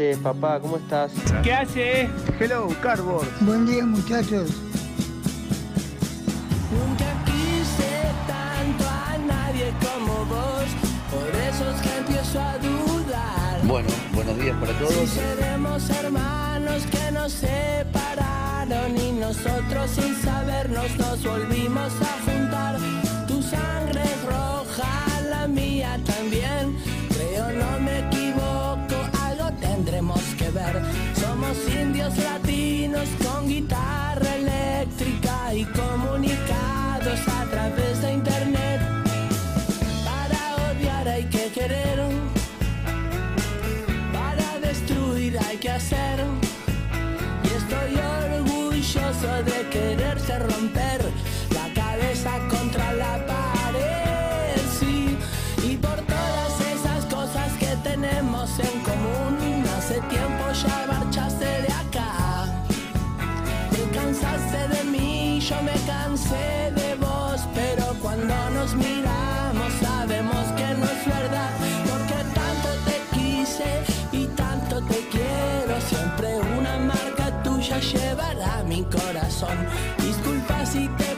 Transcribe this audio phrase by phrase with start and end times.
[0.00, 0.58] Haces, papá?
[0.60, 1.12] ¿Cómo estás?
[1.42, 2.08] ¿qué hace?
[2.38, 3.28] Hello, Cardboard.
[3.40, 4.50] Buen día, muchachos.
[6.72, 10.64] Nunca quise tanto a nadie como vos,
[11.10, 13.60] por eso es que empiezo a dudar.
[13.64, 15.10] Bueno, buenos días para Si todos.
[15.10, 22.76] seremos hermanos que nos separaron y nosotros sin sabernos nos volvimos a juntar.
[23.26, 24.59] Tu sangre es roja,
[31.50, 38.80] Somos indios latinos con guitarra eléctrica y comunicados a través de internet.
[40.04, 41.98] Para odiar hay que querer.
[44.12, 46.20] Para destruir hay que hacer.
[47.42, 50.69] Y estoy orgulloso de quererse romper
[79.40, 79.66] corazón.
[79.98, 81.09] Disculpa si te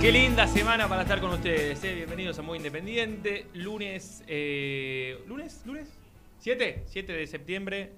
[0.00, 1.84] Qué linda semana para estar con ustedes.
[1.84, 1.94] eh.
[1.94, 3.48] Bienvenidos a Muy Independiente.
[3.52, 5.60] Lunes, eh, ¿lunes?
[5.66, 5.88] ¿Lunes?
[6.42, 6.84] ¿7?
[6.86, 7.92] 7 de septiembre,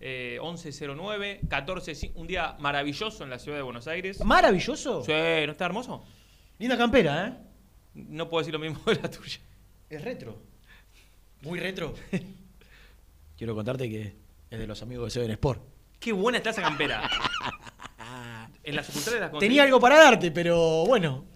[0.00, 4.24] eh, 11.09, 14, un día maravilloso en la ciudad de Buenos Aires.
[4.24, 5.04] Maravilloso.
[5.04, 6.02] Sí, ¿no está hermoso?
[6.58, 7.32] Linda campera, ¿eh?
[7.94, 9.38] No puedo decir lo mismo de la tuya.
[9.90, 10.38] Es retro.
[11.42, 11.92] Muy retro.
[13.36, 14.14] Quiero contarte que
[14.50, 15.62] es de los amigos de Seven Sport.
[16.00, 17.10] Qué buena está esa campera.
[18.64, 19.32] En la de las.
[19.40, 21.31] Tenía algo para darte, pero bueno.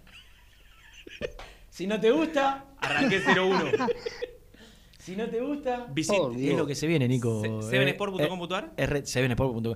[1.77, 3.87] Si no te gusta, Arranqué 0-1.
[4.99, 6.09] si no te gusta, Dios.
[6.35, 7.43] es lo que se viene, Nico.
[7.43, 8.73] Se- Eh, sevensport.com.ar.
[8.79, 9.75] eh, es sevensport.com.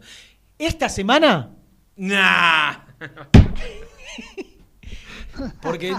[0.58, 1.54] Esta semana,
[1.96, 2.72] Nah.
[5.60, 5.94] porque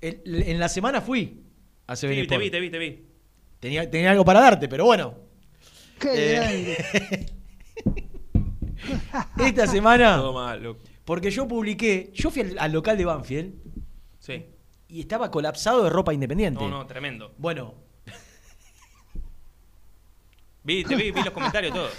[0.00, 1.42] el- en la semana fui
[1.88, 2.42] a Seven Sí, te Sport.
[2.44, 3.04] vi, te vi, te vi.
[3.58, 5.14] Tenía, tenía algo para darte, pero bueno.
[5.98, 6.76] Qué Eh, grande.
[9.44, 10.80] Esta semana, Todo mal, loco.
[11.04, 13.54] porque yo publiqué, yo fui al, al local de Banfield
[14.20, 14.44] Sí.
[14.94, 16.62] Y estaba colapsado de ropa independiente.
[16.62, 17.34] No, no, tremendo.
[17.38, 17.74] Bueno,
[20.62, 21.92] Vi, te vi, vi los comentarios todos.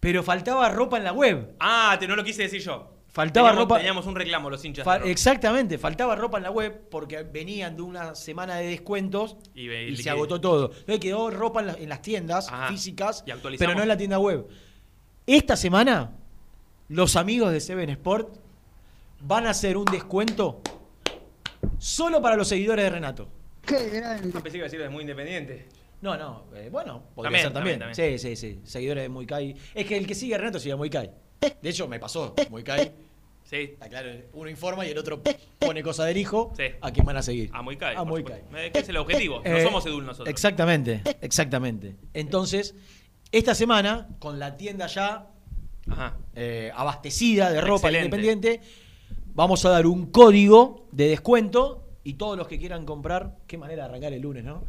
[0.00, 1.54] pero faltaba ropa en la web.
[1.60, 2.88] Ah, te no lo quise decir yo.
[3.08, 4.84] Faltaba Teníamos- ropa- Teníamos un reclamo los hinchas.
[4.84, 9.68] Fa- exactamente, faltaba ropa en la web porque venían de una semana de descuentos Y
[9.68, 10.70] ve- y, y se agotó todo.
[10.72, 12.68] Entonces quedó ropa en, la- en las tiendas Ajá.
[12.68, 14.48] físicas, Y pero no en la tienda web.
[15.26, 16.16] Esta semana
[16.88, 18.34] los amigos de Seven Sport
[19.20, 20.62] van a hacer un descuento
[21.82, 23.28] solo para los seguidores de Renato.
[23.66, 24.28] Qué grande.
[24.34, 25.66] Ah, pensé que iba a decir de muy independiente.
[26.00, 27.78] No, no, eh, bueno, podría También, ser también.
[27.80, 28.60] también, Sí, sí, sí.
[28.64, 29.54] Seguidores de Muy Kai.
[29.74, 31.10] Es que el que sigue a Renato sigue a Muy Kai.
[31.60, 32.34] De hecho, me pasó.
[32.50, 32.92] Muy Kai.
[33.44, 35.20] Sí, Está claro, uno informa y el otro
[35.58, 36.64] pone cosa del hijo Sí.
[36.80, 37.50] a quién van a seguir.
[37.52, 37.96] a muy cae.
[37.96, 38.02] A.
[38.64, 39.42] Eh, que es el objetivo.
[39.44, 40.28] No Eh, somos Edul nosotros.
[40.30, 41.96] Exactamente, exactamente.
[42.14, 42.74] Entonces,
[43.30, 45.26] esta semana, con la tienda ya
[45.90, 46.16] Ajá.
[46.34, 48.04] eh, abastecida de ropa Excelente.
[48.16, 48.60] independiente,
[49.34, 53.84] vamos a dar un código de descuento y todos los que quieran comprar, qué manera
[53.84, 54.64] de arrancar el lunes, ¿no?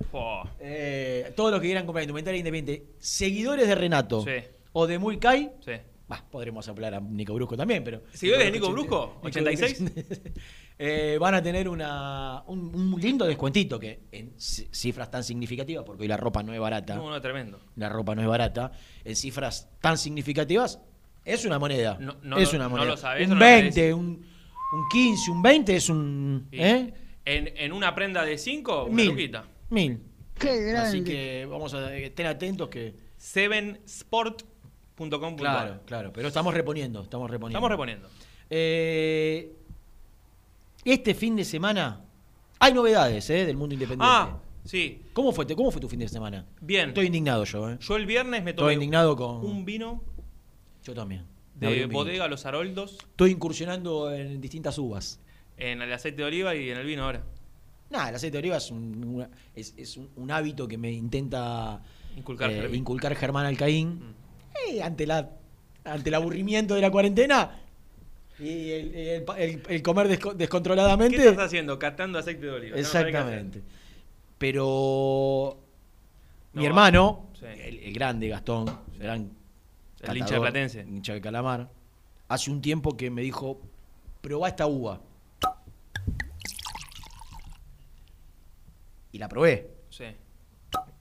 [0.60, 4.32] Eh, todos los que quieran comprar indumentaria independiente, seguidores de Renato Sí.
[4.74, 5.72] o de Muy Kai, Sí.
[6.08, 8.04] bah, podremos hablar a Nico Brusco también, pero.
[8.14, 9.20] ¿Seguidores de Nico Brusco?
[9.24, 9.92] ¿86?
[10.80, 15.86] Eh, van a tener una, un, un lindo descuentito que en ci- cifras tan significativas,
[15.86, 17.60] porque hoy la ropa no es barata, No, no, tremendo.
[17.76, 18.72] la ropa no es barata,
[19.06, 20.82] en cifras tan significativas,
[21.24, 21.98] es una moneda.
[22.00, 22.88] No- no es una no moneda.
[22.90, 24.26] lo sabés, un no lo 20, un,
[24.74, 26.48] un 15, un 20 es un.
[26.52, 26.58] Sí.
[26.60, 26.94] ¿Eh?
[27.26, 29.08] En, en una prenda de 5, una Mil.
[29.08, 29.46] luquita.
[29.70, 30.00] Mil.
[30.38, 30.90] Qué grande.
[30.90, 32.94] Así que vamos a estén atentos que.
[33.18, 35.36] Sevensport.com.
[35.38, 36.12] Claro, claro.
[36.14, 37.58] Pero estamos reponiendo, estamos reponiendo.
[37.58, 38.10] Estamos reponiendo.
[38.50, 39.52] Eh,
[40.84, 42.02] este fin de semana
[42.60, 44.06] hay novedades eh, del mundo independiente.
[44.08, 45.02] Ah, sí.
[45.14, 46.46] ¿Cómo, fue, ¿Cómo fue tu fin de semana?
[46.62, 46.90] Bien.
[46.90, 47.78] Estoy indignado yo, ¿eh?
[47.80, 49.46] Yo el viernes me Estoy tomé indignado con.
[49.46, 50.04] un vino
[50.84, 51.26] Yo también.
[51.70, 55.20] De bodega Los Haroldos Estoy incursionando en distintas uvas.
[55.58, 57.24] en el aceite de oliva y en el vino ahora.
[57.90, 60.92] Nada, el aceite de oliva es un, una- es, es un, un hábito que me
[60.92, 61.82] intenta
[62.18, 62.80] Inculcar eh, Fermín.
[62.80, 63.90] inculcar Germán Alcaín.
[63.90, 64.14] Mm.
[64.76, 65.30] Eh, ante, la,
[65.84, 67.60] ante el aburrimiento de la cuarentena
[68.40, 71.18] y el, el- el- el comer desco- ¿Qué descontroladamente.
[71.18, 71.78] estás haciendo?
[71.78, 72.76] Catando aceite de oliva.
[72.76, 72.82] No.
[72.82, 73.62] Exactamente.
[74.38, 75.58] Pero
[76.54, 77.46] mi No, hermano, sí.
[77.46, 78.68] el, grande Gastón,
[79.00, 79.10] el
[80.04, 80.82] gran El hincha catador, platense.
[80.82, 81.70] hincha de calamar,
[82.28, 83.60] hace un tiempo que me dijo,
[84.22, 85.02] probá esta uva.
[89.12, 89.70] Y la probé.
[89.90, 90.06] Sí.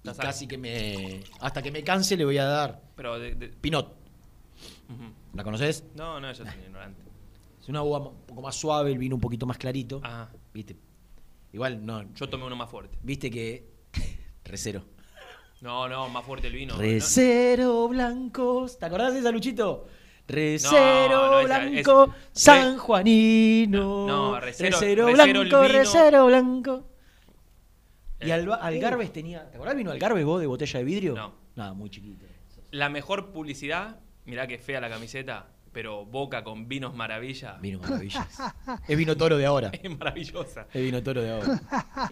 [0.04, 1.22] Y casi que me.
[1.40, 3.96] Hasta que me canse le voy a dar Pero de- de- Pinot.
[5.32, 5.84] ¿La conoces?
[5.94, 7.00] No, no, yo soy ignorante.
[7.62, 10.00] Es una uva un poco más suave, el vino un poquito más clarito.
[10.02, 10.28] Ajá.
[10.52, 10.76] ¿Viste?
[11.52, 12.02] Igual no.
[12.14, 12.99] Yo tomé uno más fuerte.
[13.02, 13.66] Viste que.
[14.44, 14.84] Recero.
[15.62, 16.76] No, no, más fuerte el vino.
[16.76, 18.79] Recero blancos.
[18.79, 19.87] ¿Te acordás de esa, Luchito?
[20.29, 22.05] Recero No, no, blanco,
[22.35, 24.06] es- San Juanino.
[24.06, 26.88] No, recero- recero blanco, recero blanco.
[28.20, 29.49] Y Eh, Alba- Algarbes tenía.
[29.50, 31.14] ¿Te acordás vino Algarbes vos de botella de vidrio?
[31.14, 31.32] No.
[31.56, 32.25] Nada, muy chiquito.
[32.70, 37.58] La mejor publicidad, mirá que fea la camiseta, pero Boca con vinos maravilla.
[37.60, 38.20] Vino maravilloso.
[38.88, 39.70] es vino toro de ahora.
[39.82, 40.66] Es maravillosa.
[40.72, 41.60] Es vino toro de ahora.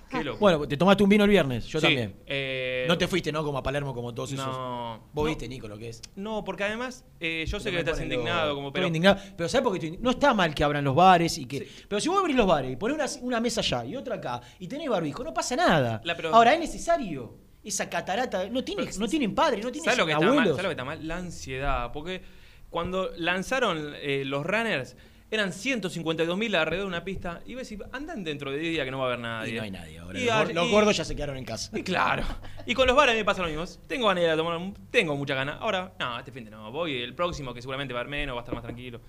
[0.11, 0.39] Qué loco.
[0.39, 2.17] Bueno, te tomaste un vino el viernes, yo Sí, también.
[2.27, 3.45] eh, No te fuiste, ¿no?
[3.45, 4.47] Como a Palermo, como todos esos.
[4.47, 5.09] No.
[5.13, 6.01] Vos no, viste, Nico, lo que es.
[6.17, 8.57] No, porque además eh, yo sé que estás indignado, loco.
[8.57, 8.87] como Estoy pero.
[8.87, 9.21] indignado.
[9.37, 10.03] Pero ¿sabes por qué estoy?
[10.03, 11.69] No está mal que abran los bares y que.
[11.89, 14.41] Pero si vos abrís los bares y ponés una, una mesa allá y otra acá
[14.59, 16.01] y tenés barbijo, no pasa nada.
[16.05, 17.39] La- pero- Ahora, es necesario.
[17.63, 18.49] Esa catarata.
[18.49, 20.57] No, tiene, Pero- no tienen padre, no tienen ¿Sabes lo, abuelos.
[20.57, 21.07] ¿Sabes lo que está mal?
[21.07, 21.93] La ansiedad.
[21.93, 22.23] Porque
[22.71, 24.97] cuando lanzaron eh, los runners,
[25.33, 27.41] eran 152 mil alrededor de una pista.
[27.47, 29.53] Y ves, si andan dentro de 10 días que no va a haber nadie.
[29.53, 30.19] Y no hay nadie ahora.
[30.19, 31.77] Y los, los y- gordos ya se quedaron en casa.
[31.79, 32.25] Y claro.
[32.67, 33.65] Y con los bares me pasa lo mismo.
[33.87, 34.59] Tengo ganas de ir a tomar,
[34.91, 35.59] tengo mucha ganas.
[35.61, 36.71] Ahora, no, este fin de no.
[36.73, 39.01] Voy el próximo, que seguramente va a haber menos, va a estar más tranquilo.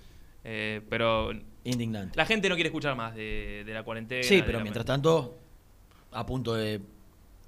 [0.44, 1.32] Eh, pero
[1.64, 2.18] Indignante.
[2.18, 4.24] la gente no quiere escuchar más de, de la cuarentena.
[4.24, 5.38] Sí, pero mientras tanto,
[6.12, 6.82] a punto de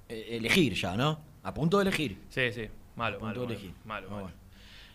[0.08, 1.20] eh, elegir ya, ¿no?
[1.42, 2.18] A punto de elegir.
[2.28, 2.68] Sí, sí.
[2.96, 3.46] Malo, Punto malo.
[3.46, 3.72] de elegir.
[3.84, 4.30] malo, malo.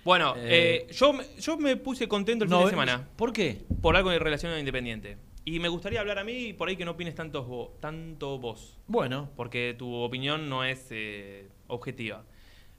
[0.04, 0.36] Bueno.
[0.38, 3.64] Eh, eh, yo, me- yo me puse contento el fin de semana ¿Por qué?
[3.82, 5.18] por algo en relación a Independiente.
[5.46, 8.78] Y me gustaría hablar a mí por ahí que no opines tanto, vo- tanto vos.
[8.88, 12.24] Bueno, porque tu opinión no es eh, objetiva.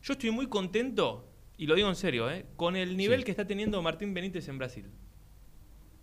[0.03, 3.25] Yo estoy muy contento, y lo digo en serio, eh, con el nivel Sí.
[3.25, 4.87] que está teniendo Martín Benítez en Brasil.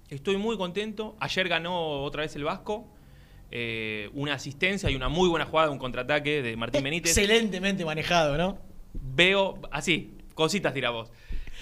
[0.10, 1.16] Estoy muy contento.
[1.20, 2.94] Ayer ganó otra vez el Vasco.
[3.50, 7.18] eh, una asistencia y una muy buena jugada, un contraataque de Martín Benítez.
[7.18, 8.58] excelentemente manejado, ¿no?
[8.94, 11.12] Veo, así, cositas dirá vos.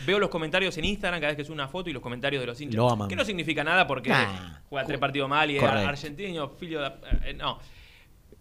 [0.06, 2.48] Veo los comentarios en Instagram cada vez que subo una foto y los comentarios de
[2.48, 2.76] los hinchas.
[2.76, 3.08] Lo aman.
[3.08, 4.60] Que no significa nada porque Nah.
[4.70, 6.92] juega tres partidos mal y es argentino, filio de...
[7.24, 7.58] eh, no.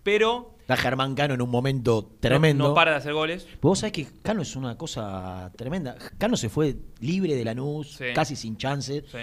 [0.02, 2.68] Pero Está Germán Cano en un momento tremendo.
[2.68, 3.44] no para de hacer goles.
[3.48, 5.96] Pero vos sabés que Cano es una cosa tremenda.
[6.18, 8.06] Cano se fue libre de Lanús, Sí.
[8.14, 9.04] casi sin chances.
[9.10, 9.18] Sí.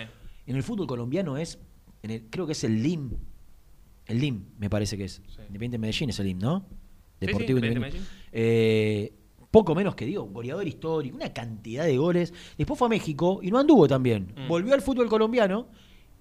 [0.48, 1.60] En el fútbol colombiano es,
[2.02, 3.12] en el- creo que es el LIM.
[4.08, 5.22] El LIM, me parece que es.
[5.28, 5.42] Sí.
[5.48, 6.66] Independiente Medellín es el LIM, ¿no?
[7.20, 8.10] Deportivo Independiente Independiente.
[8.32, 9.14] Eh,
[9.52, 12.34] poco menos que digo, goleador histórico, una cantidad de goles.
[12.58, 14.34] Después fue a México y no anduvo tan bien.
[14.36, 14.48] Mm.
[14.48, 15.68] Volvió al fútbol colombiano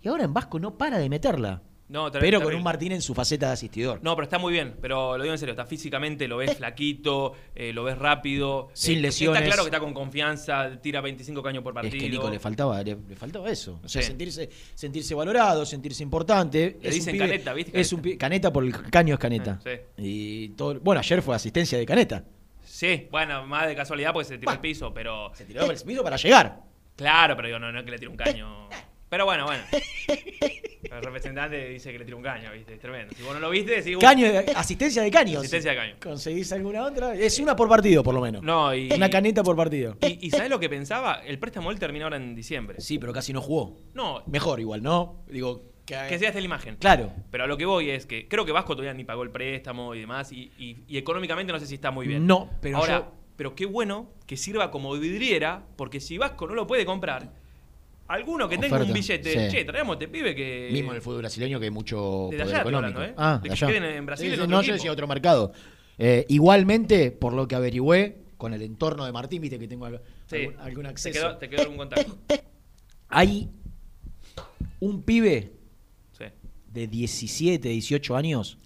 [0.03, 1.63] y ahora en Vasco no para de meterla.
[1.89, 2.57] No, pero con terrible.
[2.57, 3.99] un Martín en su faceta de asistidor.
[4.05, 7.33] No, pero está muy bien, pero lo digo en serio, está físicamente, lo ves flaquito,
[7.53, 8.69] eh, lo ves rápido.
[8.75, 9.41] Sin eh, lesiones.
[9.43, 12.01] Está claro que está con confianza, tira 25 caños por Es partido.
[12.05, 13.81] que Nico le faltaba, le, le faltaba eso.
[13.83, 14.07] O sea, Sí.
[14.09, 16.79] sentirse, sentirse valorado, sentirse importante.
[16.81, 17.81] Le Es un dicen pibe- Caneta, ¿viste?
[17.81, 19.59] Es un pibe- Caneta por el caño es Caneta.
[19.65, 19.71] Sí.
[19.99, 22.25] Y todo, bueno, ayer fue asistencia de Caneta.
[22.81, 25.31] Sí, bueno, más de casualidad porque se tiró al piso, pero.
[25.35, 26.63] Se tiró por el piso para llegar.
[26.97, 28.71] Claro, pero digo, no, no es que le tire un caño.
[29.11, 29.63] Pero bueno, bueno.
[30.91, 32.73] El representante dice que le tira un caño, ¿viste?
[32.73, 33.15] Es tremendo.
[33.15, 33.97] Si vos no lo viste, decís.
[33.97, 35.41] "Uh, Caño, asistencia de caños.
[35.41, 35.95] Asistencia de caño.
[36.03, 37.15] ¿Conseguís alguna otra?
[37.15, 38.43] Es una por partido, por lo menos.
[38.43, 38.91] No, y.
[38.91, 39.99] Una caneta por partido.
[40.01, 41.21] Y, y ¿sabés lo que pensaba?
[41.23, 42.81] El préstamo él termina ahora en diciembre.
[42.81, 43.77] Sí, pero casi no jugó.
[43.93, 45.23] No, Mejor igual, ¿no?
[45.29, 46.77] Digo, que, que sea esta la imagen.
[46.77, 47.13] Claro.
[47.31, 49.95] Pero a lo que voy es que creo que Vasco todavía ni pagó el préstamo
[49.95, 50.33] y demás.
[50.33, 52.27] Y, y- y económicamente no sé si está muy bien.
[52.27, 56.55] No, pero Ahora, yo- pero qué bueno que sirva como vidriera, porque si Vasco no
[56.55, 57.33] lo puede comprar,
[58.09, 59.57] alguno que tenga un billete, sí.
[59.57, 60.69] che, traemos este pibe que.
[60.73, 62.99] Mismo en el fútbol brasileño que hay mucho Desde poder allá económico.
[63.01, 63.15] hablando, ¿eh?
[63.17, 63.67] Ah, De de que allá.
[63.75, 64.75] queden en Brasil en otro no, yo equipo.
[64.75, 65.53] decía otro mercado.
[65.99, 70.01] Eh, igualmente, por lo que averigüé, con el entorno de Martín, viste que tengo algo-
[70.27, 70.37] Sí.
[70.37, 71.21] algún, algún Te acceso.
[71.21, 72.17] quedó, te quedó algún contacto.
[73.09, 73.51] Hay
[74.81, 75.53] un pibe.
[76.73, 78.59] De 17, 18 años,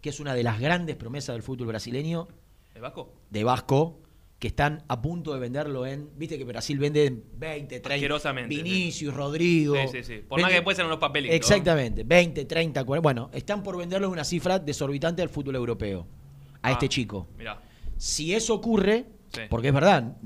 [0.00, 2.28] que es una de las grandes promesas del fútbol brasileño,
[2.74, 3.12] ¿El Vasco?
[3.30, 4.00] de Vasco,
[4.38, 6.10] que están a punto de venderlo en.
[6.16, 7.94] Viste que Brasil vende en 20, 30.
[7.94, 9.76] Asquerosamente, Vinicius, Rodrigo.
[9.76, 10.24] Sí, sí, sí.
[10.28, 11.36] Por más que después sean unos papelitos.
[11.36, 13.00] Exactamente, 20, 30, 40.
[13.02, 16.06] Bueno, están por venderlo en una cifra desorbitante al fútbol europeo.
[16.62, 17.28] A Ah, este chico.
[17.38, 17.60] Mirá.
[17.96, 19.42] Si eso ocurre, Sí.
[19.48, 20.16] porque es verdad,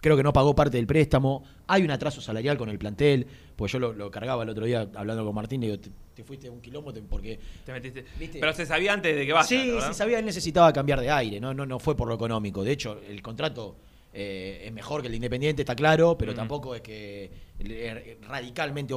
[0.00, 3.26] creo que no pagó parte del préstamo, hay un atraso salarial con el plantel,
[3.56, 6.24] pues yo lo, lo cargaba el otro día hablando con Martín, le digo, te, te
[6.24, 7.38] fuiste un kilómetro porque...
[7.64, 8.04] Te metiste.
[8.18, 8.38] ¿Viste?
[8.40, 9.46] Pero se sabía antes de que vaya.
[9.46, 9.88] sí, ¿verdad?
[9.88, 12.62] sí, sabía, él necesitaba cambiar de aire, no, no, no fue por lo económico.
[12.62, 13.76] De hecho, el contrato
[14.12, 16.36] eh, es mejor que el de Independiente, está claro, pero Mm.
[16.36, 18.94] tampoco es que es radicalmente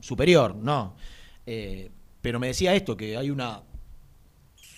[0.00, 0.96] superior, no.
[1.46, 1.90] Eh,
[2.20, 3.62] pero me decía esto, que hay una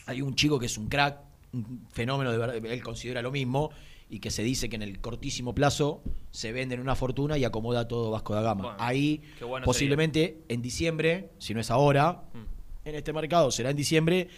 [0.07, 1.19] hay un chico que es un crack,
[1.53, 3.71] un fenómeno de verdad, él considera lo mismo,
[4.11, 6.03] y que se dice que en el cortísimo plazo
[6.33, 8.63] se vende en una fortuna y acomoda todo Vasco da Gama.
[8.65, 12.89] Bueno, Ahí, bueno posiblemente en diciembre, si no es ahora, Mm.
[12.89, 14.29] en este mercado será en diciembre,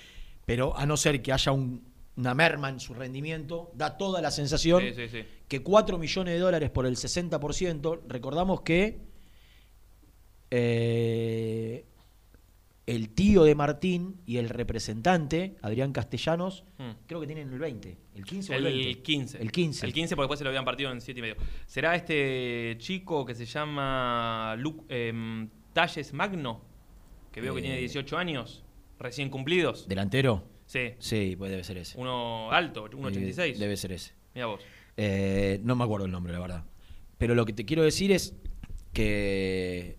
[0.44, 1.82] pero a no ser que haya un-
[2.16, 5.24] una merma en su rendimiento, da toda la sensación Sí, sí, sí.
[5.48, 8.98] que 4 millones de dólares por el 60%, recordamos que
[10.50, 11.84] eh,
[12.94, 16.90] el tío de Martín y el representante, Adrián Castellanos, Mm.
[17.06, 18.88] creo que tienen el 20, el 15 o el 20.
[18.90, 19.38] El 15.
[19.42, 19.86] El 15.
[19.86, 21.36] El 15 porque después se lo habían partido en 7 y medio.
[21.66, 26.60] ¿Será este chico que se llama Lu- em, Talles Magno?
[27.32, 27.62] Que veo que Eh.
[27.62, 28.62] tiene 18 años,
[28.98, 29.88] recién cumplidos.
[29.88, 30.44] ¿Delantero?
[30.66, 30.92] Sí.
[30.98, 31.98] Sí, pues debe ser ese.
[31.98, 33.56] Uno alto, 1,86.
[33.56, 34.12] Eh, Debe ser ese.
[34.34, 34.60] Mira vos.
[34.96, 36.64] Eh, no me acuerdo el nombre, la verdad.
[37.18, 38.34] Pero lo que te quiero decir es
[38.92, 39.96] que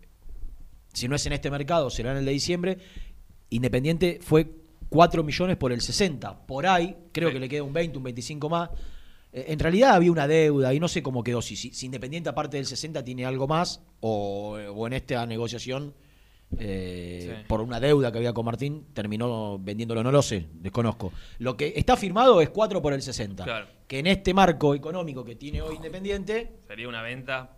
[0.93, 2.77] si no es en este mercado, será en el de diciembre.
[3.49, 4.49] Independiente fue
[4.89, 6.45] 4 millones por el 60.
[6.45, 7.33] Por ahí, creo Sí.
[7.33, 8.69] que le queda un 20, un 25 más.
[9.31, 11.41] Eh, En realidad había una deuda y no sé cómo quedó.
[11.41, 15.93] Si, si, si Independiente, aparte del 60, tiene algo más o, o en esta negociación,
[16.59, 17.45] eh, Sí.
[17.47, 20.03] por una deuda que había con Martín, terminó vendiéndolo.
[20.03, 21.11] No lo sé, desconozco.
[21.39, 23.65] Lo que está firmado es 4 por el 60 Claro.
[23.87, 27.57] que en este marco económico que tiene hoy Independiente Sería una venta.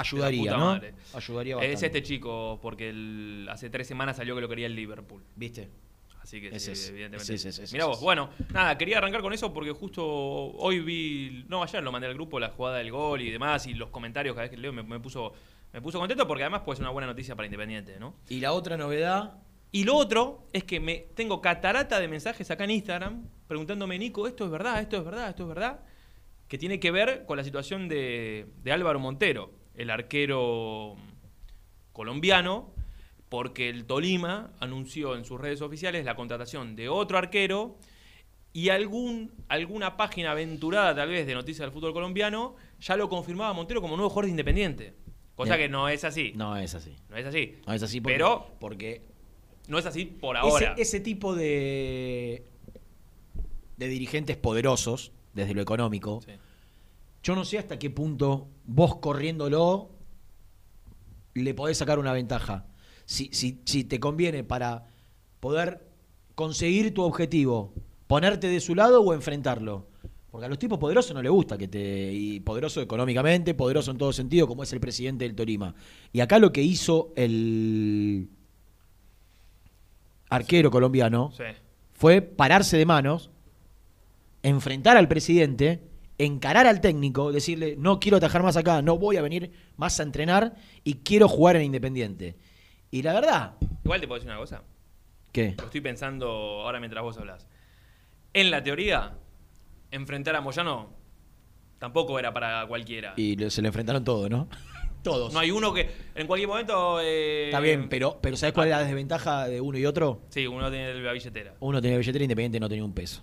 [0.00, 0.58] Ayudaría, ¿no?
[0.58, 0.94] madre.
[1.14, 1.74] Ayudaría bastante.
[1.74, 5.22] Es este chico, porque el- hace tres semanas salió que lo quería el Liverpool.
[5.36, 5.68] ¿Viste?
[6.22, 7.34] Así que Es sí, ese, evidentemente.
[7.34, 8.00] es es Mirá es vos.
[8.02, 11.44] Bueno, nada, quería arrancar con eso porque justo hoy vi.
[11.48, 14.34] No, ayer lo mandé al grupo, la jugada del gol y demás, y los comentarios
[14.34, 15.32] cada vez que leo me, me puso.
[15.72, 18.14] Me puso contento porque además puede ser una buena noticia para Independiente, ¿no?
[18.30, 19.34] Y la otra novedad,
[19.70, 24.26] Y lo otro es que me tengo catarata de mensajes acá en Instagram preguntándome, Nico,
[24.26, 25.80] esto es verdad, esto es verdad, esto es verdad,
[26.48, 30.96] que tiene que ver con la situación de, de Álvaro Montero, el arquero
[31.92, 32.70] colombiano,
[33.28, 37.76] porque el Tolima anunció en sus redes oficiales la contratación de otro arquero
[38.52, 43.52] y algún, alguna página aventurada tal vez de noticias del fútbol colombiano ya lo confirmaba
[43.52, 44.94] Montero como nuevo jugador de Independiente.
[45.34, 45.68] Cosa Bien.
[45.68, 46.32] que no es así.
[46.34, 46.96] no es así.
[47.08, 47.56] No es así.
[47.66, 49.02] No es así porque, Pero porque
[49.68, 50.72] no es así por ahora.
[50.72, 52.44] ese, ese tipo de,
[53.76, 56.32] de dirigentes poderosos, desde lo económico, Sí.
[57.22, 59.90] yo no sé hasta qué punto vos corriéndolo
[61.34, 62.66] le podés sacar una ventaja.
[63.06, 64.86] Si, si, si te conviene para
[65.40, 65.88] poder
[66.34, 67.72] conseguir tu objetivo,
[68.06, 69.86] ponerte de su lado o enfrentarlo.
[70.30, 72.12] Porque a los tipos poderosos no les gusta que te.
[72.12, 75.74] Y poderoso económicamente, poderoso en todo sentido, como es el presidente del Torima.
[76.12, 78.28] Y acá lo que hizo el
[80.28, 81.44] arquero colombiano Sí.
[81.94, 83.30] fue pararse de manos,
[84.42, 85.87] enfrentar al presidente,
[86.18, 90.02] encarar al técnico, decirle, no quiero atajar más acá, no voy a venir más a
[90.02, 92.36] entrenar y quiero jugar en Independiente.
[92.90, 93.52] Y la verdad,
[93.84, 94.62] Igual te puedo decir una cosa.
[95.32, 95.54] ¿qué?
[95.58, 97.46] Lo estoy pensando ahora mientras vos hablas.
[98.34, 99.16] En la teoría,
[99.90, 100.90] enfrentar a Moyano
[101.78, 103.14] tampoco era para cualquiera.
[103.16, 104.48] Y se le enfrentaron todos, ¿no?
[105.02, 105.32] Todos.
[105.32, 106.98] No hay uno que en cualquier momento.
[107.00, 110.22] eh, Está bien, pero, pero ¿sabes cuál es la desventaja de uno y otro?
[110.28, 111.54] Sí, uno tiene la billetera.
[111.60, 113.22] Uno tenía billetera independiente, no tenía un peso.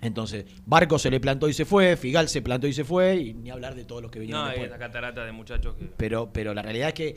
[0.00, 3.34] Entonces, Barco se le plantó y se fue, Figal se plantó y se fue, y
[3.34, 4.70] ni hablar de todos los que vinieron No, después.
[4.78, 5.86] catarata de muchachos que.
[5.96, 7.16] Pero, pero la realidad es que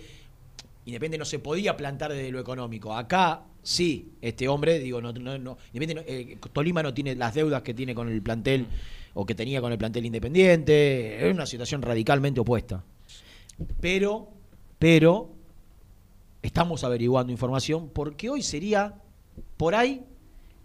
[0.83, 2.95] Independiente no se podía plantar desde lo económico.
[2.95, 7.75] Acá sí, este hombre, digo, no, no, no- eh, Tolima no tiene las deudas que
[7.75, 8.65] tiene con el plantel
[9.13, 11.27] o que tenía con el plantel independiente.
[11.27, 12.83] Es una situación radicalmente opuesta.
[13.79, 14.29] Pero,
[14.79, 15.29] pero,
[16.41, 18.95] estamos averiguando información porque hoy sería,
[19.57, 20.03] por ahí,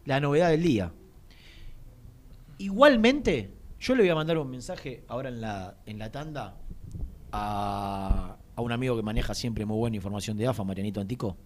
[0.06, 0.92] la novedad del día.
[2.58, 6.56] Igualmente, yo le voy a mandar un mensaje ahora en la, en la tanda
[7.32, 11.36] a, a un amigo que maneja siempre muy buena información de AFA, Marianito Antico.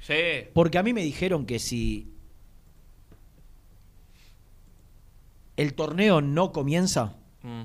[0.00, 0.14] Sí.
[0.52, 2.12] Porque a mí me dijeron que si
[5.56, 7.62] el torneo no comienza, Mm.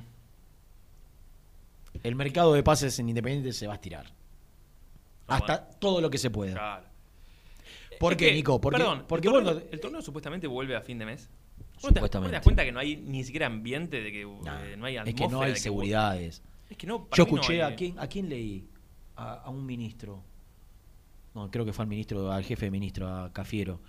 [2.03, 4.05] el mercado de pases en Independiente se va a estirar.
[5.27, 5.77] Ah, Hasta bueno.
[5.79, 6.51] todo lo que se pueda.
[6.53, 6.85] Claro.
[7.97, 8.59] ¿Por qué, Nico?
[8.59, 11.29] Porque, perdón, porque el, torneo, bueno, el torneo supuestamente vuelve a fin de mes.
[11.81, 12.19] ¿Vos te- Supuestamente.
[12.19, 14.97] ¿Vos te das cuenta que no hay ni siquiera ambiente de que eh, no hay
[14.97, 16.41] es que no atmósfera hay que- seguridades.
[16.69, 18.67] Es que no, Yo no escuché hay- a quién, a quién leí,
[19.15, 20.21] a, a un ministro,
[21.33, 23.79] no, creo que fue al ministro, al jefe de ministro, a Cafiero,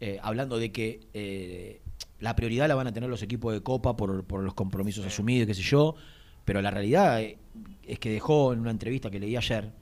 [0.00, 1.80] eh, hablando de que eh,
[2.20, 5.08] la prioridad la van a tener los equipos de Copa por, por los compromisos Sí.
[5.08, 5.94] asumidos, qué sé yo,
[6.44, 9.72] pero la realidad es que dejó en una entrevista que leí ayer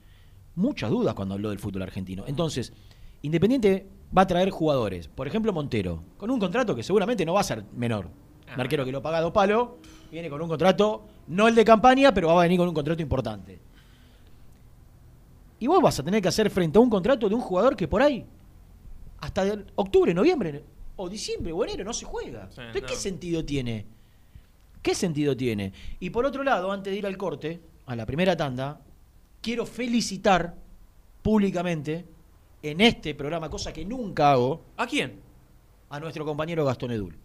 [0.55, 2.23] muchas dudas cuando habló del fútbol argentino.
[2.27, 2.71] Entonces,
[3.21, 7.41] Independiente va a traer jugadores, por ejemplo Montero, con un contrato que seguramente no va
[7.41, 8.05] a ser menor.
[8.07, 8.61] Un Ah.
[8.63, 9.69] arquero que lo paga dos palos,
[10.11, 13.01] viene con un contrato, no el de campaña, pero va a venir con un contrato
[13.01, 13.59] importante.
[15.59, 17.87] Y vos vas a tener que hacer frente a un contrato de un jugador que
[17.87, 18.25] por ahí,
[19.19, 19.45] hasta
[19.75, 20.63] octubre, noviembre,
[20.97, 22.47] o diciembre o enero, no se juega.
[22.51, 22.87] Sí, Entonces, no.
[22.87, 23.85] ¿qué sentido tiene?
[24.81, 25.73] ¿Qué sentido tiene?
[25.99, 28.79] Y por otro lado, antes de ir al corte, a la primera tanda,
[29.41, 30.55] quiero felicitar
[31.23, 32.05] públicamente
[32.71, 35.19] en este programa, cosa que nunca hago, ¿A quién?
[35.89, 37.15] a nuestro compañero Gastón Edul.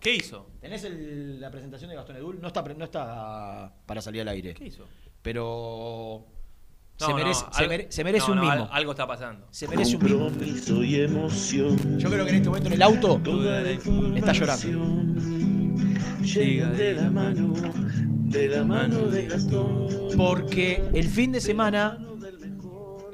[0.00, 0.46] ¿Qué hizo?
[0.60, 2.40] ¿Tenés el- la presentación de Gastón Edul?
[2.40, 4.54] No está, pre- no está para salir al aire.
[4.54, 4.84] ¿Qué hizo?
[5.22, 6.24] Pero
[6.98, 8.62] No, se no, merece, se algo- mere- se merece no, un no, mismo.
[8.64, 9.46] al- algo está pasando.
[9.50, 10.82] Se merece un mismo.
[10.82, 11.98] y emoción.
[11.98, 14.66] Yo creo que en este momento en el auto Toda la está llorando.
[14.68, 15.94] información
[16.24, 17.52] llega de la mano,
[18.04, 19.88] de la mano de Gastón.
[20.16, 21.98] Porque el fin de semana,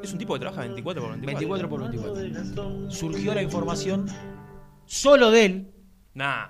[0.03, 1.69] Es un tipo que trabaja 24 por 24.
[1.69, 4.07] 24 por 24, surgió la información
[4.87, 5.71] solo de él,
[6.15, 6.47] Nah.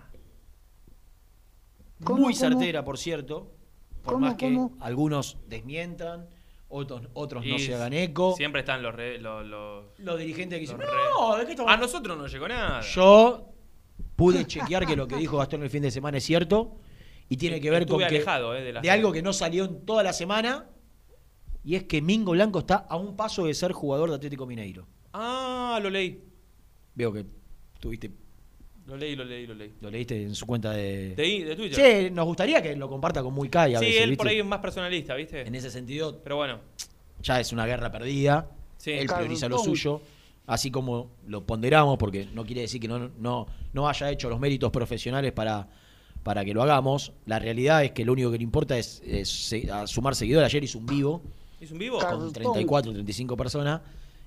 [2.05, 2.37] ¿Cómo, muy cómo?
[2.51, 3.53] certera, por cierto,
[4.03, 4.77] por ¿Cómo, más que cómo?
[4.81, 6.29] algunos desmientan,
[6.69, 8.35] otros, otros no se hagan eco.
[8.37, 8.95] Siempre están los.
[8.95, 12.27] re- los, los- Los dirigentes que dicen, los no, ¿de qué estamos A nosotros no
[12.27, 12.81] llegó nada.
[12.83, 13.53] Yo
[14.15, 16.77] pude chequear que lo que dijo Gastón el fin de semana es cierto
[17.29, 19.85] y tiene que ver Estuve con que, alejado, eh, de algo que no salió en
[19.85, 20.67] toda la semana
[21.69, 24.87] y es que Mingo Blanco está a un paso de ser jugador de Atlético Mineiro.
[25.13, 26.23] Ah, lo leí.
[26.95, 27.27] Veo que
[27.79, 28.11] tuviste,
[28.87, 29.75] Lo leí, lo leí, lo leí.
[29.81, 31.15] lo leíste en su cuenta de...
[31.15, 32.07] De, Twitter.
[32.09, 34.17] Sí, nos gustaría que lo comparta con muy Kai a Sí, veces, él ¿viste?
[34.23, 35.47] por ahí es más personalista, ¿viste?
[35.47, 36.61] En ese sentido, Pero bueno.
[37.23, 38.51] ya es una guerra perdida.
[38.79, 38.93] Sí.
[38.93, 40.01] Él prioriza lo suyo,
[40.47, 44.41] así como lo ponderamos, porque no quiere decir que no, no, no haya hecho los
[44.41, 45.69] méritos profesionales para,
[46.23, 47.13] para que lo hagamos.
[47.27, 50.47] La realidad es que lo único que le importa es, es se- a sumar seguidores.
[50.47, 51.23] Ayer hizo un vivo
[51.61, 51.99] ¿Es un vivo?
[51.99, 53.81] Con 34, 35 personas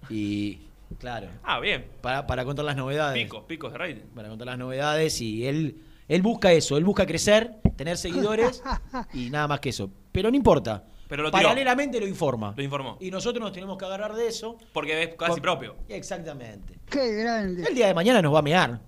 [0.09, 0.59] y,
[0.99, 1.85] claro, Ah, bien.
[2.01, 3.23] para, para contar las novedades.
[3.23, 4.01] Picos, picos de rating.
[4.13, 8.61] Para contar las novedades y él, él busca eso, él busca crecer, tener seguidores
[9.13, 9.89] y nada más que eso.
[10.11, 10.83] Pero no importa.
[11.07, 11.31] Pero lo.
[11.31, 12.53] Paralelamente lo informa.
[12.55, 12.97] Lo informó.
[13.01, 14.57] Y nosotros nos tenemos que agarrar de eso.
[14.73, 15.75] Porque es casi propio.
[15.89, 16.79] Exactamente.
[16.89, 17.63] Qué grande.
[17.67, 18.79] El día de mañana nos va a mear,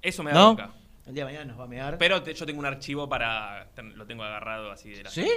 [0.00, 0.54] Eso me da ¿no?
[0.54, 0.72] bronca.
[1.06, 1.98] El día de mañana nos va a mear.
[1.98, 3.68] Pero te- yo tengo un archivo para.
[3.74, 5.10] ten- Lo tengo agarrado así de la.
[5.10, 5.28] ¿Sí?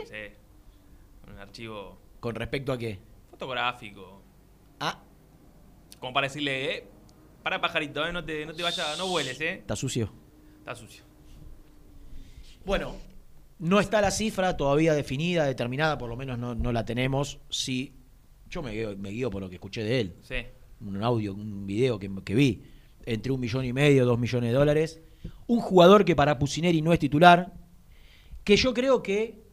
[1.32, 2.98] Un archivo ¿Con respecto a qué?
[3.30, 4.24] fotográfico.
[4.80, 5.00] Ah,
[6.00, 6.88] Como para decirle, eh.
[7.44, 8.12] Para pajarito, eh.
[8.12, 9.58] No te, no te vayas, no vueles, eh.
[9.60, 10.12] está sucio.
[10.58, 11.04] Está sucio.
[12.66, 12.96] Bueno,
[13.60, 17.38] no está la cifra todavía definida, determinada, por lo menos no, no la tenemos.
[17.52, 17.94] Sí,
[18.50, 20.16] yo me guío, me guío por lo que escuché de él.
[20.24, 20.38] Sí.
[20.82, 22.64] Un audio, un video que, que vi.
[23.06, 25.00] Entre un millón y medio, dos millones de dólares.
[25.46, 27.54] Un jugador que para Pusineri no es titular.
[28.44, 29.45] Que yo creo que.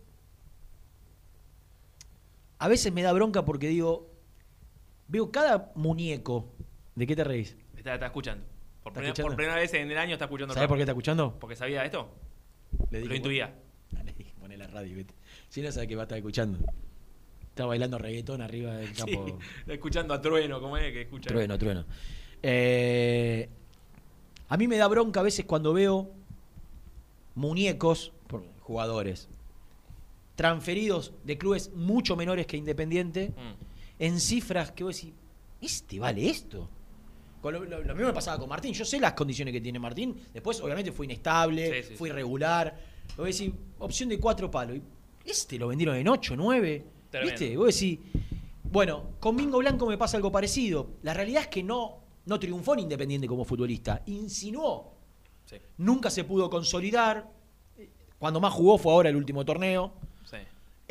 [2.62, 4.08] A veces me da bronca porque digo.
[5.08, 6.54] Veo cada muñeco.
[6.94, 7.56] ¿De qué te reís?
[7.76, 8.44] Está, está escuchando.
[8.44, 9.28] Por, ¿Está primera, escuchando?
[9.30, 10.54] por primera vez en el año está escuchando.
[10.54, 11.36] ¿Sabes por qué está escuchando?
[11.40, 12.14] Porque sabía esto.
[12.90, 13.52] Le Lo intuía.
[14.04, 15.12] Le dije, poné la radio, vete.
[15.48, 16.60] Si no sabe que va a estar escuchando.
[17.48, 19.38] Está bailando reggaetón arriba del Sí, campo.
[19.66, 21.28] escuchando a Trueno, ¿cómo es que escucha?
[21.28, 21.84] Trueno, trueno.
[22.44, 23.48] Eh,
[24.48, 26.12] a mí me da bronca a veces cuando veo
[27.34, 28.12] muñecos,
[28.60, 29.28] jugadores,
[30.34, 34.02] transferidos de clubes mucho menores que Independiente, Mm.
[34.02, 35.12] en cifras que vos decís,
[35.60, 36.68] ¿este vale esto?
[37.40, 38.72] Con lo, lo- lo mismo me pasaba con Martín.
[38.72, 40.14] Yo sé las condiciones que tiene Martín.
[40.32, 42.78] Después, obviamente, fue inestable, Sí, sí, fue irregular.
[43.16, 44.78] Vos decís, opción de cuatro palos.
[45.24, 46.84] Este lo vendieron en ocho, nueve.
[47.10, 47.38] Tremendo.
[47.38, 47.56] ¿Viste?
[47.56, 47.98] Vos decís,
[48.64, 50.90] bueno, con Mingo Blanco me pasa algo parecido.
[51.02, 54.02] La realidad es que no, no triunfó en Independiente como futbolista.
[54.06, 54.94] Insinuó.
[55.44, 57.28] Sí, Nunca se pudo consolidar.
[58.18, 59.92] Cuando más jugó fue ahora el último torneo.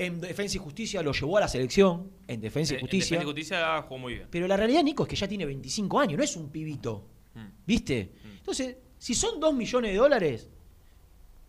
[0.06, 2.10] En Defensa y Justicia lo llevó a la selección.
[2.28, 3.18] En Defensa y En- en Justicia.
[3.18, 4.28] Defensa y Justicia jugó muy bien.
[4.32, 7.06] Pero la realidad, Nico, es que ya tiene 25 años, no es un pibito.
[7.36, 7.46] Mm.
[7.66, 8.12] ¿Viste?
[8.38, 10.50] Entonces, si son 2 millones de dólares,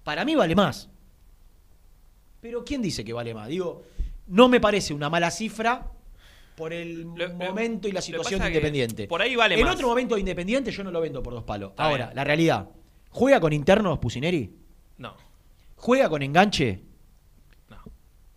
[0.05, 0.89] para mí vale más.
[2.41, 3.49] Pero ¿quién dice que vale más?
[3.49, 3.85] Digo,
[4.27, 5.91] no me parece una mala cifra
[6.57, 9.07] por el Lo- momento y la situación de Independiente.
[9.09, 9.75] por ahí vale en más.
[9.77, 11.71] otro momento de Independiente yo no lo vendo por dos palos.
[11.71, 12.17] Está Ahora, bien.
[12.17, 12.69] la realidad.
[13.11, 14.51] ¿Juega con internos Pusineri?
[14.99, 15.15] No,
[15.77, 16.83] ¿Juega con enganche?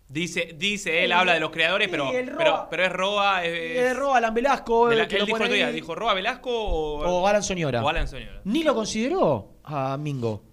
[0.08, 3.44] Dice, dice él, Sí, habla de los creadores, pero, Roa- pero, pero es Roa.
[3.44, 4.88] Es, Eh, Roa, Alan Velasco.
[4.88, 7.82] de la- el que él dijo día, dijo Roa Velasco o, O Alan Soñora.
[7.82, 8.40] o Alan Soñora.
[8.44, 10.44] Ni lo consideró a Mingo.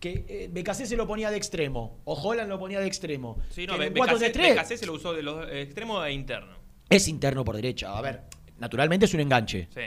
[0.00, 2.00] Que eh, Becasé se lo ponía de extremo.
[2.04, 3.38] O Holland lo ponía de extremo.
[3.50, 6.56] Sí, no, Becasé 4-3 Becasé se lo usó de los eh, extremos e interno.
[6.90, 7.96] Es interno por derecha.
[7.96, 8.22] A ver,
[8.58, 9.68] naturalmente es un enganche.
[9.72, 9.82] Sí,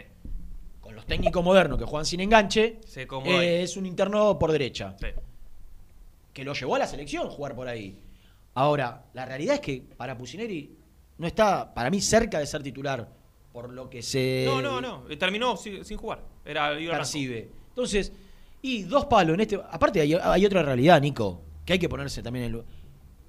[0.79, 4.95] Con los técnicos modernos que juegan sin enganche, se eh, es un interno por derecha.
[5.01, 5.07] Sí.
[6.31, 7.99] Que lo llevó a la selección jugar por ahí.
[8.55, 10.75] Ahora, la realidad es que para Pusineri
[11.17, 13.09] no está, para mí, cerca de ser titular.
[13.51, 15.09] Por lo que se No, no, no.
[15.09, 16.23] eh, Terminó sin, jugar.
[16.43, 17.49] Era percibe.
[17.69, 18.11] Entonces,
[18.61, 19.55] y dos palos en este.
[19.69, 22.63] Aparte, hay, hay otra realidad, Nico, que hay que ponerse también en el.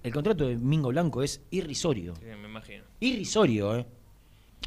[0.03, 2.15] El contrato de Mingo Blanco es irrisorio.
[2.17, 2.85] Sí, me imagino.
[3.01, 3.87] Irrisorio, ¿eh?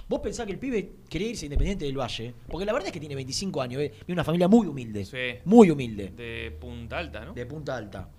[0.09, 2.99] Vos pensás que el pibe quería irse independiente del Valle, porque la verdad es que
[2.99, 3.89] tiene 25 años, ¿eh?
[4.05, 5.05] Viene una familia muy humilde.
[5.05, 5.39] Sí.
[5.45, 6.11] Muy humilde.
[6.15, 7.33] De Punta Alta, ¿no?
[7.33, 8.09] De Punta Alta.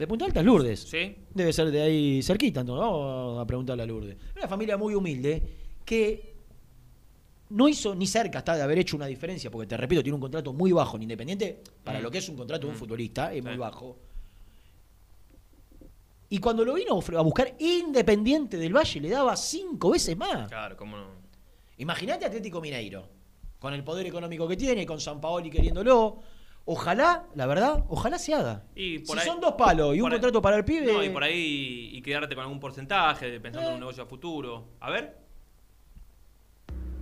[0.00, 0.80] De Punta Alta es Lourdes.
[0.80, 1.14] Sí.
[1.34, 4.16] Debe ser de ahí cerquita, entonces vamos a preguntarle a Lourdes.
[4.34, 5.42] Una familia muy humilde
[5.84, 6.36] que
[7.50, 10.20] no hizo ni cerca hasta de haber hecho una diferencia, porque te repito, tiene un
[10.22, 12.02] contrato muy bajo en Independiente, para Mm.
[12.02, 12.78] lo que es un contrato de un Mm.
[12.78, 13.98] futbolista, es muy bajo.
[16.30, 20.48] Y cuando lo vino a buscar Independiente del Valle, le daba cinco veces más.
[20.48, 21.08] Claro, cómo no.
[21.76, 23.06] Imagínate Atlético Mineiro,
[23.58, 26.22] con el poder económico que tiene, con San Paoli queriéndolo.
[26.66, 28.62] Ojalá, la verdad, ojalá se haga.
[28.76, 30.92] Y por si ahí- son dos palos y un ahí- contrato para el pibe.
[30.92, 33.74] No, y por ahí y quedarte con algún porcentaje, pensando en Eh.
[33.76, 34.68] un negocio a futuro.
[34.80, 35.16] A ver.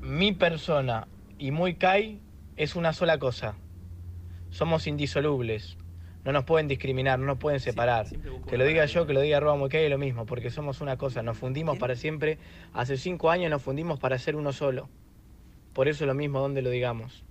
[0.01, 1.07] Mi persona
[1.39, 2.21] y Muy Kai
[2.57, 3.57] es una sola cosa.
[4.51, 5.77] Somos indisolubles.
[6.25, 8.07] No nos pueden discriminar, no nos pueden separar.
[8.49, 10.81] que lo diga yo, que lo diga Roba Muy Kai es lo mismo, porque somos
[10.81, 11.23] una cosa.
[11.23, 12.39] Nos fundimos para siempre.
[12.73, 14.89] Hace cinco años nos fundimos para ser uno solo.
[15.75, 17.25] Por eso es lo mismo donde lo digamos.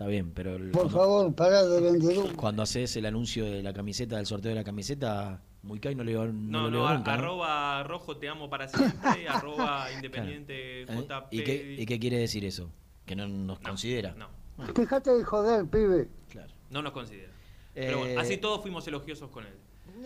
[0.00, 2.30] Está bien, pero el- Por cuando, favor, pará de vender humo.
[2.34, 6.02] cuando haces el anuncio de la camiseta, del sorteo de la camiseta, muy Kai no
[6.04, 7.18] le no, No, no, leo a- nunca.
[7.18, 7.22] ¿no?
[7.22, 10.86] arroba rojo te amo para siempre, arroba independiente ¿Eh?
[10.86, 11.26] JP.
[11.32, 12.70] ¿Y, qué, y qué quiere decir eso?
[13.04, 14.14] Que no nos No, considera.
[14.14, 14.28] No,
[14.72, 16.08] Dejate de joder, pibe.
[16.30, 16.50] Claro.
[16.70, 17.32] no nos considera.
[17.74, 19.52] Pero bueno, Eh, así todos fuimos elogiosos con él.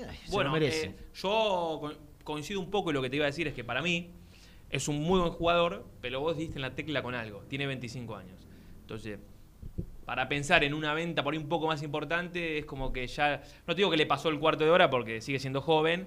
[0.09, 0.87] ay, se Bueno, merece.
[0.87, 1.93] eh, yo co-
[2.25, 4.11] coincido un poco en lo que te iba a decir, es que para mí
[4.71, 8.17] es un muy buen jugador, pero vos diste en la tecla con algo, tiene 25
[8.17, 8.41] años.
[8.81, 9.21] Entonces,
[10.05, 13.43] para pensar en una venta por ahí un poco más importante, es como que ya,
[13.67, 16.07] no te digo que le pasó el cuarto de hora porque sigue siendo joven,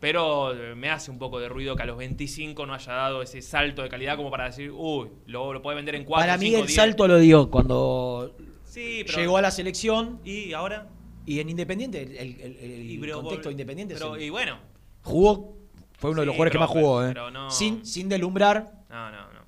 [0.00, 3.22] pero eh, me hace un poco de ruido que a los 25 no haya dado
[3.22, 6.38] ese salto de calidad como para decir, uy, lo, lo puede vender en 4, Para
[6.38, 6.74] mí 5, el 10.
[6.76, 10.88] salto lo dio cuando Sí, pero- llegó a la selección Y ahora...
[11.24, 14.58] y en Independiente, el, el- el- el y pero- contexto de Independiente pero- y bueno,
[15.02, 15.56] jugó,
[15.98, 17.14] fue uno de los jugadores que más jugó, ¿eh?
[17.14, 18.72] no- sin, sin deslumbrar.
[18.90, 19.46] no, no, no.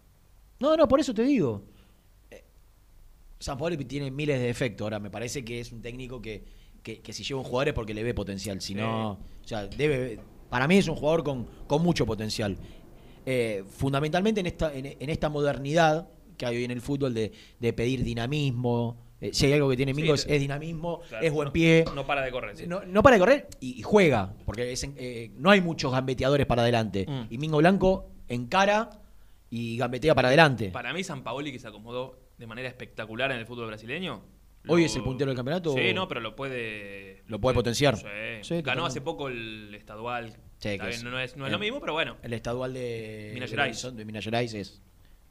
[0.61, 1.63] No, no, por eso te digo.
[3.39, 4.85] San Paolo tiene miles de defectos.
[4.85, 6.45] Ahora, me parece que es un técnico que,
[6.83, 8.61] que, que si lleva un jugador es porque le ve potencial.
[8.61, 8.75] Si Sí.
[8.75, 10.21] no, o sea, debe.
[10.51, 12.57] Para mí es un jugador con, con mucho potencial.
[13.27, 17.33] Eh, fundamentalmente en esta, en, en esta modernidad que hay hoy en el fútbol de,
[17.61, 18.97] de pedir dinamismo.
[19.21, 21.85] Eh, si hay algo que tiene Sí, Mingo es, dinamismo, Claro, es buen pie.
[21.95, 22.57] No para de correr.
[22.57, 22.67] sí.
[22.67, 26.47] No, no para de correr y, y juega, porque es eh, no hay muchos gambeteadores
[26.47, 27.05] para adelante.
[27.09, 27.23] Mm.
[27.29, 28.91] Y Mingo Blanco encara
[29.51, 30.71] y gambetea para adelante.
[30.71, 34.23] Para mí, San Paoli, que se acomodó de manera espectacular en el fútbol brasileño.
[34.67, 35.73] ¿Hoy lo- es el puntero del campeonato?
[35.75, 37.23] Sí, no, pero lo puede.
[37.27, 37.97] Lo puede potenciar.
[38.43, 40.31] Sí, Ganó hace poco el estadual.
[40.59, 42.17] Sí, que es- no es, no es el- lo mismo, pero bueno.
[42.23, 43.97] El estadual de Minas Gerais.
[43.97, 44.83] De Minas Gerais es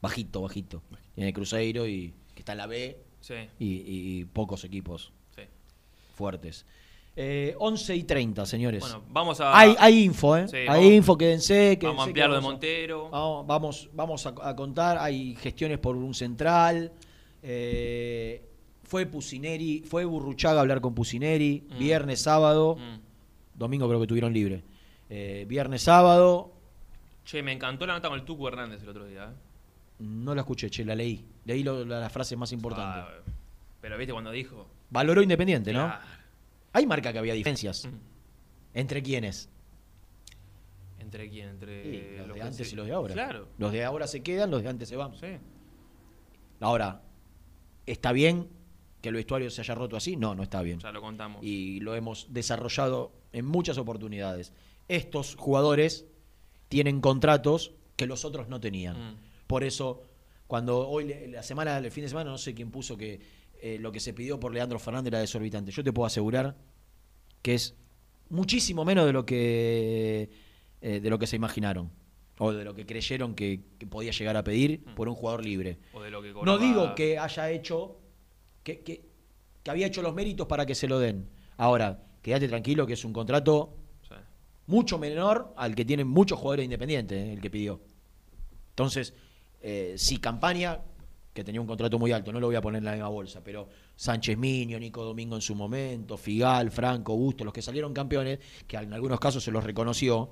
[0.01, 0.83] bajito, bajito.
[1.15, 5.11] Tiene Cruzeiro y que está en la B Sí, y, y pocos equipos
[6.15, 6.65] fuertes.
[7.19, 8.81] Eh, 11 y 30, señores.
[8.81, 9.57] Bueno, vamos a.
[9.57, 10.47] hay, hay info, ¿eh?
[10.47, 11.53] Sí, hay vamos- info, quédense.
[11.79, 13.09] quédense Vamos a ampliar lo de a- Montero.
[13.09, 16.91] Vamos, vamos, a, a contar, hay gestiones por un central.
[17.43, 18.43] eh,
[18.83, 21.77] fue Pusineri, fue Burruchaga a hablar con Pusineri, Mm.
[21.79, 22.99] viernes, sábado, Mm.
[23.57, 24.63] domingo creo que tuvieron libre.
[25.09, 26.51] Eh, viernes, sábado,
[27.25, 29.25] Che, me encantó la nota con el Tucu Hernández el otro día.
[29.25, 29.33] ¿eh?
[29.99, 31.25] no la escuché, che, la leí.
[31.45, 32.99] Leí lo- la, la frase más importante.
[33.01, 33.09] Ah,
[33.81, 34.67] pero viste cuando dijo.
[34.91, 35.85] Valoró Independiente, ¿no?
[35.85, 36.01] Claro.
[36.73, 37.85] Hay marca que había diferencias.
[37.85, 38.77] Mm.
[38.77, 39.49] ¿Entre quiénes?
[40.99, 41.49] ¿Entre quién?
[41.49, 43.13] Entre Sí, los los de antes se- y los de ahora.
[43.13, 43.47] Claro.
[43.57, 45.15] Los de ahora se quedan, los de antes se van.
[45.19, 45.27] Sí.
[46.59, 47.01] Ahora,
[47.85, 48.49] ¿está bien
[49.01, 50.15] que el vestuario se haya roto así?
[50.17, 50.79] No, no está bien.
[50.79, 51.43] Ya lo contamos.
[51.43, 54.53] Y lo hemos desarrollado en muchas oportunidades.
[54.87, 56.05] Estos jugadores
[56.67, 59.13] tienen contratos que los otros no tenían.
[59.13, 59.17] Mm.
[59.47, 60.01] Por eso,
[60.47, 63.19] cuando hoy, la semana, el fin de semana, no sé quién puso que
[63.61, 65.71] eh, lo que se pidió por Leandro Fernández era desorbitante.
[65.71, 66.55] Yo te puedo asegurar
[67.41, 67.75] que es
[68.29, 70.29] muchísimo menos de lo que
[70.81, 71.89] eh, de lo que se imaginaron
[72.39, 75.79] o de lo que creyeron que, que podía llegar a pedir por un jugador libre.
[75.93, 77.97] O de lo que No digo que haya hecho,
[78.63, 79.01] que, que,
[79.63, 81.27] que había hecho los méritos para que se lo den.
[81.57, 83.73] Ahora, quédate tranquilo que es un contrato
[84.07, 84.13] Sí.
[84.67, 87.81] mucho menor al que tienen muchos jugadores independientes, eh, el que pidió.
[88.69, 89.15] Entonces,
[89.61, 90.79] eh, si Campaña,
[91.37, 93.41] que tenía un contrato muy alto, no lo voy a poner en la misma bolsa,
[93.43, 98.39] pero Sánchez Miño, Nico Domingo en su momento, Figal, Franco, Busto, los que salieron campeones,
[98.65, 100.31] que en algunos casos se los reconoció,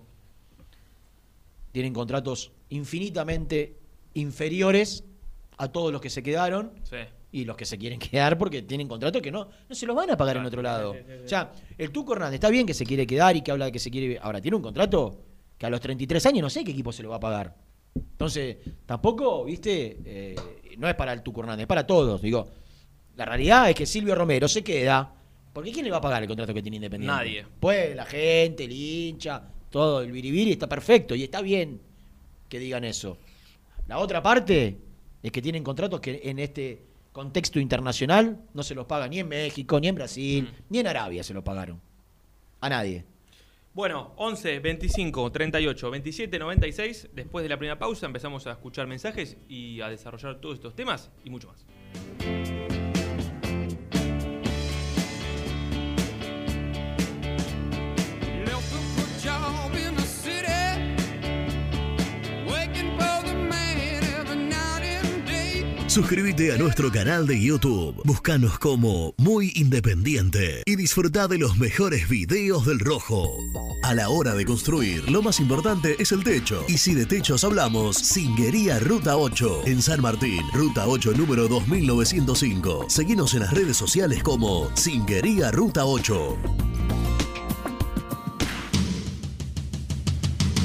[1.72, 3.78] tienen contratos infinitamente
[4.16, 5.04] inferiores
[5.58, 6.98] a todos los que se quedaron Sí.
[7.32, 10.10] y los que se quieren quedar porque tienen contratos que no, no se los van
[10.10, 10.96] a pagar en otro lado.
[11.24, 13.72] O sea, el Tuco Hernández está bien que se quiere quedar y que habla de
[13.72, 14.18] que se quiere.
[14.20, 15.22] Ahora, tiene un contrato
[15.58, 17.56] que a los 33 años no sé qué equipo se lo va a pagar.
[17.96, 20.36] Entonces, tampoco, viste, Eh,
[20.78, 22.22] no es para el Tuco Hernández, es para todos.
[22.22, 22.48] Digo,
[23.16, 25.14] la realidad es que Silvio Romero se queda.
[25.54, 27.16] Porque ¿quién le va a pagar el contrato que tiene Independiente?
[27.16, 27.46] Nadie.
[27.62, 31.80] Pues la gente, el hincha, todo, el biribiri está perfecto y está bien
[32.50, 33.18] que digan eso.
[33.88, 34.78] La otra parte
[35.24, 36.82] es que tienen contratos que en este
[37.14, 40.64] contexto internacional no se los paga ni en México, ni en Brasil, Mm.
[40.72, 41.80] ni en Arabia se los pagaron.
[42.60, 43.06] A nadie.
[43.76, 47.10] Bueno, 11, 25, 38, 27, 96.
[47.12, 51.12] Después de la primera pausa empezamos a escuchar mensajes y a desarrollar todos estos temas
[51.26, 52.55] y mucho más.
[65.96, 68.02] Suscríbete a nuestro canal de YouTube.
[68.04, 73.38] Búscanos como Muy Independiente y disfruta de los mejores videos del Rojo.
[73.82, 76.66] A la hora de construir, lo más importante es el techo.
[76.68, 82.90] Y si de techos hablamos, Singuería Ruta 8 en San Martín, Ruta 8 número 2905.
[82.90, 86.38] Seguinos en las redes sociales como Singuería Ruta 8.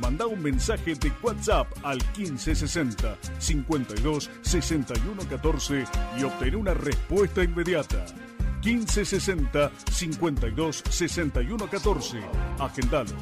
[0.00, 5.84] Manda un mensaje de WhatsApp al 1560 52 61 14
[6.18, 8.04] y obtén una respuesta inmediata.
[8.64, 12.20] 1560 52 61 14.
[12.58, 13.14] Agendalo.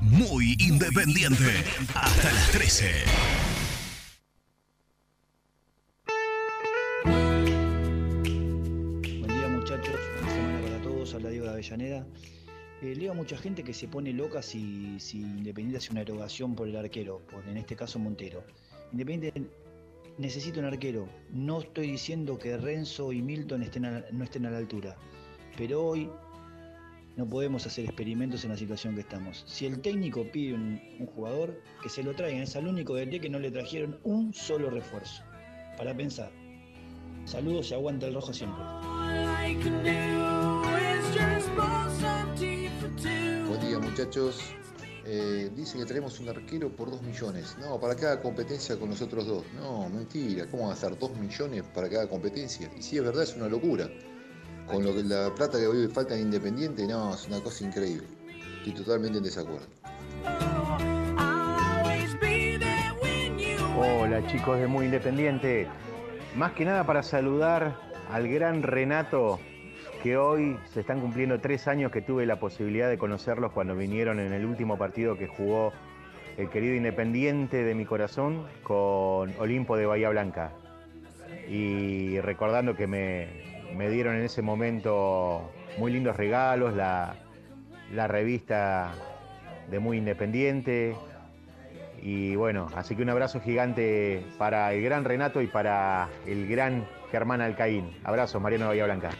[0.00, 1.64] Muy independiente.
[1.94, 2.90] Hasta las 13.
[9.20, 9.94] Buen día, muchachos.
[10.20, 11.14] Buena semana para todos.
[11.14, 12.06] Habla Diego de Avellaneda.
[12.82, 16.54] Eh, leo a mucha gente que se pone loca si, si Independiente hace una erogación
[16.54, 18.42] por el arquero, por en este caso Montero.
[18.92, 19.50] Independiente
[20.16, 21.08] necesita un arquero.
[21.30, 24.96] No estoy diciendo que Renzo y Milton estén no estén a la altura,
[25.56, 26.10] pero hoy
[27.16, 29.44] no podemos hacer experimentos en la situación que estamos.
[29.46, 32.42] Si el técnico pide un, un jugador, que se lo traigan.
[32.42, 35.22] Es al único DT que no le trajeron un solo refuerzo.
[35.76, 36.30] Para pensar.
[37.26, 38.64] Saludos y aguanta el rojo siempre.
[44.00, 44.54] Muchachos.
[45.04, 47.56] Eh, dice que tenemos un arquero por 2 millones.
[47.60, 49.44] No, para cada competencia con nosotros dos.
[49.54, 50.46] No, mentira.
[50.50, 52.70] ¿Cómo va a estar 2 millones para cada competencia?
[52.78, 53.88] Y si es verdad, es una locura.
[54.66, 58.06] Con lo que la plata que hoy falta en Independiente, no, es una cosa increíble.
[58.58, 59.66] Estoy totalmente en desacuerdo.
[63.76, 65.66] Hola chicos de Muy Independiente.
[66.36, 67.76] Más que nada para saludar
[68.10, 69.40] al gran Renato,
[70.02, 74.18] que hoy se están cumpliendo tres años que tuve la posibilidad de conocerlos cuando vinieron
[74.18, 75.72] en el último partido que jugó
[76.36, 80.52] el querido Independiente de mi corazón con Olimpo de Bahía Blanca.
[81.48, 83.28] Y recordando que me,
[83.76, 87.16] me dieron en ese momento muy lindos regalos, la,
[87.92, 88.92] la revista
[89.70, 90.94] de Muy Independiente,
[92.02, 96.86] y bueno, así que un abrazo gigante para el gran Renato y para el gran
[97.10, 97.90] Germán Alcaín.
[98.04, 99.10] Abrazo, Mariano Bahía Blanca.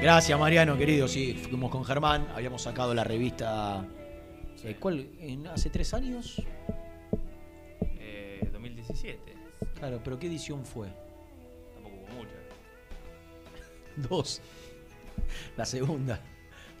[0.00, 1.08] Gracias, Mariano, querido.
[1.08, 3.84] Sí, fuimos con Germán, habíamos sacado la revista.
[4.64, 5.08] eh, ¿Cuál?
[5.18, 6.40] En- ¿Hace tres años?
[7.98, 9.34] Eh, 2017.
[9.78, 10.88] Claro, pero ¿qué edición fue?
[11.74, 12.34] Tampoco hubo mucha.
[14.08, 14.40] Dos.
[15.56, 16.20] La segunda.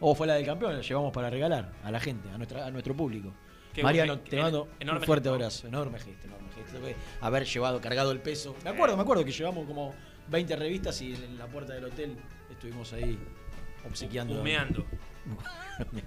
[0.00, 2.70] O fue la del campeón, la llevamos para regalar a la gente, a, nuestra, a
[2.70, 3.32] nuestro público.
[3.72, 5.34] Qué Mariano, te en- mando un fuerte gesto.
[5.34, 5.66] abrazo.
[5.66, 6.80] Enorme gesto, enorme gesto.
[6.80, 8.54] de Haber llevado, cargado el peso.
[8.64, 9.94] Me acuerdo, me acuerdo que llevamos como
[10.28, 12.16] 20 revistas y en la puerta del hotel
[12.50, 13.18] estuvimos ahí
[13.88, 14.40] obsequiando.
[14.40, 14.84] Humeando.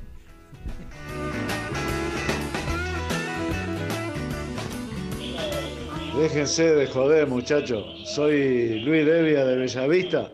[6.18, 8.10] Déjense de joder, muchachos.
[8.10, 10.32] Soy Luis Devia de Bellavista.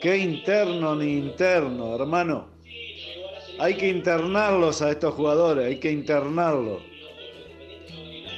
[0.00, 2.48] Qué interno ni interno, hermano.
[3.60, 6.80] Hay que internarlos a estos jugadores, hay que internarlos.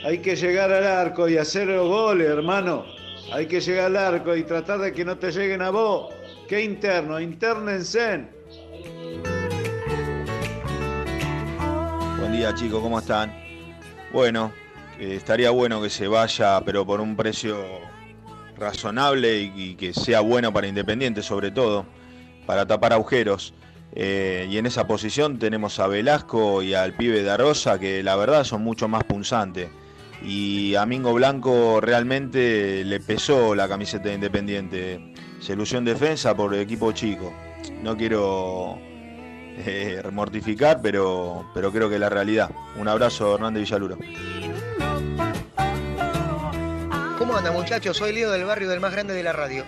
[0.02, 2.86] Hay que llegar al arco y hacer los goles, hermano.
[3.30, 6.14] Hay que llegar al arco y tratar de que no te lleguen a vos.
[6.48, 8.24] Qué interno, internense.
[12.18, 13.30] Buen día chicos, ¿cómo están?
[14.14, 14.54] Bueno,
[14.98, 17.58] eh, estaría bueno que se vaya, pero por un precio
[18.56, 21.84] razonable y, y que sea bueno para Independiente sobre todo,
[22.46, 23.52] para tapar agujeros.
[23.92, 28.16] Eh, y en esa posición tenemos a Velasco y al pibe de Rosa, que la
[28.16, 29.68] verdad son mucho más punzantes.
[30.22, 35.14] Y a Mingo Blanco realmente le pesó la camiseta de Independiente.
[35.40, 37.32] Se defensa por el equipo chico.
[37.82, 42.50] No quiero eh, mortificar, pero, pero creo que es la realidad.
[42.76, 43.98] Un abrazo, Hernández Villaluro.
[47.18, 47.96] ¿Cómo anda muchachos?
[47.96, 49.64] Soy Leo del barrio del más grande de la radio.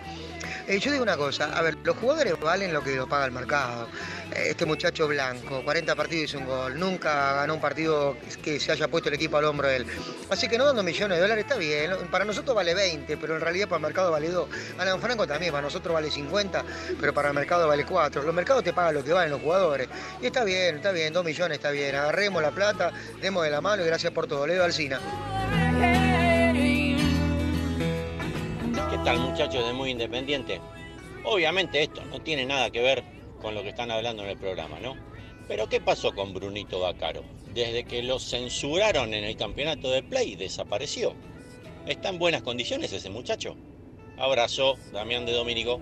[0.72, 3.32] Eh, yo digo una cosa, a ver, los jugadores valen lo que lo paga el
[3.32, 3.88] mercado.
[4.34, 8.88] Este muchacho blanco, 40 partidos hizo un gol, nunca ganó un partido que se haya
[8.88, 9.86] puesto el equipo al hombro de él.
[10.30, 13.42] Así que no dando millones de dólares está bien, para nosotros vale 20, pero en
[13.42, 14.48] realidad para el mercado vale 2.
[14.78, 16.64] Alan Franco también, para nosotros vale 50,
[16.98, 18.22] pero para el mercado vale 4.
[18.22, 19.88] Los mercados te pagan lo que valen los jugadores.
[20.22, 21.94] Y está bien, está bien, 2 millones está bien.
[21.96, 24.46] Agarremos la plata, demos de la mano y gracias por todo.
[24.46, 24.98] Leo Alcina.
[29.05, 30.61] Tal muchachos de Muy Independiente?
[31.24, 33.03] Obviamente esto no tiene nada que ver
[33.40, 34.94] con lo que están hablando en el programa, ¿no?
[35.48, 37.22] Pero ¿qué pasó con Brunito Bacaro?
[37.53, 41.14] Desde que lo censuraron en el campeonato de Play, desapareció.
[41.86, 43.57] ¿Está en buenas condiciones ese muchacho?
[44.18, 45.80] Abrazo, Damián de Domínico.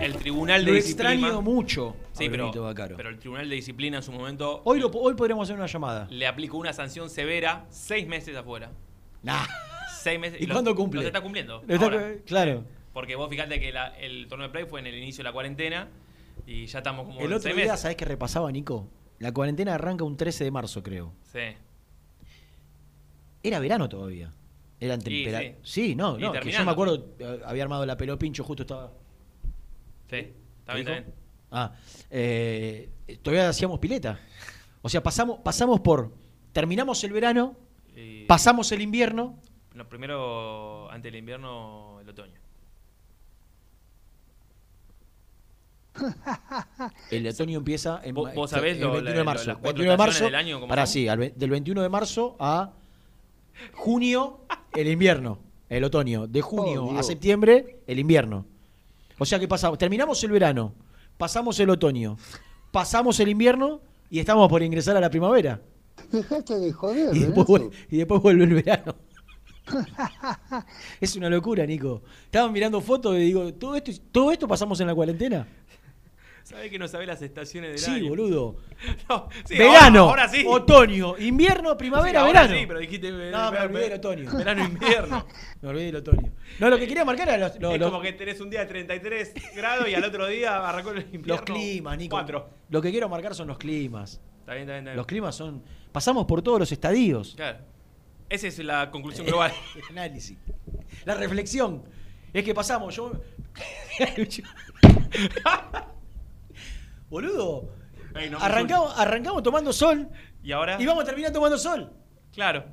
[0.00, 1.12] El tribunal de Lo disciplina.
[1.12, 2.96] extraño mucho a Sí, pero, Brunito Bacaro.
[2.96, 6.08] pero el tribunal de disciplina en su momento Hoy, lo, hoy podríamos hacer una llamada.
[6.10, 8.72] le aplicó una sanción severa, seis meses afuera.
[9.22, 9.44] Nah.
[10.02, 10.40] Seis meses.
[10.40, 11.00] ¿Y lo- cuándo cumple?
[11.00, 11.62] Los está cumpliendo.
[11.66, 12.14] Lo está- ahora.
[12.26, 12.64] claro.
[12.92, 15.32] Porque vos fijate que la- el torneo de play fue en el inicio de la
[15.32, 15.88] cuarentena
[16.46, 17.80] y ya estamos como El otro seis día, meses.
[17.80, 18.88] ¿sabés qué repasaba, Nico?
[19.18, 21.12] La cuarentena arranca un 13 de marzo, creo.
[21.32, 21.38] Sí.
[23.42, 24.32] Era verano todavía.
[24.80, 25.56] Eran Y temperaturas.
[25.62, 25.88] sí.
[25.88, 25.94] Sí.
[25.94, 26.32] no, Y no.
[26.32, 28.92] Que yo me acuerdo, eh, había armado la pelopincho, justo estaba.
[30.10, 30.16] Sí,
[30.60, 30.90] está bien, ¿Dijo?
[30.98, 31.14] está bien.
[31.50, 31.72] Ah,
[32.10, 32.90] eh,
[33.22, 34.18] todavía hacíamos pileta.
[34.80, 36.12] O sea, pasamos, pasamos por.
[36.52, 37.56] Terminamos el verano,
[37.96, 39.38] Y- pasamos el invierno.
[39.74, 42.34] No, primero, antes del invierno, el otoño.
[47.10, 49.46] El otoño empieza en Vos- vos sabés el lo- 21 la- de marzo.
[49.48, 50.24] las cuatro 21 de marzo.
[50.24, 50.92] del año, ¿cómo pará, son?
[50.94, 52.72] sí, al del 21 de marzo a
[53.74, 54.40] junio,
[54.74, 55.38] el invierno.
[55.68, 56.26] El otoño.
[56.26, 58.44] De junio Oh, a septiembre, el invierno.
[59.18, 60.72] O sea que pasamos, terminamos el verano,
[61.18, 62.16] pasamos el otoño,
[62.70, 65.60] pasamos el invierno y estamos por ingresar a la primavera.
[66.10, 68.94] Dejate de joder, después, y después vuelve el verano.
[71.00, 72.02] es una locura, Nico.
[72.24, 75.46] Estaba mirando fotos y digo, ¿todo esto, ¿todo esto pasamos en la cuarentena?
[76.44, 78.08] ¿Sabés que no sabés las estaciones del Sí, año?
[78.08, 78.56] boludo.
[79.08, 80.44] No, sí, verano, ahora, ahora sí.
[80.46, 82.54] otoño, invierno, primavera, Sí, verano.
[82.54, 83.08] Sí, pero dijiste.
[83.08, 84.36] eh, No, me olvidé del otoño.
[84.36, 85.26] Verano, invierno.
[85.62, 86.32] Me olvidé del otoño.
[86.58, 88.60] No, lo que quería marcar era los, los- es los- como que tenés un día
[88.60, 91.34] de 33 grados y al otro día arrancó el invierno.
[91.34, 92.16] los climas, Nico.
[92.16, 92.50] Cuatro.
[92.70, 94.20] Lo que quiero marcar son los climas.
[94.40, 94.96] Está bien, está bien, está bien.
[94.96, 95.62] Los climas son.
[95.92, 97.34] Pasamos por todos los estadios.
[97.36, 97.58] Claro.
[98.32, 99.52] Esa es la conclusión global.
[99.76, 100.38] El análisis.
[101.04, 101.84] La reflexión.
[102.32, 103.12] Es que pasamos, yo.
[107.10, 107.68] Boludo.
[108.14, 110.08] Ey, no me arrancamos, arrancamos tomando sol
[110.42, 110.80] ¿Y ahora?
[110.80, 111.92] y vamos a terminar tomando sol.
[112.32, 112.64] Claro.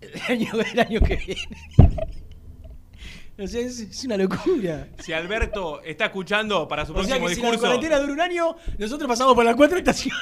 [0.00, 1.46] El año, el año que viene.
[3.38, 4.88] O sea, es, es una locura.
[4.98, 7.66] Si Alberto está escuchando para su O sea próximo que si la discurso.
[7.66, 10.18] cuarentena dura un año, nosotros pasamos por las cuatro estaciones.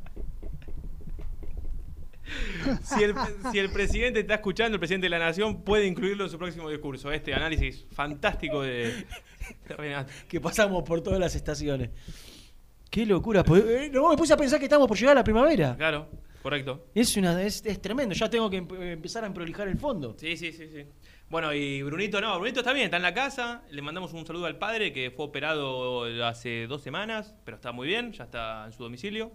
[2.82, 3.14] si, el,
[3.52, 6.68] si el presidente está escuchando, el presidente de la nación puede incluirlo en su próximo
[6.70, 7.10] discurso.
[7.12, 9.04] Este análisis fantástico de,
[9.68, 10.12] de Renato.
[10.28, 11.90] que pasamos por todas las estaciones.
[12.90, 13.44] Qué locura.
[13.44, 15.76] pues, eh, No, me puse a pensar que estamos por llegar a la primavera.
[15.76, 16.08] Claro,
[16.42, 16.86] correcto.
[16.94, 18.14] Es, una, es, es tremendo.
[18.14, 20.14] Ya tengo que empe- empezar a emprolijar el fondo.
[20.18, 20.84] Sí, sí, sí, sí.
[21.28, 23.62] Bueno, y Brunito no, Brunito está bien, está en la casa.
[23.70, 27.86] Le mandamos un saludo al padre que fue operado hace dos semanas, pero está muy
[27.86, 29.32] bien, ya está en su domicilio.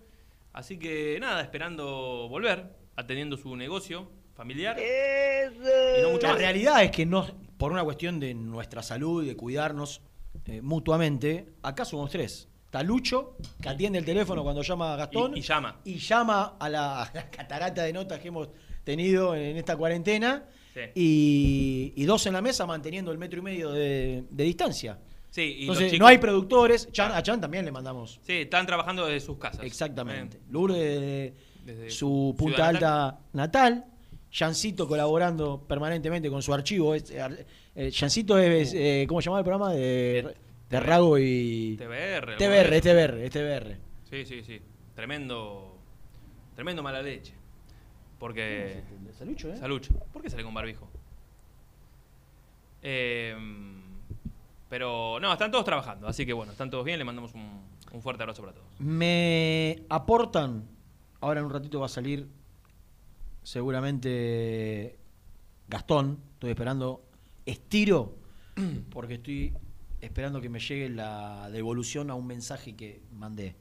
[0.54, 2.66] Así que nada, esperando volver,
[2.96, 4.78] atendiendo su negocio familiar.
[4.80, 6.42] Y no mucho La más.
[6.42, 7.26] realidad es que no,
[7.58, 10.02] por una cuestión de nuestra salud y de cuidarnos
[10.46, 12.48] eh, mutuamente, acá somos tres.
[12.66, 15.36] Está Lucho, que atiende el teléfono cuando llama a Gastón.
[15.38, 15.80] Y- y llama.
[15.86, 18.50] Y llama a la, a la catarata de notas que hemos
[18.84, 20.44] tenido en esta cuarentena.
[20.74, 20.80] Sí.
[20.96, 24.98] Y, y dos en la mesa manteniendo el metro y medio de, de distancia.
[25.30, 26.92] Sí, y Entonces, chicos- no hay productores.
[26.92, 28.20] Chan- a Chan también le mandamos.
[28.24, 29.64] Sí, están trabajando desde sus casas.
[29.64, 30.40] Exactamente.
[30.50, 31.34] Lourdes de
[31.64, 33.86] Desde su punta alta natal.
[34.32, 36.96] Jancito colaborando permanentemente con su archivo.
[36.96, 37.12] Es-
[37.76, 39.72] eh, Jancito es, eh, ¿cómo se llama el programa?
[39.74, 40.36] De,
[40.70, 41.78] de Rago y...
[41.78, 42.38] TBR.
[42.38, 43.78] TBR, TBR, TBR.
[44.10, 44.60] Sí, sí, sí.
[44.96, 45.78] Tremendo.
[46.56, 47.34] Tremendo mala leche.
[48.20, 48.82] Porque.
[49.18, 49.58] Salucho, ¿eh?
[49.58, 49.94] Salucho.
[50.12, 50.88] ¿Por qué sale con barbijo?
[52.82, 53.36] Eh,
[54.70, 57.62] pero no, están todos trabajando, así que bueno, están todos bien, le mandamos un,
[57.92, 58.68] un fuerte abrazo para todos.
[58.80, 60.64] Me aportan,
[61.24, 62.28] ahora en un ratito va a salir
[63.44, 65.00] seguramente
[65.70, 67.10] Gastón, estoy esperando,
[67.46, 68.18] estiro,
[68.92, 69.54] porque estoy
[70.02, 73.56] esperando que me llegue la devolución a un mensaje que mandé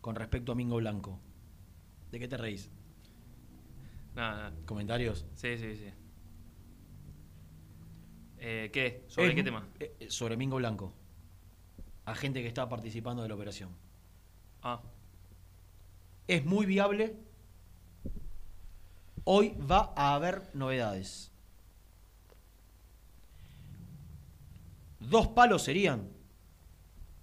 [0.00, 1.20] con respecto a Mingo Blanco.
[2.10, 2.70] ¿De qué te reís?
[4.16, 4.52] Nada, nada.
[4.64, 5.26] ¿Comentarios?
[5.34, 5.90] Sí, sí, sí.
[8.38, 9.04] Eh, ¿Qué?
[9.06, 9.68] ¿Sobre qué tema?
[9.78, 10.92] eh, sobre Mingo Blanco.
[12.04, 13.70] A gente que está participando de la operación.
[14.62, 14.82] Ah,
[16.28, 17.16] es muy viable.
[19.24, 21.32] Hoy va a haber novedades.
[25.00, 26.08] ¿Dos palos serían?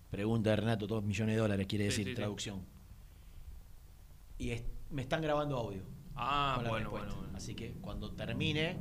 [0.09, 2.15] Pregunta Renato, dos millones de dólares quiere decir, sí, sí.
[2.15, 2.61] traducción.
[4.37, 5.81] Y es- me están grabando audio.
[6.15, 7.27] Ah, bueno, bueno, bueno.
[7.33, 8.77] Así que cuando termine,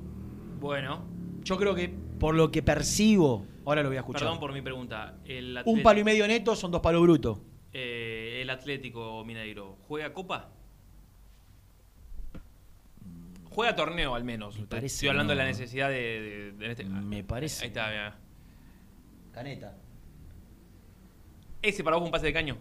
[0.61, 1.05] bueno.
[1.43, 4.20] yo creo que por lo que percibo, ahora lo voy a escuchar.
[4.23, 5.18] Perdón por mi pregunta.
[5.25, 7.39] El Un palo y medio neto son dos palos brutos.
[7.73, 8.01] eh,
[8.53, 10.50] Atlético Mineiro, ¿juega Copa?
[13.50, 14.57] Juega torneo al menos.
[14.68, 15.38] parece Estoy hablando no.
[15.38, 17.62] de la necesidad de, de- de este- Me parece.
[17.64, 18.16] Ahí está, mira.
[19.32, 19.76] Caneta.
[21.61, 22.57] Ese para vos fue un pase de caño.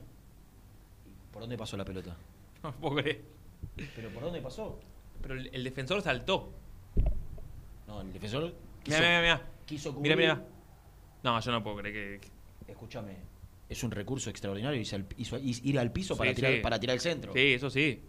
[1.32, 2.16] ¿Por dónde pasó la pelota?
[2.64, 3.24] No puedo creer.
[3.96, 4.80] ¿Pero por dónde pasó?
[5.22, 6.54] Pero el, el defensor saltó.
[7.88, 9.42] No, el defensor Mira, quiso, mira, mira.
[9.66, 10.18] quiso Mira, cubrir.
[10.18, 10.46] mira.
[11.24, 12.28] No, yo no puedo creer que.
[12.68, 13.16] que- Escúchame,
[13.72, 16.60] es un recurso extraordinario irse al- hizo- ir al piso Sí, para, tirar, sí.
[16.60, 17.34] para tirar el centro.
[17.34, 18.04] Sí, eso sí.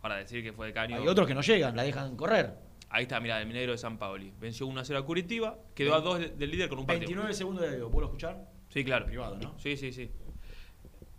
[0.00, 0.96] Para decir que fue de caño.
[0.96, 2.54] Hay otros que no llegan, la dejan correr.
[2.88, 4.32] Ahí está, mira, el minero de San Paoli.
[4.40, 7.06] Venció 1 a 0 a Curitiba, quedó a 2 de- del líder con un partido.
[7.08, 8.48] 29 segundos de audio, ¿puedo escuchar?
[8.68, 9.06] Sí, claro.
[9.06, 9.58] Privado, ¿no?
[9.58, 10.10] Sí, sí, sí.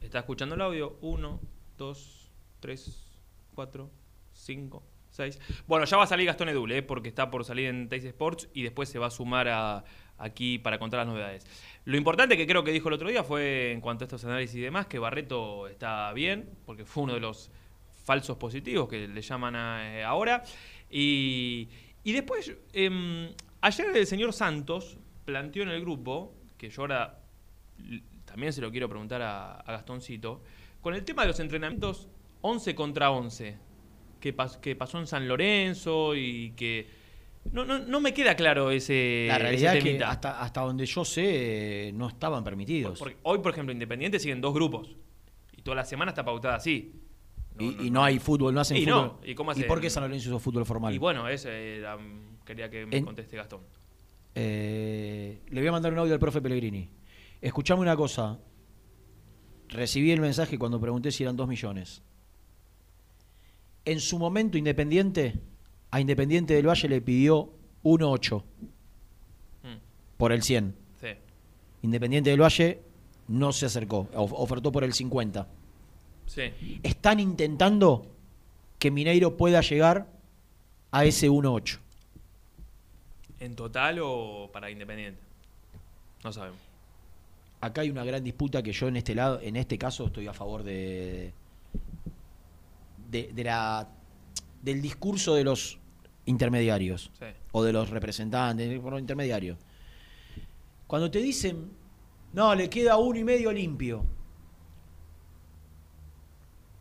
[0.02, 0.98] Está escuchando el audio.
[1.02, 1.40] 1,
[1.78, 3.12] 2, 3,
[3.56, 3.90] 4,
[4.34, 5.40] 5, 6.
[5.68, 6.84] Bueno, ya va a salir Gastón Edule, ¿eh?
[6.84, 9.84] porque está por salir en Teis Sports y después se va a sumar a,
[10.24, 11.46] aquí para contar las novedades.
[11.86, 14.56] Lo importante que creo que dijo el otro día fue, en cuanto a estos análisis
[14.56, 17.52] y demás, que Barreto está bien, porque fue uno de los
[18.06, 20.44] falsos positivos que le llaman eh, ahora.
[20.90, 21.68] Y,
[22.04, 23.30] y después, em,
[23.62, 27.20] ayer el señor Santos planteó en el grupo, que yo ahora
[28.26, 30.42] también se lo quiero preguntar a, a Gastoncito,
[30.82, 32.08] con el tema de los entrenamientos
[32.42, 33.58] 11 contra 11.
[34.20, 37.03] que, pas- que pasó en San Lorenzo y que...
[37.52, 40.86] No, no, no me queda claro ese, La ese realidad es que hasta, hasta donde
[40.86, 42.98] yo sé eh, no estaban permitidos.
[43.00, 44.96] Porque hoy, por ejemplo, Independiente siguen dos grupos.
[45.56, 46.94] Y toda la semana está pautada así.
[47.60, 49.18] y, y no hay fútbol, no hacen Y fútbol.
[49.26, 49.68] ¿y cómo hacen?
[49.68, 50.94] por qué San Lorenzo hizo fútbol formal?
[50.94, 53.62] Y bueno, ese era, mm, quería que me En- conteste Gastón.
[54.36, 56.90] Eh, le voy a mandar un audio al profe Pellegrini.
[57.42, 58.40] Escuchame una cosa.
[59.70, 62.02] Recibí el mensaje cuando pregunté si eran 2 millones.
[63.86, 65.36] En su momento, Independiente,
[65.94, 67.52] a Independiente del Valle le pidió
[67.84, 68.42] 1,8
[69.64, 69.78] Mm.
[70.18, 70.74] por el 100.
[71.00, 71.10] Sí.
[71.84, 72.80] Independiente del Valle
[73.28, 75.48] no se acercó, of- ofertó por el 50.
[76.26, 76.80] Sí.
[76.82, 78.08] Están intentando
[78.80, 80.08] que Mineiro pueda llegar
[80.92, 81.78] a ese 1,8.
[83.40, 85.20] ¿En total o para Independiente?
[86.24, 86.58] No sabemos.
[87.62, 90.34] acá hay una gran disputa que yo en este lado, en este caso, estoy a
[90.34, 91.32] favor de,
[93.12, 93.88] de, de la
[94.62, 95.78] del discurso de los
[96.26, 97.26] intermediarios Sí.
[97.52, 99.58] o de los representantes, por los intermediarios.
[100.88, 101.72] Cuando te dicen,
[102.34, 104.06] no, le queda uno y medio limpio.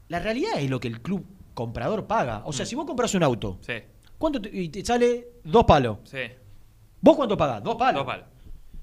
[0.09, 1.25] La realidad es lo que el club
[1.55, 2.43] comprador paga.
[2.45, 3.75] O sea, si vos compras un auto, Sí.
[4.19, 5.99] ¿cuánto te, y te sale dos palos?
[6.05, 6.19] Sí.
[7.01, 7.63] ¿Vos cuánto pagás?
[7.63, 8.01] Dos palos.
[8.01, 8.27] Dos palos.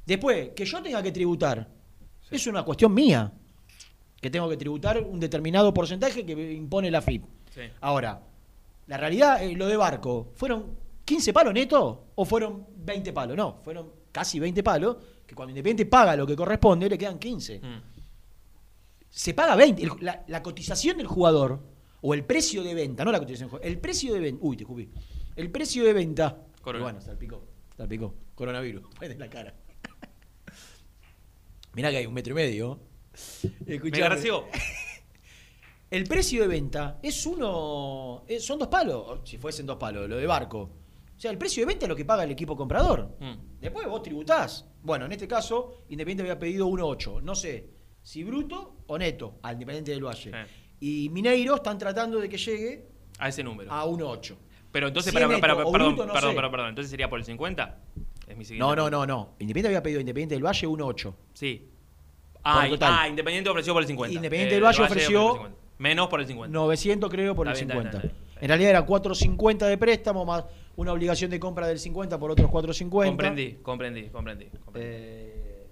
[0.06, 1.68] Después, que yo tenga que tributar,
[2.32, 3.32] es una cuestión mía.
[4.20, 7.24] Que tengo que tributar un determinado porcentaje que impone la FIP.
[7.80, 8.22] Ahora,
[8.90, 10.76] la realidad, eh, lo de barco, ¿fueron
[11.06, 13.38] 15 palos netos o fueron 20 palos?
[13.38, 17.60] No, fueron casi 20 palos, que cuando Independiente paga lo que corresponde, le quedan 15.
[17.60, 17.82] Mm.
[19.10, 19.84] Se paga 20.
[19.84, 21.60] El- la, la cotización del jugador,
[22.02, 24.58] o el precio de venta, no la cotización del jugador, el precio de venta, uy,
[24.58, 24.90] te escupí.
[25.36, 26.84] El precio de venta, Corona.
[26.84, 27.46] bueno, salpicó,
[27.78, 29.54] salpicó, coronavirus, en la cara.
[31.74, 32.80] Mirá que hay un metro y medio.
[33.66, 34.16] Me Escuchame.
[35.92, 38.24] El precio de venta es uno.
[38.28, 39.22] es- son dos palos.
[39.24, 40.60] Si fuesen dos palos, lo de barco.
[41.18, 43.16] O sea, el precio de venta es lo que paga el equipo comprador.
[43.20, 43.60] Mm.
[43.60, 44.66] Después vos tributás.
[44.84, 47.22] Bueno, en este caso, Independiente había pedido 1.8.
[47.22, 47.70] No sé
[48.02, 50.32] si bruto o neto al Independiente del Valle.
[50.34, 50.46] Eh.
[50.80, 52.88] Y Mineiro están tratando de que llegue
[53.18, 53.72] A ese número.
[53.72, 54.38] a 1.8.
[54.72, 56.70] Pero entonces, Si para, para- o perdón, no perdón, perdón, perdón.
[56.70, 57.80] Entonces sería por el 50.
[58.28, 59.30] Es mi siguiente No, no, no, no.
[59.40, 61.14] Independiente había pedido Independiente del Valle 1.8.
[61.34, 61.68] Sí.
[62.44, 64.16] Ah, ah, Independiente ofreció por el 50.
[64.16, 65.59] Independiente Eh, del Valle por ofreció- el 50.
[65.80, 66.54] Menos por el 50.
[66.54, 67.98] 900 creo por Está el bien, está 50.
[68.00, 71.68] bien, está bien, está En realidad era 450 de préstamo más una obligación de compra
[71.68, 73.10] del 50 por otros 450.
[73.10, 74.46] Comprendí, comprendí, comprendí.
[74.64, 74.88] comprendí.
[74.90, 75.66] Eh,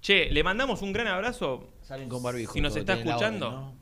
[0.00, 1.68] Che, le mandamos un gran abrazo.
[1.82, 2.52] Salen con barbijo.
[2.52, 3.72] Si nos está escuchando.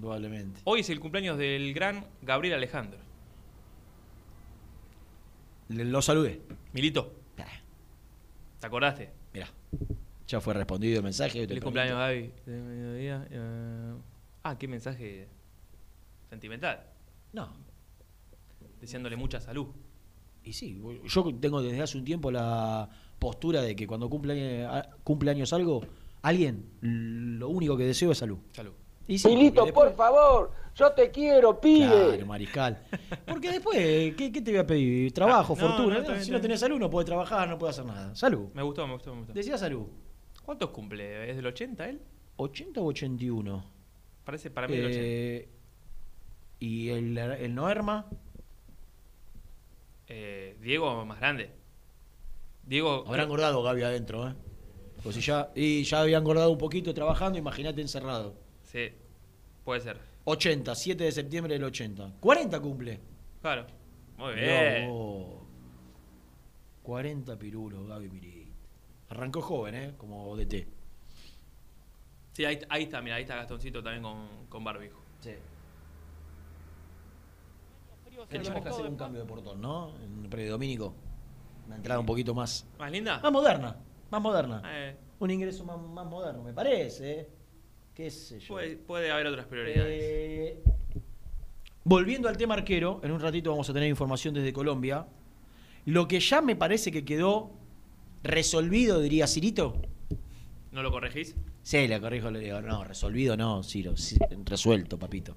[0.00, 0.60] Probablemente.
[0.64, 2.98] Hoy es el cumpleaños del gran Gabriel Alejandro.
[5.68, 6.40] Le- Lo saludé.
[6.72, 7.12] Milito.
[8.60, 9.10] ¿Te acordaste?
[9.32, 9.48] Mirá.
[10.26, 11.46] Ya fue respondido el mensaje.
[11.46, 12.32] Feliz cumpleaños, Gaby.
[12.46, 13.26] De mediodía.
[13.30, 13.92] eh,
[14.44, 15.28] Ah, qué mensaje
[16.28, 16.84] sentimental.
[17.32, 17.48] No.
[18.80, 19.66] Deseándole mucha salud.
[20.42, 22.88] Y sí, yo tengo desde hace un tiempo la
[23.18, 24.68] postura de que cuando cumple,
[25.02, 25.80] cumple años algo,
[26.22, 28.38] alguien, lo único que deseo es salud.
[28.52, 28.72] Salud.
[29.08, 31.86] Y sí, después- por favor, yo te quiero, pibe.
[31.88, 32.82] Claro, mariscal.
[33.26, 35.12] Porque después, ¿qué, qué te voy a pedir?
[35.12, 35.98] Trabajo, Ah, no, fortuna.
[36.00, 38.14] no, si no tenés salud, no podés trabajar, no podés hacer nada.
[38.14, 38.48] Salud.
[38.54, 39.32] Me gustó, me gustó, me gustó.
[39.32, 39.86] Decía salud.
[40.44, 41.30] ¿Cuántos cumple?
[41.30, 42.00] ¿Es del 80 él?
[42.36, 43.73] ¿80 o 81?
[44.24, 45.02] Parece para mí del 80.
[45.04, 45.48] Eh,
[46.60, 48.06] ¿Y el, el Noerma?
[50.08, 51.50] Eh, Diego más grande.
[52.64, 53.04] Diego.
[53.06, 54.34] Habrá engordado Gaby adentro, ¿eh?
[55.02, 58.34] Pues si ya, y ya había engordado un poquito trabajando, imagínate encerrado.
[58.62, 58.88] Sí,
[59.64, 59.98] puede ser.
[60.24, 62.14] 80, 7 de septiembre del 80.
[62.20, 63.00] 40 cumple.
[63.42, 63.66] Claro.
[64.16, 64.88] Muy bien.
[64.88, 65.42] vos.
[66.82, 68.48] 40 pirulos, Gaby Mirit.
[69.10, 69.94] Arrancó joven, ¿eh?
[69.98, 70.66] Como DT.
[72.34, 75.00] Sí, ahí, ahí está, mira, ahí está Gastoncito también con, con barbijo.
[75.20, 75.30] Sí.
[78.28, 79.92] Tenemos que hacer un cambio de portón, ¿no?
[80.02, 80.94] En el dominico.
[81.66, 82.66] Una entrada un poquito más.
[82.76, 83.20] ¿Más linda?
[83.20, 83.76] Más moderna.
[84.10, 84.62] Más moderna.
[84.66, 87.20] Eh, Un ingreso más, más moderno, me parece.
[87.20, 87.28] ¿eh?
[87.94, 88.54] ¿Qué sé yo?
[88.54, 90.02] puede, puede haber otras prioridades.
[90.02, 90.62] Eh,
[91.84, 95.06] volviendo al tema arquero, en un ratito vamos a tener información desde Colombia.
[95.86, 97.52] Lo que ya me parece que quedó
[98.24, 99.76] resolvido, diría Cirito.
[100.72, 101.36] ¿No lo corregís?
[101.64, 105.36] Sí, le corrijo, le digo, no, resolvido no, Ciro, sí, resuelto, papito.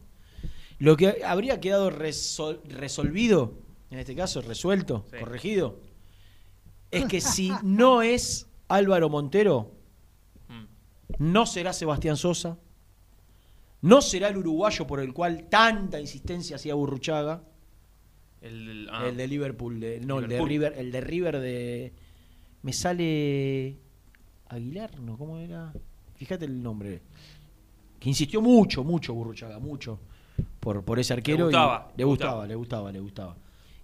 [0.78, 3.54] Lo que habría quedado resol- resolvido,
[3.90, 5.18] en este caso, resuelto, Sí.
[5.20, 5.80] corregido,
[6.92, 9.72] es que si no es Álvaro Montero,
[10.50, 10.66] Mm.
[11.20, 12.58] no será Sebastián Sosa,
[13.82, 17.42] no será el uruguayo por el cual tanta insistencia hacía Burruchaga,
[18.42, 20.40] El, ah, el de Liverpool, de- no, el de.
[20.46, 21.94] River, el de River de
[22.62, 23.78] me sale
[24.50, 25.18] Aguilar, ¿no?
[25.18, 25.74] ¿Cómo era?
[26.18, 27.02] Fíjate el nombre.
[28.00, 30.00] Que insistió mucho, mucho Burruchaga, mucho.
[30.60, 31.40] por, por ese arquero.
[31.40, 33.36] y gustaba, le gustaba, le gustaba, le gustaba.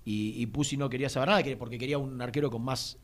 [0.05, 2.97] Y, y Pusi no quería saber nada que- porque quería un arquero con más,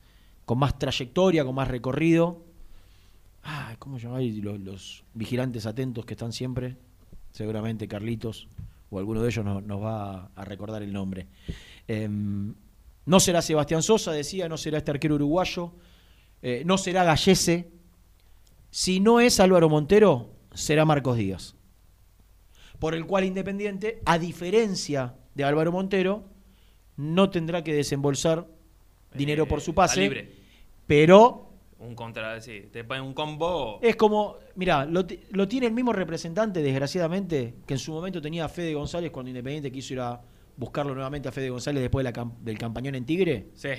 [0.45, 2.43] con más trayectoria, con más recorrido.
[3.43, 6.75] Ah, ¿Cómo llamáis los, los vigilantes atentos que están siempre?
[7.32, 8.47] Seguramente Carlitos
[8.91, 11.27] o alguno de ellos no- nos va a recordar el nombre.
[11.88, 12.53] Em,
[13.05, 15.71] no será Sebastián Sosa, decía, no será este arquero uruguayo,
[16.41, 17.69] eh, no será Gallese.
[18.72, 21.55] Si no es Álvaro Montero, será Marcos Díaz.
[22.80, 26.24] Por el cual Independiente, a diferencia de Álvaro Montero,
[26.97, 28.47] no tendrá que desembolsar
[29.13, 30.32] dinero por su Eh, Está pase, libre.
[30.86, 31.49] pero
[31.80, 33.80] Un contra, sí, te ponen un combo.
[33.82, 38.22] es como, mira, lo, ti- lo tiene el mismo representante, desgraciadamente, que en su momento
[38.22, 40.22] tenía Fede González cuando Independiente quiso ir a
[40.57, 43.47] buscarlo nuevamente a Fede González después de la cam- del campañón en Tigre.
[43.55, 43.70] Sí.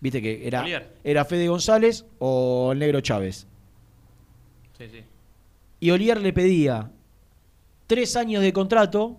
[0.00, 0.64] Viste que era,
[1.04, 3.46] era Fede González o el Negro Chávez.
[4.82, 5.04] Sí, sí.
[5.80, 6.90] Y Olier le pedía
[7.86, 9.16] tres años de contrato,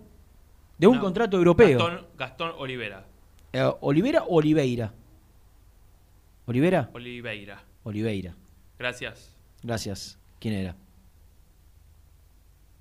[0.78, 1.78] de un No, contrato europeo.
[1.78, 3.06] Gastón, Gastón Olivera.
[3.52, 4.92] Eh, ¿Olivera o Oliveira?
[6.46, 6.90] ¿Olivera?
[6.92, 7.64] Oliveira.
[7.84, 8.34] Oliveira.
[8.78, 9.34] Gracias.
[9.62, 10.18] Gracias.
[10.38, 10.76] ¿Quién era?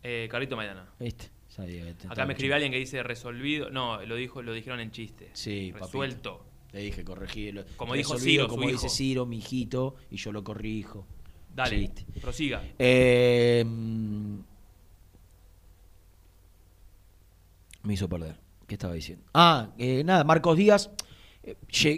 [0.01, 0.87] Eh, Carlito Maidana.
[0.99, 1.29] Este.
[1.47, 3.69] Sabía que te Acá me escribe alguien que dice resolvido.
[3.69, 5.29] No, lo dijo, lo dijeron en chiste.
[5.33, 5.85] Sí, papito.
[5.85, 6.45] Resuelto.
[6.71, 7.63] Le dije, corregirlo.
[7.77, 11.05] Como dijo Ciro, como dice Ciro, mi hijito, y yo lo corrijo.
[11.53, 12.05] Dale, Chiste.
[12.19, 12.63] prosiga.
[12.79, 14.35] Eh, mm,
[17.83, 18.35] me hizo perder.
[18.67, 19.25] ¿Qué estaba diciendo?
[19.33, 20.89] Ah, eh, nada, Marcos Díaz,
[21.43, 21.55] eh,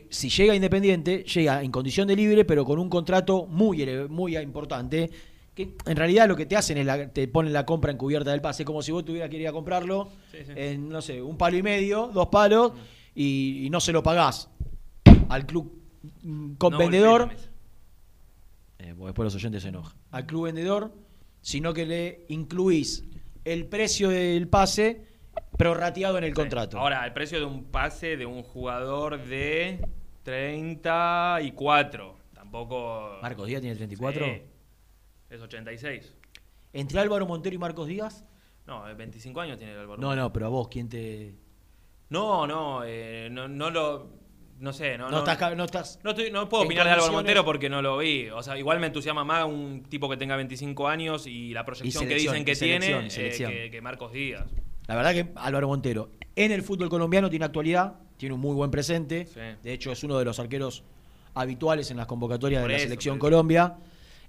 [0.10, 4.36] si llega a Independiente, llega en condición de libre, pero con un contrato muy, muy
[4.38, 5.10] importante.
[5.54, 8.42] Que en realidad lo que te hacen es la- te ponen la compra encubierta del
[8.42, 10.52] pase, como si vos tuvieras que ir a comprarlo Sí, sí.
[10.54, 12.74] en, no sé, un palo y medio, dos palos,
[13.14, 14.50] y, y no se lo pagás
[15.30, 15.72] al club
[16.24, 17.30] mm, con No vendedor.
[18.80, 19.98] Eh, porque después los oyentes se enojan.
[20.12, 20.94] Al club vendedor,
[21.42, 23.04] sino que le incluís
[23.44, 25.08] el precio del pase
[25.58, 26.80] prorrateado en el contrato.
[26.80, 29.88] Ahora, el precio de un pase de un jugador de
[30.24, 32.18] 34.
[32.34, 33.18] Tampoco.
[33.22, 34.26] Marcos Díaz tiene 34.
[34.26, 34.42] Sí.
[35.30, 36.16] Es 86.
[36.74, 38.26] Entre Álvaro Montero y Marcos Díaz.
[38.68, 40.02] No, 25 años tiene el Álvaro.
[40.02, 41.36] No, no, pero a vos, ¿quién te.?
[42.10, 44.25] No, no, eh, no, no lo.
[44.60, 45.10] No sé, no.
[45.10, 47.98] No estás no estás No, estoy- no puedo opinar de Álvaro Montero porque no lo
[47.98, 48.30] vi.
[48.30, 52.08] O sea, igual me entusiasma más un tipo que tenga 25 años y la proyección
[52.08, 53.52] que dicen que tiene selección.
[53.52, 54.46] eh, que, que Marcos Díaz.
[54.88, 58.72] La verdad que Álvaro Montero en el fútbol colombiano tiene actualidad, tiene un muy buen
[58.72, 59.26] presente.
[59.26, 59.40] Sí.
[59.62, 60.84] De hecho, es uno de los arqueros
[61.34, 63.20] habituales en las convocatorias Por de la eso, selección.
[63.20, 63.76] Colombia.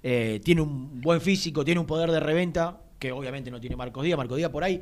[0.03, 4.03] Eh, tiene un buen físico, tiene un poder de reventa que obviamente no tiene Marcos
[4.03, 4.17] Díaz.
[4.17, 4.81] Marcos Díaz por ahí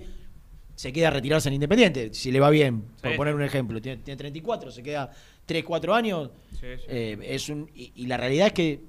[0.75, 3.81] se queda a retirarse en Independiente, si le va bien, por poner un ejemplo.
[3.81, 5.09] Tiene, tiene 34, se queda
[5.45, 6.31] 3, 4 años.
[6.51, 6.83] Sí, sí.
[6.87, 8.81] Eh, es un, y, y la realidad es que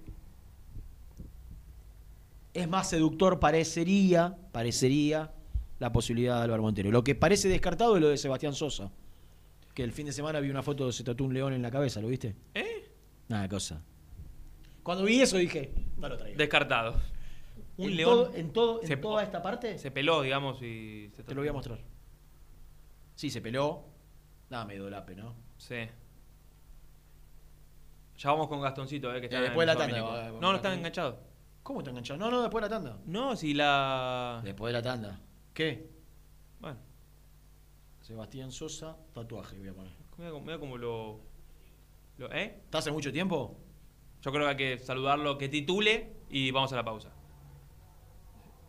[2.55, 5.31] es más seductor, parecería, parecería
[5.79, 6.91] la posibilidad de Álvaro Montero.
[6.91, 8.91] Lo que parece descartado es lo de Sebastián Sosa.
[9.75, 11.71] Que el fin de semana vi una foto de se tatuó un león en la
[11.71, 12.35] cabeza, ¿lo viste?
[12.55, 12.89] ¿Eh?
[13.29, 13.83] Nada, cosa.
[14.83, 16.39] Cuando vi eso dije, no lo traigo.
[16.39, 16.95] Descartado.
[17.79, 18.11] Un en león.
[18.11, 21.11] todo- en todo- en se- toda esta parte Se peló, digamos, y.
[21.15, 21.79] se te lo voy a mostrar.
[23.15, 23.85] Sí, se peló.
[24.51, 25.35] Nada, medio dolape, ¿no?
[25.59, 25.87] Sí.
[28.19, 30.41] Ya vamos con Gastoncito, eh, que está Eh, después en de la tanda, va- va-
[30.41, 31.17] No, no están enganchados.
[31.63, 32.19] ¿Cómo está enganchado?
[32.19, 32.99] No, no, después de la tanda.
[33.05, 34.41] No, si la.
[34.45, 35.21] Después de la tanda.
[35.53, 35.91] ¿Qué?
[36.61, 36.79] Bueno,
[38.01, 39.93] Sebastián Sosa, tatuaje, voy a poner.
[40.17, 41.21] mira, como- mira como lo,
[42.19, 42.61] lo- ¿Eh?
[42.65, 43.59] ¿Estás hace mucho tiempo?
[44.23, 47.13] Yo creo que hay que saludarlo, que titule y vamos a la pausa.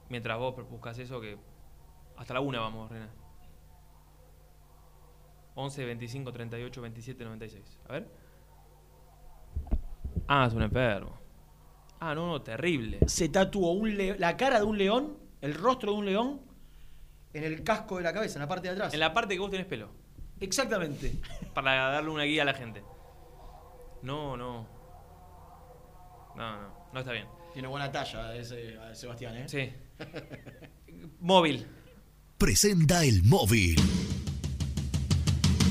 [0.09, 1.37] Mientras vos buscas eso, que.
[2.15, 3.09] Hasta la una vamos, Renan.
[5.55, 7.79] 11, 25, 38, 27, 96.
[7.87, 8.07] A ver.
[10.27, 11.17] Ah, es un enfermo.
[11.99, 12.99] Ah, no, no, terrible.
[13.07, 16.41] Se tatuó un la cara de un león, el rostro de un león,
[17.33, 18.93] en el casco de la cabeza, en la parte de atrás.
[18.93, 19.89] En la parte que vos tenés pelo.
[20.39, 21.13] Exactamente.
[21.53, 22.83] Para darle una guía a la gente.
[24.03, 24.67] No, no.
[26.35, 27.27] No, no, no está bien.
[27.53, 29.49] Tiene buena talla ese Sebastián, ¿eh?
[29.49, 29.73] Sí.
[31.19, 31.65] Móvil.
[32.37, 33.75] Presenta el móvil.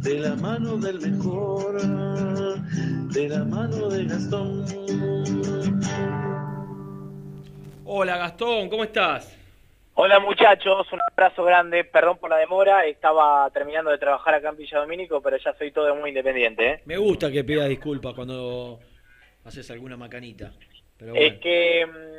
[0.00, 1.80] de la mano del mejor,
[3.12, 4.64] de la mano de Gastón.
[7.84, 9.36] Hola Gastón, ¿cómo estás?
[9.94, 14.56] Hola muchachos, un abrazo grande, perdón por la demora, estaba terminando de trabajar acá en
[14.56, 16.70] Villa Domínico, pero ya soy todo muy independiente.
[16.70, 16.80] ¿eh?
[16.84, 18.78] Me gusta que pidas disculpas cuando
[19.44, 20.52] haces alguna macanita.
[20.96, 21.26] Pero bueno.
[21.26, 22.17] Es que mm,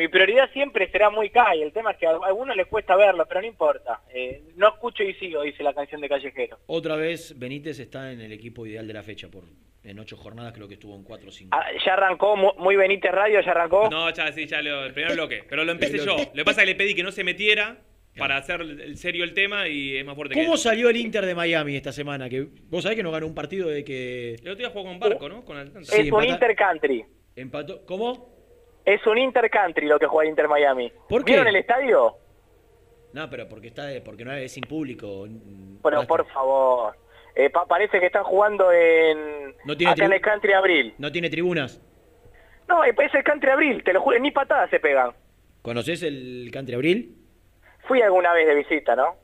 [0.00, 3.26] mi prioridad siempre será muy Kai, el tema es que a algunos les cuesta verlo,
[3.28, 4.00] pero no importa.
[4.12, 6.58] Eh, no escucho y sigo, dice la canción de Callejero.
[6.66, 9.28] Otra vez Benítez está en el equipo ideal de la fecha.
[9.28, 9.44] por
[9.84, 11.56] En ocho jornadas creo que estuvo en cuatro o cinco.
[11.58, 13.88] Ah, ya arrancó, mu- muy Benítez Radio, ya arrancó.
[13.90, 15.44] No, ya sí, ya lo, el primer bloque.
[15.48, 16.16] Pero lo empecé yo.
[16.16, 17.78] Lo que pasa es que le pedí que no se metiera
[18.18, 21.24] para hacer el serio el tema y es más fuerte que ¿Cómo salió el Inter
[21.24, 22.28] de Miami esta semana?
[22.28, 24.98] Que vos sabés que no ganó un partido de que El otro día jugó con
[24.98, 25.44] Barco, ¿no?
[25.44, 25.94] Con Atlanta.
[25.96, 27.04] es un Intercountry.
[27.36, 27.84] empató.
[27.86, 28.39] ¿Cómo?
[28.84, 30.92] Es un Intercountry lo que juega Inter Miami.
[31.08, 31.32] ¿Por qué?
[31.32, 32.16] ¿Vieron el estadio?
[33.12, 35.26] No, pero porque está porque no es sin público.
[35.82, 36.96] Pero por favor.
[37.34, 40.94] Eh, pa- parece que están jugando en No tiene acá en el Country Abril.
[40.98, 41.80] No tiene tribunas.
[42.68, 45.12] No, eh, es el Country Abril, te lo juro, ni patadas se pegan.
[45.62, 47.16] ¿Conoces el Country Abril?
[47.86, 49.16] Fui alguna vez de visita, ¿no?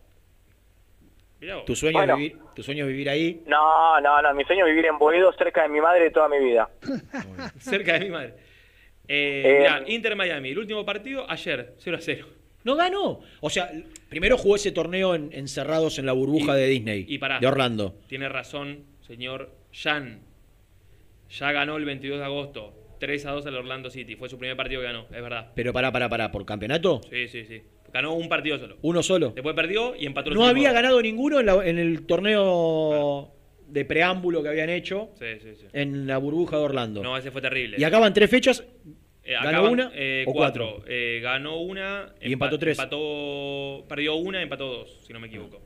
[1.66, 2.14] ¿Tu sueño, Bueno.
[2.14, 3.42] es vivir, ¿Tu sueño es vivir ahí?
[3.46, 6.38] No, no, no, mi sueño es vivir en Boedo, cerca de mi madre toda mi
[6.38, 6.68] vida.
[7.58, 8.34] Cerca de mi madre.
[9.08, 12.26] Eh, Eh, mirá, Inter Miami, el último partido ayer, 0 a 0.
[12.64, 13.20] No ganó.
[13.40, 13.70] O sea,
[14.08, 17.04] primero jugó ese torneo en- encerrados en la burbuja Y- de Disney.
[17.08, 17.38] Y pará.
[17.38, 17.94] De Orlando.
[18.08, 20.20] Tiene razón, señor Jan.
[21.30, 22.72] Ya ganó el 22 de agosto.
[22.98, 24.16] 3 a 2 al Orlando City.
[24.16, 25.52] Fue su primer partido que ganó, es verdad.
[25.54, 26.32] Pero pará, pará, pará.
[26.32, 27.00] ¿Por campeonato?
[27.10, 27.62] Sí, sí, sí.
[27.92, 28.76] Ganó un partido solo.
[28.82, 29.30] Uno solo.
[29.30, 33.32] Después perdió y empató el No había ganado ninguno en, la- en el torneo
[33.68, 35.66] de preámbulo que habían hecho Sí, sí, sí.
[35.72, 37.02] en la burbuja de Orlando.
[37.02, 37.76] No, ese fue terrible.
[37.78, 38.64] Y acaban tres fechas.
[39.24, 40.70] Eh, ¿Ganó acaban, una eh, o cuatro.
[40.76, 40.84] cuatro?
[40.88, 42.14] Eh, ganó una.
[42.20, 42.78] Y empató tres.
[42.78, 45.60] Empató, perdió una y empató dos, si no me equivoco.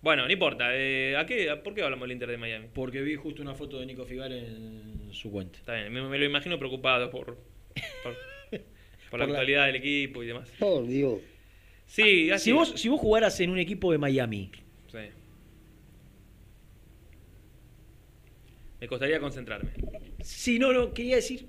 [0.00, 0.68] Bueno, no importa.
[0.74, 2.68] Eh, ¿a qué, ¿Por qué hablamos del Inter de Miami?
[2.72, 5.58] Porque vi justo una foto de Nico Figal en su cuenta.
[5.58, 7.36] Está bien, me, me lo imagino preocupado por,
[8.02, 8.14] por,
[8.52, 8.60] por la
[9.10, 10.50] Por la- actualidad del equipo y demás.
[10.58, 11.18] Por Dios.
[11.84, 14.50] Sí, así Si vos, si vos jugaras en un equipo de Miami,
[14.90, 14.98] Sí.
[18.80, 19.70] Me costaría concentrarme.
[20.22, 21.46] Sí, no, no, quería decir,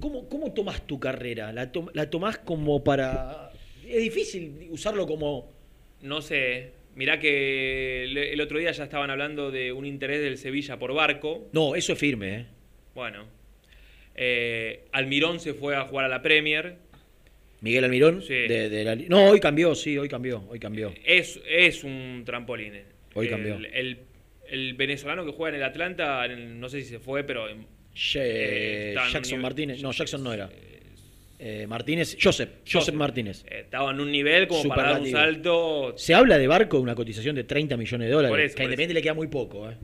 [0.00, 1.52] ¿cómo, cómo tomás tu carrera?
[1.52, 3.50] ¿La, tom- la tomás como para...?
[3.86, 5.50] Es difícil usarlo como...
[6.02, 6.72] No sé.
[6.94, 11.48] Mirá que el, otro día ya estaban hablando de un interés del Sevilla por barco.
[11.52, 12.46] No, eso es firme, ¿eh?
[12.94, 13.26] Bueno.
[14.14, 16.76] Eh, Almirón se fue a jugar a la Premier.
[17.60, 18.22] Miguel Almirón.
[18.22, 18.34] Sí.
[18.34, 20.92] de- de la li- no, hoy cambió, sí, hoy cambió, hoy cambió.
[21.04, 22.74] Es, es un trampolín.
[23.14, 23.56] Hoy cambió.
[23.56, 23.98] El, el
[24.76, 27.48] venezolano que juega en el Atlanta, en- no sé si se fue, pero...
[27.48, 27.66] en-
[28.14, 29.82] eh, Jackson nivel- Martínez.
[29.82, 30.48] No, Jackson no era.
[31.40, 32.16] Eh, Martínez.
[32.20, 32.48] Joseph.
[32.70, 33.44] Joseph Martínez.
[33.48, 35.94] eh, estaba en un nivel como para dar un salto.
[35.96, 38.46] Se habla de barco de una cotización de 30 millones de dólares.
[38.46, 39.76] Eso, que a Independiente le queda muy poco, ¿eh?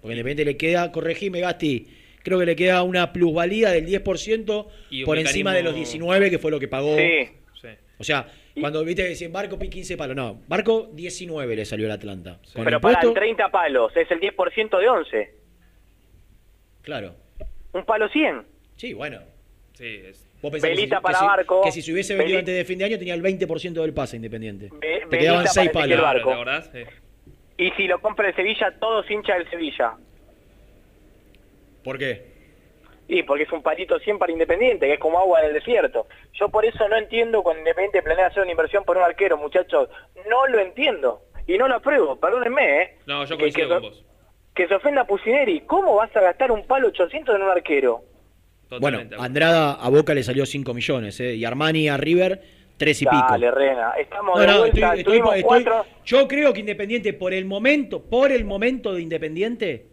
[0.00, 1.86] Porque a Independiente le queda, corregime Gasti,
[2.24, 5.92] creo que le queda una plusvalía del 10% Y un por encima de los mecanismo-
[5.92, 6.96] 19 que fue lo que pagó.
[6.96, 7.28] Sí.
[7.60, 7.68] Sí.
[7.98, 8.26] O sea,
[8.60, 12.38] cuando viste que decían barco pi 15 palos, no, barco 19 le salió el Atlanta.
[12.54, 15.34] Con Pero para impuesto, 30 palos, es el 10% de 11.
[16.82, 17.14] claro.
[17.72, 18.42] Un palo 100.
[18.76, 19.20] Sí, bueno.
[19.72, 20.28] Sí, es...
[20.42, 21.60] Vos pensás que Velita si- para que si- barco.
[21.62, 23.94] Que si se hubiese vendido Veli- antes de fin de año tenía el 20% del
[23.94, 24.68] pase Independiente.
[24.72, 26.36] Ve- Te quedaban velita 6 para Ezequiel palos.
[26.36, 26.68] Barco.
[26.72, 26.84] Sí.
[27.64, 29.94] Y si lo compra el Sevilla, todos hinchas del Sevilla.
[31.84, 32.31] ¿Por qué?
[33.14, 36.06] Y porque es un palito 100 para Independiente, que es como agua del desierto.
[36.32, 39.90] Yo por eso no entiendo cuando Independiente planea hacer una inversión por un arquero, muchachos.
[40.30, 41.20] No lo entiendo.
[41.46, 42.98] Y no lo apruebo, perdónenme, ¿eh?
[43.06, 44.04] No, yo coincido que, con so- vos.
[44.54, 45.60] que se ofenda a Pusineri.
[45.66, 48.00] ¿Cómo vas a gastar un palo 800 en un arquero?
[48.80, 51.34] Bueno, Andrada a Boca le salió 5 millones, ¿eh?
[51.34, 52.40] Y Armani a River
[52.78, 53.54] 3 y Dale, pico.
[53.58, 53.90] Rena.
[53.98, 54.94] Estamos No, de vuelta.
[54.94, 55.84] estoy- estoy- estoy- cuatro...
[56.06, 59.86] yo creo que Independiente, por el momento, por el momento de Independiente,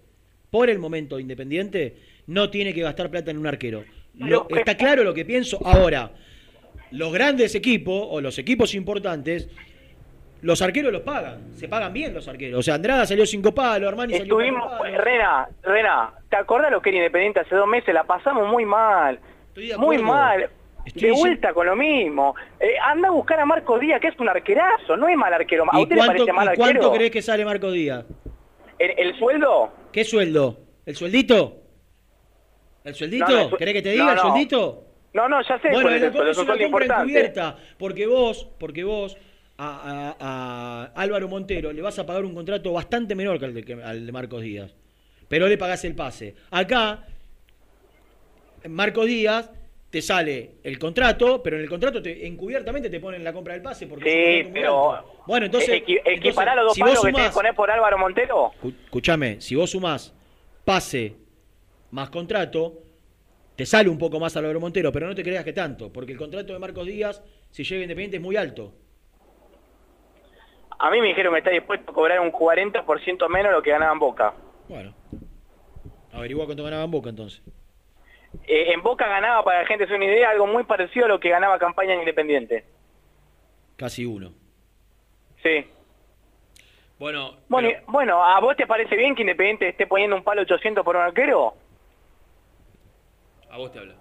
[0.50, 1.98] por el momento de Independiente,
[2.30, 3.84] no tiene que gastar plata en un arquero.
[4.16, 5.60] Lo- está claro lo que pienso.
[5.66, 6.12] Ahora,
[6.92, 9.50] los grandes equipos o los equipos importantes,
[10.42, 11.56] los arqueros los pagan.
[11.56, 12.60] Se pagan bien los arqueros.
[12.60, 15.04] O sea, Andrada salió 5 palos, Armani salió Estuvimos, cuatro palos.
[15.04, 17.94] Rena, Rena, ¿te acordás lo que era Independiente hace dos meses?
[17.94, 19.20] La pasamos muy mal.
[19.56, 20.50] de Muy mal.
[20.86, 22.36] Estoy de diciendo- vuelta con lo mismo.
[22.60, 25.66] Eh, anda a buscar a Marco Díaz, que es un arquerazo, no es mal arquero.
[25.72, 26.80] ¿A ¿Y usted le cuánto, parece mal y arquero?
[26.80, 28.06] cuánto crees que sale Marco Díaz?
[28.80, 29.72] ¿El, el sueldo?
[29.92, 30.58] ¿Qué sueldo?
[30.86, 31.58] ¿El sueldito?
[32.84, 33.50] ¿El sueldito?
[33.50, 34.86] No, ¿Querés que te no, diga el sueldito?
[35.14, 38.48] No, no, ya sé Bueno, el sueldo, es es un una compra encubierta, porque vos,
[38.60, 39.18] porque vos
[39.58, 43.54] a, a- a Álvaro Montero le vas a pagar un contrato bastante menor que al
[43.54, 44.74] de, que- al de Marcos Díaz,
[45.28, 46.36] pero le pagás el pase.
[46.52, 47.06] Acá,
[48.68, 49.52] Marcos Díaz
[49.90, 53.64] te sale el contrato, pero en el contrato te, encubiertamente te ponen la compra del
[53.64, 54.94] pase porque Sí, pero...
[54.94, 55.24] alto.
[55.26, 57.98] Bueno, entonces, equi- entonces, equipará los dos si palos que sumás- que poner por Álvaro
[57.98, 58.52] Montero.
[58.86, 60.14] Escúchame, si vos sumás
[60.64, 61.16] pase
[61.92, 62.74] más contrato,
[63.56, 66.14] te sale un poco más a Álvaro Montero, pero no te creas que tanto, porque
[66.14, 67.22] el contrato de Marcos Díaz,
[67.52, 68.74] si llega Independiente, es muy alto.
[70.80, 73.72] A mí me dijeron que está dispuesto a cobrar un 40% menos de lo que
[73.72, 74.34] ganaba en Boca.
[74.70, 74.94] Bueno.
[76.14, 77.42] Averigua cuánto ganaba en Boca entonces.
[78.48, 81.20] Eh, en Boca ganaba, para la gente dé una idea, algo muy parecido a lo
[81.20, 82.64] que ganaba campaña en Independiente.
[83.76, 84.32] Casi uno.
[85.44, 85.66] Sí.
[86.98, 90.84] Bueno, Bueno, bueno, ¿a vos te parece bien que Independiente esté poniendo un palo 800
[90.84, 91.56] por un arquero?
[93.50, 93.96] A vos te hablo.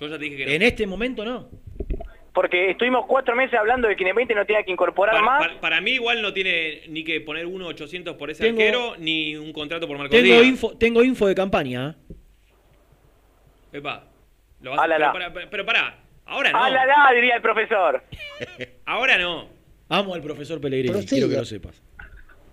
[0.00, 0.52] Yo ya te dije que no.
[0.52, 1.48] En este momento no.
[2.32, 5.38] Porque estuvimos cuatro meses hablando de que Independiente no tenía que incorporar Para, más.
[5.48, 9.34] para- para mí igual no tiene ni que poner 1.800 por ese Tengo- arquero, ni
[9.36, 10.44] un contrato por Marcos Tengo Díaz.
[10.46, 11.96] info, tengo info de campaña.
[12.10, 12.14] ¿eh?
[13.72, 14.04] Epa,
[14.60, 15.32] lo vas- Alala.
[15.50, 16.62] pero, pará, ahora no.
[16.64, 17.12] ¡Ah, la, la!
[17.14, 18.02] diría el profesor.
[18.86, 19.48] Ahora no.
[19.90, 21.10] Amo al profesor Pellegrini, Prosiga.
[21.10, 21.82] quiero que lo sepas.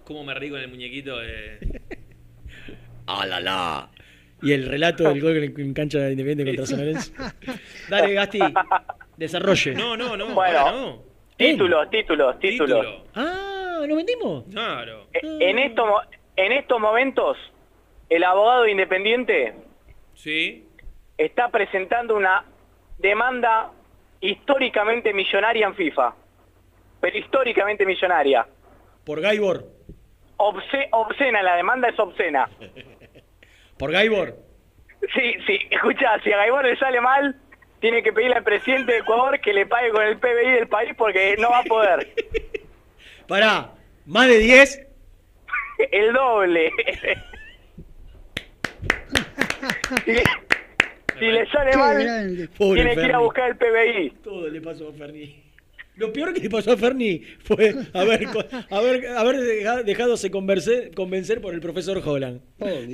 [0.03, 1.60] Cómo me río con el muñequito de...
[3.08, 3.89] ¡Ah, la, la!
[4.46, 7.12] Y el relato del gol en- en cancha de Independiente contra San Lorenzo.
[7.89, 8.39] Dale, Gasti,
[9.18, 9.74] desarrolle.
[9.74, 10.28] No, no, no.
[10.34, 11.04] Bueno, no.
[11.38, 12.86] títulos, títulos, títulos.
[12.86, 13.06] Título.
[13.16, 14.46] Ah, ¿lo vendimos?
[14.52, 15.08] Claro.
[15.14, 16.02] Eh, En, esto, mo-
[16.36, 17.38] en estos momentos,
[18.10, 19.54] el abogado de Independiente
[20.14, 20.66] Sí.
[21.18, 22.46] está presentando una
[23.00, 23.72] demanda
[24.22, 26.14] históricamente millonaria en FIFA.
[27.02, 28.46] Pero históricamente millonaria.
[29.06, 29.66] Por Gaibor.
[30.38, 32.50] Obsce- obscena, la demanda es obscena.
[33.78, 34.36] Por Gaibor.
[35.13, 37.36] Sí, sí, escucha, si a Gaibor le sale mal,
[37.80, 40.93] tiene que pedirle al presidente de Ecuador que le pague con el PBI del país
[40.97, 42.13] porque no va a poder.
[43.28, 43.71] Pará,
[44.05, 44.88] más de 10.
[45.91, 46.71] El doble.
[50.05, 50.23] si, le,
[51.19, 54.09] si le sale mal, tiene que ir a buscar el PBI.
[54.23, 55.45] Todo le pasó a Ferni.
[55.98, 58.28] Lo peor que le pasó a Ferni fue haber,
[58.70, 62.41] haber, haber deja- dejadose convencer, convencer por el profesor Holland.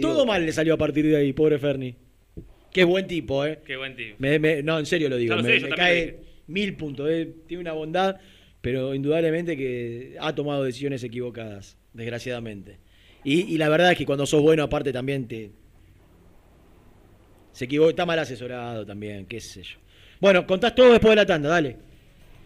[0.01, 1.95] Todo mal le salió a partir de ahí, pobre Ferni.
[2.71, 3.59] Qué buen tipo, ¿eh?
[3.65, 4.15] Qué buen tipo.
[4.19, 5.35] Me- me- no, en serio lo digo.
[5.37, 7.09] Me sé, yo me también lo cae mil puntos.
[7.09, 7.33] ¿eh?
[7.47, 8.17] Tiene una bondad,
[8.61, 12.77] pero indudablemente que ha tomado decisiones equivocadas, desgraciadamente.
[13.23, 15.51] Y, y la verdad es que cuando sos bueno, aparte también te.
[17.51, 19.77] Se equivocó, está mal asesorado también, qué sé yo.
[20.21, 21.77] Bueno, contás todo después de la tanda, dale.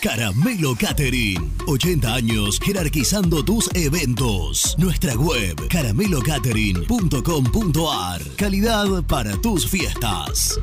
[0.00, 1.52] Caramelo Catering.
[1.66, 4.76] 80 años jerarquizando tus eventos.
[4.78, 8.22] Nuestra web caramelocatering.com.ar.
[8.36, 10.60] Calidad para tus fiestas.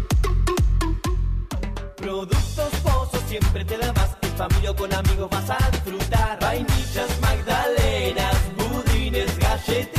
[1.97, 3.93] Productos Pozos siempre te da.
[4.21, 6.39] En familia o con amigos vas a disfrutar.
[6.39, 9.99] Vainillas, magdalenas, budines, galletitas.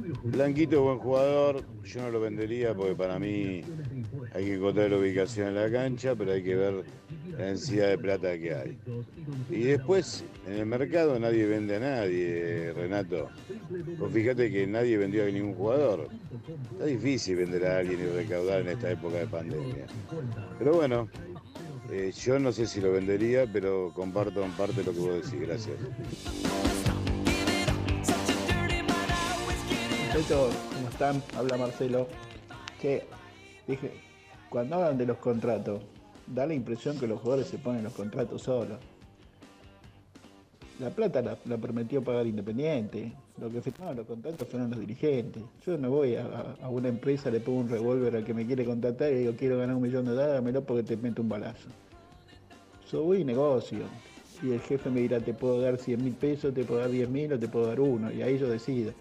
[0.23, 3.63] Blanquito, buen jugador, yo no lo vendería porque para mí
[4.33, 6.85] hay que encontrar la ubicación en la cancha, pero hay que ver
[7.31, 8.77] la densidad de plata que hay.
[9.49, 13.29] Y después, en el mercado nadie vende a nadie, Renato.
[13.97, 16.09] Vos fíjate que nadie vendió a ningún jugador.
[16.73, 19.87] Está difícil vender a alguien y recaudar en esta época de pandemia.
[20.59, 21.09] Pero bueno,
[21.91, 25.41] eh, yo no sé si lo vendería, pero comparto en parte lo que vos decís.
[25.41, 25.77] Gracias.
[30.13, 31.23] Muchachos, ¿cómo están?
[31.37, 32.05] Habla Marcelo.
[32.81, 33.05] Que
[33.65, 33.91] dije,
[34.49, 35.81] cuando hablan de los contratos,
[36.27, 38.77] da la impresión que los jugadores se ponen los contratos solos.
[40.81, 43.13] La plata la, la prometió pagar Independiente.
[43.39, 45.43] Lo que firmaron los contratos fueron los dirigentes.
[45.65, 49.13] Yo no voy a, una empresa, le pongo un revólver al que me quiere contratar
[49.13, 51.69] y digo quiero ganar un millón de dólares, dámelo porque te meto un balazo.
[52.91, 53.85] Yo voy y negocio.
[54.43, 57.09] y el jefe me dirá, te puedo dar 100 mil pesos, te puedo dar 10
[57.09, 58.91] mil o te puedo dar uno, y ahí yo decido.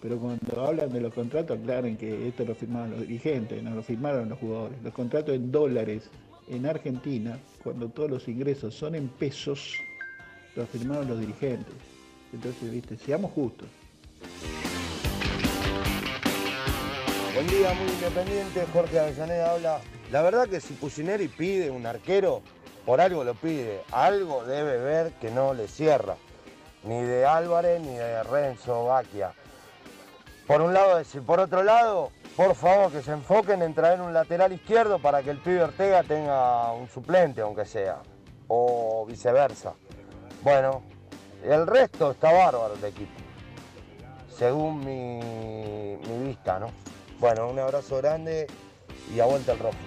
[0.00, 3.82] Pero cuando hablan de los contratos, aclaren que esto lo firmaron los dirigentes, no lo
[3.82, 4.82] firmaron los jugadores.
[4.82, 6.08] Los contratos en dólares
[6.48, 9.74] en Argentina, cuando todos los ingresos son en pesos,
[10.56, 11.74] los firmaron los dirigentes.
[12.32, 13.68] Entonces, viste, seamos justos.
[17.34, 18.66] Buen día, muy independiente.
[18.72, 19.80] Jorge Avellaneda habla.
[20.10, 22.42] La verdad que si Cucineri pide un arquero,
[22.86, 23.82] por algo lo pide.
[23.92, 26.16] Algo debe ver que no le cierra.
[26.84, 29.32] Ni de Álvarez ni de Renzo Baquia.
[30.50, 31.20] Por un lado ese.
[31.20, 35.30] Por otro lado, por favor que se enfoquen en traer un lateral izquierdo para que
[35.30, 37.98] el pibe Ortega tenga un suplente, aunque sea.
[38.48, 39.74] O viceversa.
[40.42, 40.82] Bueno,
[41.44, 43.12] el resto está bárbaro el equipo.
[44.28, 45.20] Según mi,
[46.08, 46.72] mi vista, ¿no?
[47.20, 48.48] Bueno, un abrazo grande
[49.14, 49.78] y a vuelta el rojo.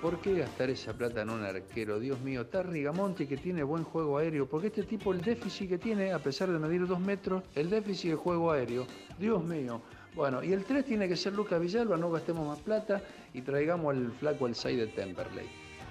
[0.00, 1.98] ¿Por qué gastar esa plata en un arquero?
[1.98, 4.46] Dios mío, está Rigamonti que tiene buen juego aéreo.
[4.46, 8.10] Porque este tipo, el déficit que tiene, a pesar de medir dos metros, el déficit
[8.10, 8.86] de juego aéreo.
[9.18, 9.82] Dios mío.
[10.14, 13.02] Bueno, y el 3 tiene que ser Lucas Villalba, no gastemos más plata
[13.34, 15.46] y traigamos al flaco al 6 de Temperley.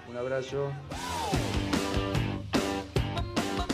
[0.08, 0.70] Un abrazo.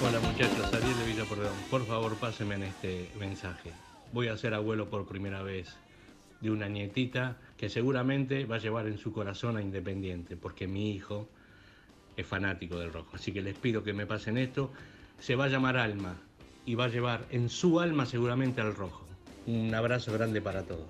[0.06, 1.54] Hola muchachos, Ariel de Villa Perdón.
[1.70, 3.70] Por favor, pásenme en este mensaje.
[4.12, 5.76] Voy a ser abuelo por primera vez
[6.40, 10.92] de una nietita que seguramente va a llevar en su corazón a Independiente, porque mi
[10.92, 11.28] hijo
[12.16, 13.10] es fanático del rojo.
[13.14, 14.70] Así que les pido que me pasen esto.
[15.18, 16.16] Se va a llamar Alma
[16.66, 19.06] y va a llevar en su alma seguramente al rojo.
[19.46, 20.88] Un abrazo grande para todos.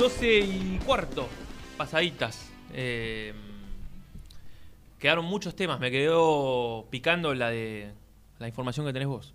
[0.00, 1.28] 12 y cuarto.
[1.76, 2.50] Pasaditas.
[2.72, 3.34] Eh,
[4.98, 5.78] quedaron muchos temas.
[5.78, 7.92] Me quedó picando la de
[8.38, 9.34] la información que tenés vos.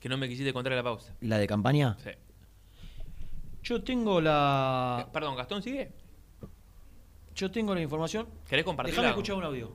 [0.00, 1.12] Que no me quisiste contar en la pausa.
[1.22, 1.96] ¿La de campaña?
[2.04, 2.10] Sí.
[3.64, 5.06] Yo tengo la.
[5.08, 5.90] Eh, perdón, Gastón, sigue.
[7.34, 8.28] Yo tengo la información.
[8.48, 9.02] ¿Querés compartirla?
[9.02, 9.72] Déjame escuchar un audio.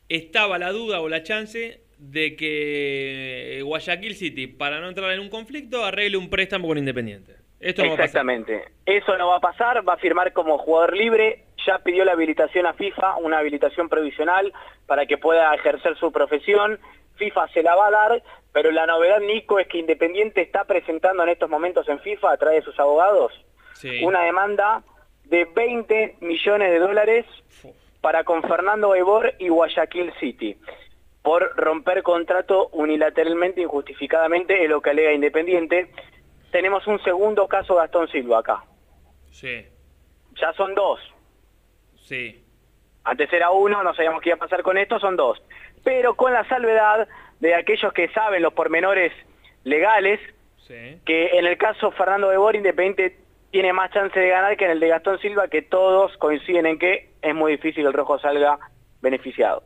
[0.08, 5.28] estaba la duda o la chance de que Guayaquil City, para no entrar en un
[5.28, 7.34] conflicto, arregle un préstamo con Independiente.
[7.60, 8.06] Esto no va a pasar.
[8.06, 8.64] Exactamente.
[8.86, 12.66] Eso no va a pasar, va a firmar como jugador libre, ya pidió la habilitación
[12.66, 14.52] a FIFA, una habilitación provisional
[14.86, 16.78] para que pueda ejercer su profesión.
[17.16, 18.22] FIFA se la va a dar,
[18.52, 22.36] pero la novedad, Nico, es que Independiente está presentando en estos momentos en FIFA, a
[22.36, 23.32] través de sus abogados,
[23.74, 24.04] Sí.
[24.04, 24.82] una demanda
[25.24, 27.26] de 20 millones de dólares
[28.00, 30.56] para con Fernando Gaibor y Guayaquil City
[31.22, 35.92] por romper contrato unilateralmente, injustificadamente, es lo que alega Independiente.
[36.50, 38.64] Tenemos un segundo caso Gastón Silva acá.
[39.30, 39.64] Sí,
[40.40, 40.98] Ya son dos.
[42.02, 42.38] Sí.
[43.04, 45.42] Antes era uno, no sabíamos qué iba a pasar con esto, son dos.
[45.82, 47.08] Pero con la salvedad
[47.40, 49.12] de aquellos que saben los pormenores
[49.64, 50.20] legales,
[50.58, 51.00] Sí.
[51.04, 53.18] que en el caso Fernando Gaibor, Independiente
[53.50, 56.78] tiene más chance de ganar que en el de Gastón Silva, que todos coinciden en
[56.78, 58.58] que es muy difícil que el rojo salga
[59.00, 59.64] beneficiado.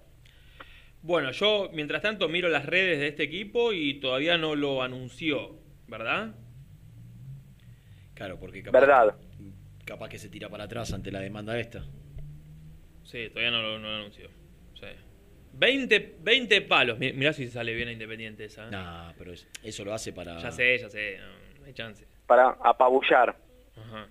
[1.02, 5.50] Bueno, yo mientras tanto miro las redes de este equipo y todavía no lo anunció.
[5.86, 6.34] ¿Verdad?
[8.14, 9.14] Claro, porque capaz, Verdad.
[9.84, 11.84] capaz que se tira para atrás ante la demanda esta.
[13.06, 14.28] Sí, todavía no lo, no lo anunció.
[14.74, 14.86] Sí.
[15.54, 16.98] 20, 20 palos.
[16.98, 18.66] Mi- Mirá si sale bien a Independiente esa.
[18.66, 18.70] ¿eh?
[18.70, 20.38] Nah, pero es- eso lo hace para.
[20.38, 21.18] Ya sé, ya sé.
[21.18, 22.06] No, no hay chance.
[22.26, 23.36] Para apabullar.
[23.76, 24.06] Ajá.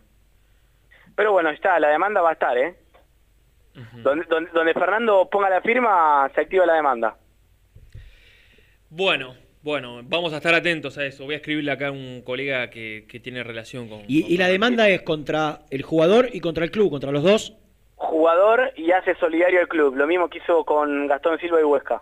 [1.16, 2.76] Pero bueno, está, la demanda va a estar, ¿eh?
[4.04, 7.18] donde, donde, donde Fernando ponga la firma, se activa la demanda.
[8.90, 11.26] Bueno, bueno, vamos a estar atentos a eso.
[11.26, 14.02] Voy a escribirle acá a un colega que, que tiene relación con.
[14.08, 17.58] Y, y la demanda es contra el jugador y contra el club, contra los dos.
[18.06, 19.96] Jugador y hace solidario el club.
[19.96, 22.02] Lo mismo que hizo con Gastón Silva y Huesca.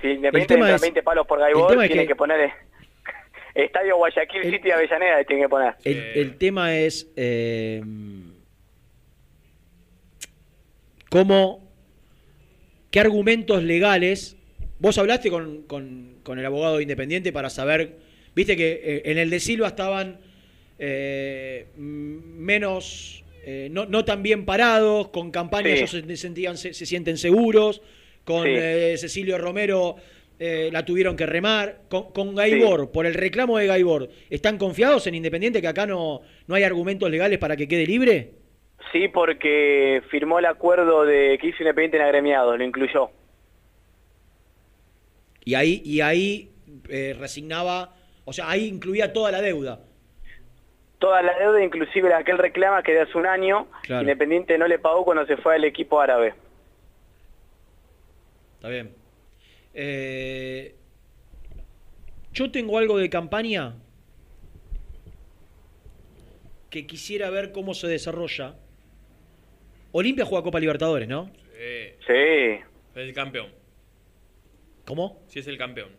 [0.00, 2.14] Si Independiente tema entra es- 20 palos por el Gaibor, tema es tiene que- que,
[2.16, 2.52] poner
[3.54, 5.74] Estadio Guayaquil City Avellaneda, tiene que poner.
[5.84, 7.82] El, el tema es eh,
[11.10, 11.68] cómo,
[12.90, 14.36] qué argumentos legales.
[14.78, 17.96] Vos hablaste con, con- con el abogado independiente para saber,
[18.34, 20.20] viste que eh, en el de Silva estaban
[20.78, 25.76] eh, menos, eh, no, no tan bien parados, con campaña Sí.
[25.78, 27.80] ellos se, sentían, se, se sienten seguros,
[28.24, 28.50] con Sí.
[28.54, 29.96] eh, Cecilio Romero
[30.38, 35.06] eh, la tuvieron que remar, con, con Gaibor, por el reclamo de Gaibor, ¿están confiados
[35.06, 38.32] en Independiente que acá no, no hay argumentos legales para que quede libre?
[38.92, 43.10] Sí, porque firmó el acuerdo de que hizo Independiente en agremiados, lo incluyó.
[45.44, 46.50] Y ahí, y ahí
[47.18, 47.94] resignaba,
[48.26, 49.80] o sea, ahí incluía toda la deuda.
[50.98, 54.02] Toda la deuda, inclusive la que él reclama, que de hace un año, Claro.
[54.02, 56.34] Independiente no le pagó cuando se fue al equipo árabe.
[58.56, 58.94] Está bien.
[59.74, 60.74] Eh,
[62.32, 63.74] yo tengo algo de campaña
[66.70, 68.56] que quisiera ver cómo se desarrolla.
[69.92, 71.30] Olimpia juega Copa Libertadores, ¿no?
[71.56, 71.94] Sí.
[72.06, 72.12] Sí.
[72.12, 73.48] Es el campeón.
[74.84, 75.22] ¿Cómo?
[75.28, 75.90] Sí, es el campeón.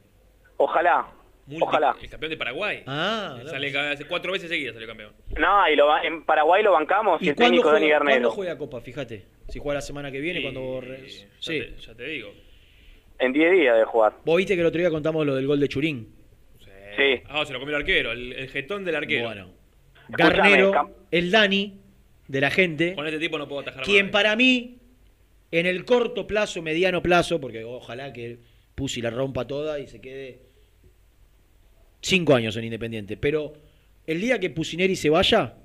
[0.58, 1.08] Ojalá.
[1.50, 1.96] Multi- Ojalá.
[2.02, 2.84] El campeón de Paraguay.
[2.86, 3.74] Ah, Sale
[4.08, 5.12] cuatro veces seguidas salió campeón.
[5.38, 8.14] No, y lo, en Paraguay lo bancamos y, ¿Y el técnico Dani juega, Garnero.
[8.20, 8.82] cuándo juega Copa?
[8.82, 9.26] Fíjate.
[9.48, 10.82] Si juega la semana que viene, cuando...
[10.84, 10.96] Ya,
[11.40, 11.60] Sí.
[11.60, 12.32] te, ya te digo.
[13.18, 14.14] En 10 días de jugar.
[14.24, 16.08] Vos viste que el otro día contamos lo del gol de Churín.
[16.96, 17.22] Sí.
[17.28, 19.26] Ah, se lo comió el arquero, el, el jetón del arquero.
[19.26, 19.50] Bueno.
[20.10, 21.80] Garnero, el Dani,
[22.28, 24.12] de la gente, Con este tipo no puedo atajar quien más.
[24.14, 24.78] para mí,
[25.52, 28.40] en el corto plazo, mediano plazo, porque ojalá que
[28.76, 30.40] Pusi la rompa toda y se quede
[32.02, 33.54] cinco años en Independiente, pero
[34.08, 35.56] el día que Pusineri se vaya,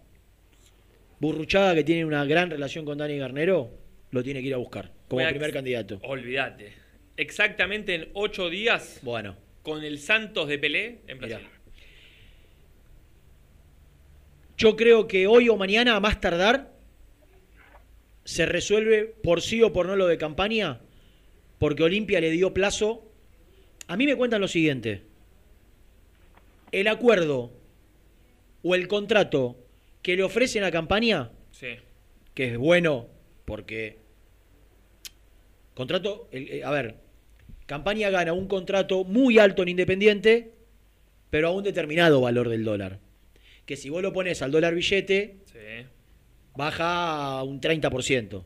[1.21, 3.71] Burruchaga, que tiene una gran relación con Dani Garnero,
[4.11, 6.01] lo tiene que ir a buscar como primer candidato.
[6.03, 6.73] Olvídate.
[7.17, 11.47] Exactamente en ocho días Bueno, con el Santos de Pelé en Brasil.
[14.57, 16.73] yo creo que hoy o mañana, a más tardar,
[18.25, 20.81] se resuelve por sí o por no lo de campaña,
[21.59, 23.11] porque Olimpia le dio plazo.
[23.87, 25.03] A mí me cuentan lo siguiente.
[26.75, 27.53] El acuerdo
[28.65, 29.57] o el contrato
[30.03, 31.69] que le ofrecen a campaña, Sí.
[32.35, 33.07] que es bueno
[33.45, 33.99] porque
[35.75, 36.97] contrato, el- eh, a ver,
[37.67, 40.53] campaña gana un contrato muy alto en Independiente,
[41.31, 42.99] pero a un determinado valor del dólar.
[43.67, 45.87] Que si vos lo pones al dólar billete, Sí.
[46.57, 48.45] baja un 30%.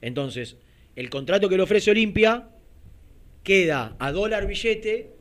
[0.00, 0.56] Entonces,
[0.96, 2.50] el contrato que le ofrece Olimpia
[3.42, 5.15] queda a dólar billete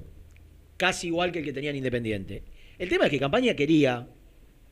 [0.78, 2.44] casi igual que el que tenía en Independiente.
[2.78, 4.08] El tema es que Campaña quería,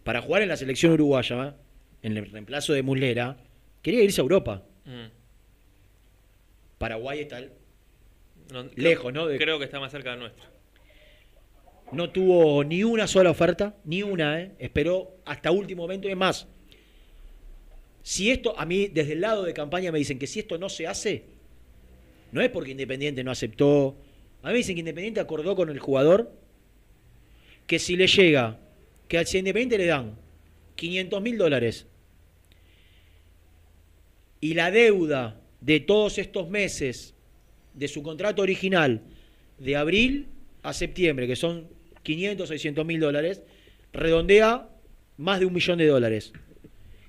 [0.04, 1.56] para jugar en la selección uruguaya,
[2.02, 3.38] en el reemplazo de Muslera,
[3.82, 4.64] quería irse a Europa.
[4.86, 5.06] Mm.
[6.78, 7.40] Paraguay está
[8.52, 9.28] No, Lejos, creo- ¿no?
[9.28, 10.44] De- Creo que está más cerca de nuestro.
[11.94, 14.52] No tuvo ni una sola oferta, ni una, ¿eh?
[14.60, 16.10] Esperó hasta último momento.
[16.10, 16.48] Es más,
[18.02, 20.70] si esto, a mí desde el lado de campaña me dicen que si esto no
[20.70, 21.24] se hace,
[22.32, 23.96] no es porque Independiente no aceptó.
[24.44, 26.32] A mí me dicen que Independiente acordó con el jugador
[27.66, 28.60] que si le llega,
[29.08, 30.18] que a Independiente le dan
[30.76, 31.88] 500 mil dólares
[34.42, 37.16] y la deuda de todos estos meses
[37.74, 39.02] de su contrato original
[39.58, 40.28] de abril
[40.62, 41.70] a septiembre, que son
[42.04, 43.42] 500, 600 mil dólares,
[43.94, 44.68] redondea
[45.16, 46.34] más de un millón de dólares.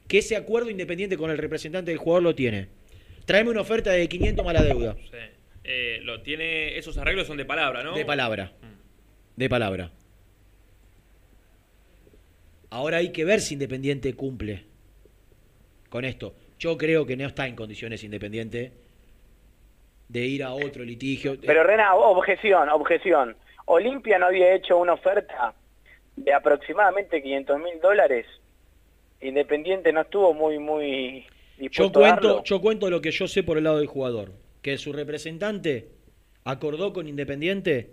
[0.06, 2.68] Que ese acuerdo independiente con el representante del jugador lo tiene.
[3.24, 4.96] Tráeme una oferta de 500 más la deuda.
[5.10, 5.33] Sí.
[5.64, 7.94] Eh, lo tiene, esos arreglos son de palabra, ¿no?
[7.94, 8.52] De palabra.
[9.34, 9.90] De palabra.
[12.70, 14.64] Ahora hay que ver si Independiente cumple
[15.88, 16.34] con esto.
[16.58, 18.72] Yo creo que no está en condiciones Independiente
[20.08, 21.36] de ir a otro litigio.
[21.40, 23.36] Pero Rena, objeción, objeción.
[23.66, 25.54] Olimpia no había hecho una oferta
[26.16, 28.26] de aproximadamente 500 mil dólares.
[29.20, 31.26] Independiente no estuvo muy, muy
[31.70, 34.43] Yo cuento, yo cuento lo que yo sé por el lado del jugador.
[34.64, 35.90] Que su representante
[36.42, 37.90] acordó con Independiente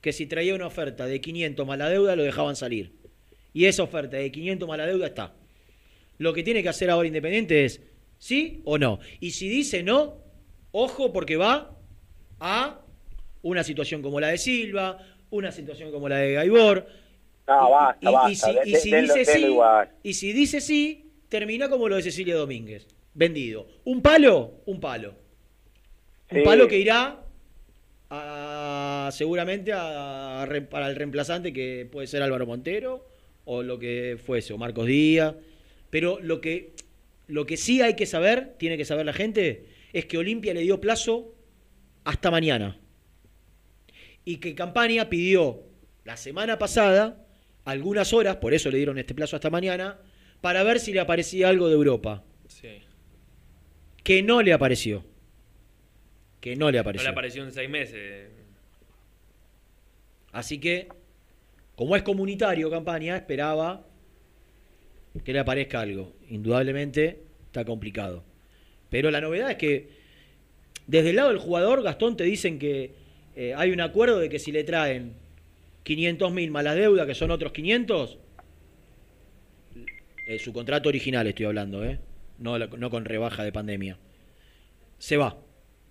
[0.00, 2.92] que si traía una oferta de 500 más la deuda lo dejaban salir.
[3.52, 5.34] Y esa oferta de 500 más la deuda está.
[6.16, 7.82] Lo que tiene que hacer ahora Independiente es
[8.16, 9.00] sí o no.
[9.20, 10.16] Y si dice no,
[10.72, 11.76] ojo porque va
[12.40, 12.80] a
[13.42, 14.96] una situación como la de Silva,
[15.28, 16.86] una situación como la de Gaibor.
[17.46, 19.58] No, basta, y, si, y dice sí,
[20.02, 22.88] y si dice sí, termina como lo de Cecilia Domínguez.
[23.12, 23.68] Vendido.
[23.84, 25.27] Un palo, un palo.
[26.30, 26.44] Un Sí.
[26.44, 27.24] palo que irá
[28.10, 33.06] a- seguramente a- a re- para el reemplazante que puede ser Álvaro Montero
[33.44, 35.34] o lo que fuese, o Marcos Díaz.
[35.90, 36.72] Pero lo que,
[37.26, 40.60] lo que sí hay que saber, tiene que saber la gente, es que Olimpia le
[40.60, 41.34] dio plazo
[42.04, 42.78] hasta mañana.
[44.24, 45.62] Y que Campaña pidió
[46.04, 47.24] la semana pasada
[47.64, 49.98] algunas horas, por eso le dieron este plazo hasta mañana,
[50.42, 52.22] para ver si le aparecía algo de Europa.
[52.46, 52.80] Sí.
[54.04, 55.04] Que no le apareció.
[56.48, 57.02] Que no le No apareció.
[57.02, 58.30] le apareció en seis meses.
[60.32, 60.88] Así que,
[61.76, 63.84] como es comunitario campaña, esperaba
[65.22, 66.14] que le aparezca algo.
[66.30, 68.24] Indudablemente está complicado.
[68.88, 69.90] Pero la novedad es que
[70.86, 72.94] desde el lado del jugador, Gastón, te dicen que
[73.36, 75.12] eh, hay un acuerdo de que si le traen
[75.82, 78.16] 500 mil más la deuda, que son otros 500,
[80.26, 81.98] eh, su contrato original estoy hablando, ¿eh?
[82.38, 83.98] no, no con rebaja de pandemia,
[84.98, 85.36] se va.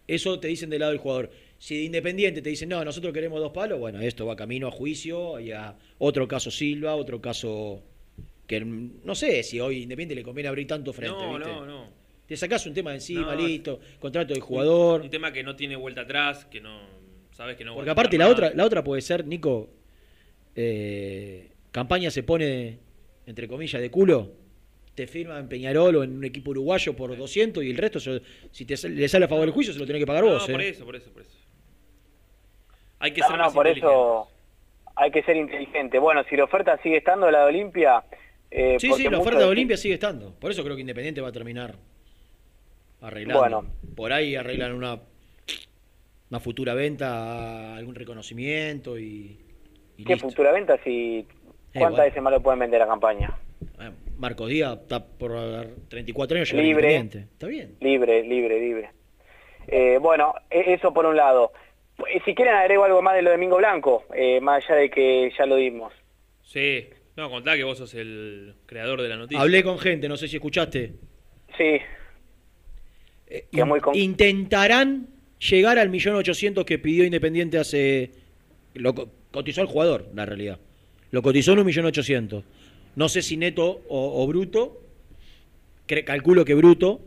[0.07, 1.31] Eso te dicen del lado del jugador.
[1.57, 4.71] Si de Independiente te dicen, no, nosotros queremos dos palos, bueno, esto va camino a
[4.71, 7.83] juicio y a otro caso Silva, otro caso
[8.45, 11.19] que no sé si hoy Independiente le conviene abrir tanto frente.
[11.19, 11.51] No, ¿viste?
[11.51, 11.97] no, no.
[12.27, 15.01] Te sacás un tema de encima, No, listo, contrato de jugador.
[15.01, 16.81] Un tema que no tiene vuelta atrás, que no.
[17.31, 17.73] Sabes que no.
[17.73, 19.69] Porque va a aparte la otra, la otra puede ser, Nico,
[20.55, 22.79] eh, campaña se pone,
[23.25, 24.31] entre comillas, de culo,
[24.97, 28.19] te firma en Peñarol o en un equipo uruguayo por 200 y el resto, se-
[28.49, 30.47] si te le sale a favor el juicio, se lo tenés que pagar No, vos.
[30.49, 30.69] por ¿eh?
[30.69, 31.37] eso, por eso, por eso.
[32.97, 34.27] Hay que No, ser no, más por eso
[34.95, 35.99] hay que ser inteligente.
[35.99, 38.03] Bueno, si la oferta sigue estando, la de Olimpia...
[38.49, 40.33] eh, Sí, sí, la oferta de Olimpia sigue estando.
[40.33, 41.75] Por eso creo que Independiente va a terminar
[43.01, 43.39] arreglando.
[43.39, 43.65] Bueno.
[43.95, 44.99] Por ahí arreglan una,
[46.31, 49.37] una futura venta, algún reconocimiento y,
[49.97, 50.29] y ¿Qué listo.
[50.29, 51.27] futura venta si...
[51.73, 52.03] ¿Cuántas bueno.
[52.05, 53.37] veces más lo pueden vender a campaña?
[53.79, 56.69] Eh, Marcos Díaz está por dar 34 años, Libre.
[56.69, 57.19] Independiente.
[57.33, 57.75] Está bien.
[57.81, 58.89] Libre, libre, libre.
[59.67, 61.51] Eh, bueno, e- eso por un lado.
[62.13, 64.89] Eh, Si quieren agrego algo más de lo de Domingo Blanco, eh, más allá de
[64.89, 65.93] que ya lo dimos.
[66.43, 66.87] Sí.
[67.15, 69.41] No, contá que vos sos el creador de la noticia.
[69.41, 70.93] Hablé con gente, no sé si escuchaste.
[71.57, 71.79] Sí.
[73.51, 75.07] In- muy con- Intentarán
[75.39, 78.11] llegar al millón ochocientos que pidió Independiente hace...
[78.75, 80.59] Lo co- cotizó el jugador, la realidad.
[81.11, 82.43] Lo cotizó en un millón ochocientos.
[82.97, 84.81] No sé si neto o, o bruto.
[85.87, 86.99] Cre- calculo que bruto.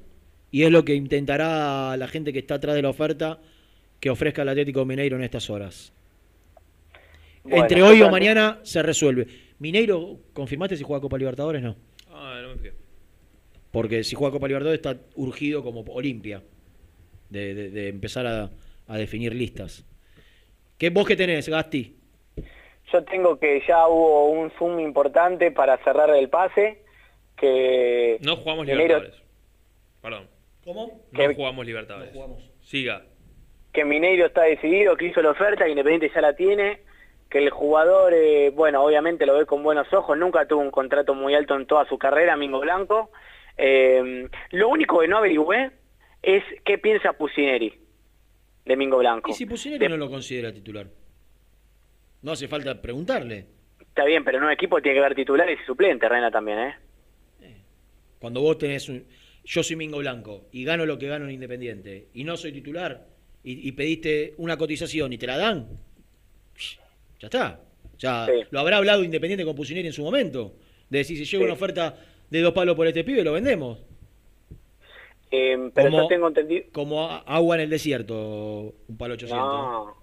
[0.52, 3.40] Y es lo que intentará la gente que está atrás de la oferta
[3.98, 5.92] que ofrezca el Atlético Mineiro en estas horas.
[7.42, 9.26] Bueno, Entre hoy o mañana se resuelve.
[9.58, 11.62] Mineiro, ¿confirmaste si juega Copa Libertadores?
[11.62, 11.76] No.
[12.08, 12.72] Ah, no me fijé.
[13.70, 16.42] Porque si juega Copa Libertadores está urgido como Olimpia
[17.30, 18.50] de, de- de empezar a,
[18.86, 19.84] a definir listas.
[20.78, 21.94] ¿Qué vos qué tenés, Gasti?
[22.92, 26.82] Yo tengo que ya hubo un zoom importante para cerrar el pase,
[27.36, 28.18] que...
[28.22, 29.22] No jugamos Mineiro- Libertadores.
[30.02, 30.28] Perdón.
[30.64, 31.00] ¿Cómo?
[31.12, 32.12] No Que- jugamos Libertadores.
[32.62, 33.02] Siga.
[33.72, 36.80] que Mineiro está decidido, que hizo la oferta, que Independiente ya la tiene,
[37.30, 41.14] que el jugador, eh, bueno, obviamente lo ve con buenos ojos, nunca tuvo un contrato
[41.14, 43.12] muy alto en toda su carrera, Mingo Blanco.
[43.56, 45.70] Eh, lo único que no averigüé
[46.22, 47.78] es qué piensa Pusineri
[48.64, 49.30] de Mingo Blanco.
[49.30, 50.86] Y si Pusineri no lo considera titular.
[52.22, 53.46] No hace falta preguntarle.
[53.80, 56.74] Está bien, pero en un equipo tiene que haber titulares y suplentes, Reina también, ¿eh?
[58.18, 59.04] Cuando vos tenés un...
[59.44, 63.06] Yo soy Mingo Blanco y gano lo que gano en Independiente y no soy titular
[63.42, 65.66] y, y pediste una cotización y te la dan,
[67.18, 67.60] ya está.
[67.98, 70.54] Ya lo habrá hablado Independiente con Pusineri en su momento.
[70.90, 71.44] De decir, si llega Sí.
[71.44, 71.96] una oferta
[72.28, 73.78] de dos palos por este pibe, lo vendemos.
[75.30, 76.64] Eh, pero Como- yo tengo entendido...
[76.72, 79.38] Como agua en el desierto, un palo 800.
[79.38, 79.96] No,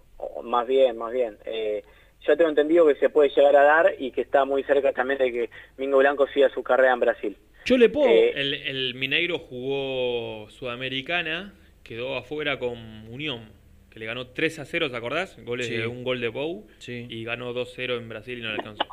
[0.43, 1.37] más bien, más bien.
[1.45, 1.83] Eh,
[2.27, 5.19] yo tengo entendido que se puede llegar a dar y que está muy cerca también
[5.19, 7.37] de que Mingo Blanco siga su carrera en Brasil.
[7.65, 8.09] Yo le puedo...
[8.09, 12.77] Eh, El, el Mineiro jugó Sudamericana, quedó afuera con
[13.09, 13.49] Unión,
[13.89, 15.37] que le ganó 3 a 0, ¿te acordás?
[15.43, 15.75] Goles Sí.
[15.75, 17.07] de un gol de Pou Sí.
[17.09, 18.83] y ganó 2 0 en Brasil y no le alcanzó.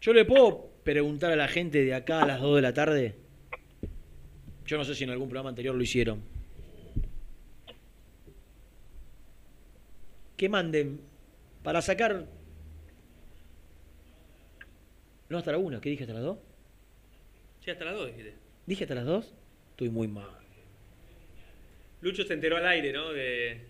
[0.00, 3.14] Yo le puedo preguntar a la gente de acá a las 2 de la tarde.
[4.66, 6.20] Yo no sé si en algún programa anterior lo hicieron.
[10.36, 11.00] Que manden
[11.62, 12.26] para sacar.
[15.28, 15.80] No, hasta la 1.
[15.80, 16.38] ¿Qué dije hasta las 2?
[17.64, 18.34] Sí, hasta las 2 dijiste.
[18.66, 19.34] ¿Dije hasta las 2?
[19.70, 20.28] Estoy muy mal.
[22.00, 23.12] Lucho se enteró al aire, ¿no?
[23.12, 23.60] De...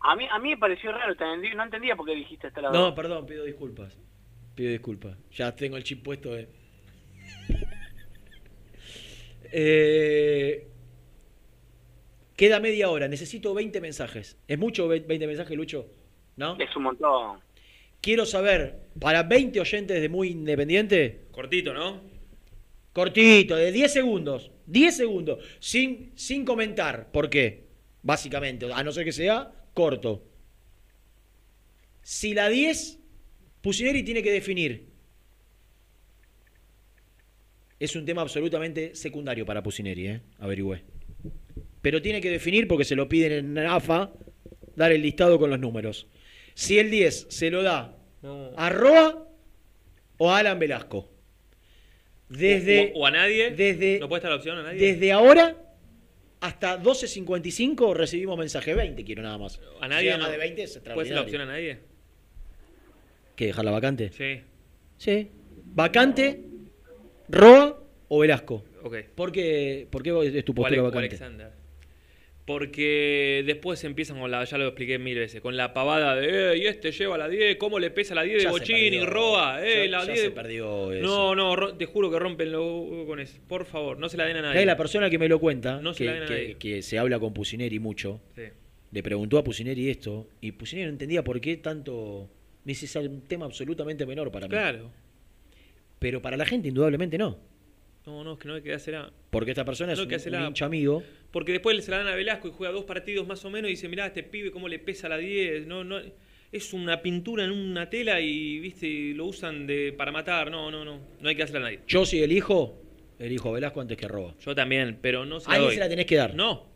[0.00, 2.62] A mí, a mí me pareció raro, te entendí- no entendía por qué dijiste hasta
[2.62, 3.96] la No, perdón, pido disculpas.
[4.54, 5.16] Pido disculpas.
[5.32, 6.48] Ya tengo el chip puesto de.
[9.50, 10.68] Eh,
[12.36, 13.08] queda media hora.
[13.08, 14.38] Necesito 20 mensajes.
[14.46, 15.86] ¿Es mucho ve- 20 mensajes, Lucho?
[16.36, 16.56] ¿No?
[16.58, 17.40] Es un montón.
[18.00, 22.02] Quiero saber, para 20 oyentes de Muy Independiente, Cortito, ¿no?
[22.92, 24.50] cortito, de 10 segundos.
[24.66, 25.44] 10 segundos.
[25.60, 27.12] Sin, sin comentar.
[27.12, 27.68] ¿Por qué?
[28.02, 28.66] Básicamente.
[28.72, 30.24] A no ser que sea corto.
[32.02, 32.98] Si la 10,
[33.60, 34.88] Pusineri tiene que definir.
[37.78, 40.20] Es un tema absolutamente secundario para Pusineri, ¿eh?
[40.40, 40.82] Averigüé.
[41.80, 44.12] Pero tiene que definir, porque se lo piden en AFA,
[44.74, 46.08] dar el listado con los números.
[46.58, 48.50] Si el 10 se lo da No.
[48.56, 49.28] a Roa
[50.16, 51.08] o a Alan Velasco.
[52.28, 53.52] Desde, o, o a nadie.
[53.52, 54.80] desde- ¿No puede estar la opción a nadie?
[54.80, 55.56] desde ahora
[56.40, 59.60] hasta 12.55 recibimos mensaje 20, quiero nada más.
[59.80, 60.04] ¿A Si nadie?
[60.06, 61.78] llega no- más de 20 es ¿Puede ser la opción a nadie?
[63.36, 64.10] ¿Qué, dejarla vacante?
[64.10, 64.40] Sí.
[64.96, 65.30] Sí.
[65.64, 66.42] Vacante,
[67.28, 68.64] Roa o Velasco.
[68.82, 68.96] Ok.
[69.14, 71.06] ¿Por qué, por qué es tu postura Ale- o vacante?
[71.06, 71.52] Alexander.
[72.48, 76.56] Porque después empiezan con la, ya lo expliqué mil veces, con la pavada de, eh,
[76.58, 79.00] y este lleva la 10, ¿cómo le pesa la 10 de se Bochini.
[79.04, 79.64] Roa?
[79.64, 81.06] Eh, Ya- la ya 10 se perdió eso.
[81.06, 82.50] No, no, te juro que rompen
[83.06, 83.38] con eso.
[83.46, 84.64] Por favor, no se la den a nadie.
[84.66, 86.54] La persona que me lo cuenta, No se que, la den a que- nadie.
[86.56, 88.42] que se habla con Pusineri mucho, Sí.
[88.92, 92.30] le preguntó a Pusineri esto, y Pusineri no entendía por qué tanto...
[92.64, 94.50] Me dice, es un tema absolutamente menor para mí.
[94.50, 94.90] Claro.
[95.98, 97.38] Pero para la gente, indudablemente no.
[98.08, 99.12] No, no, es que no hay que dársela.
[99.28, 101.02] Porque esta persona es No un, que un hincha amigo.
[101.30, 103.72] Porque después se la dan a Velasco y juega dos partidos más o menos y
[103.74, 105.66] dice, mirá, este pibe cómo le pesa la 10.
[105.66, 106.00] No, no,
[106.50, 110.50] es una pintura en una tela y, viste, lo usan de para matar.
[110.50, 111.00] No, no, no.
[111.20, 111.80] No hay que dársela a nadie.
[111.86, 112.82] Yo si elijo,
[113.18, 114.34] elijo a Velasco antes que a Roa.
[114.40, 115.74] Yo también, pero no se A la alguien doy.
[115.74, 116.34] se la tenés que dar.
[116.34, 116.66] No,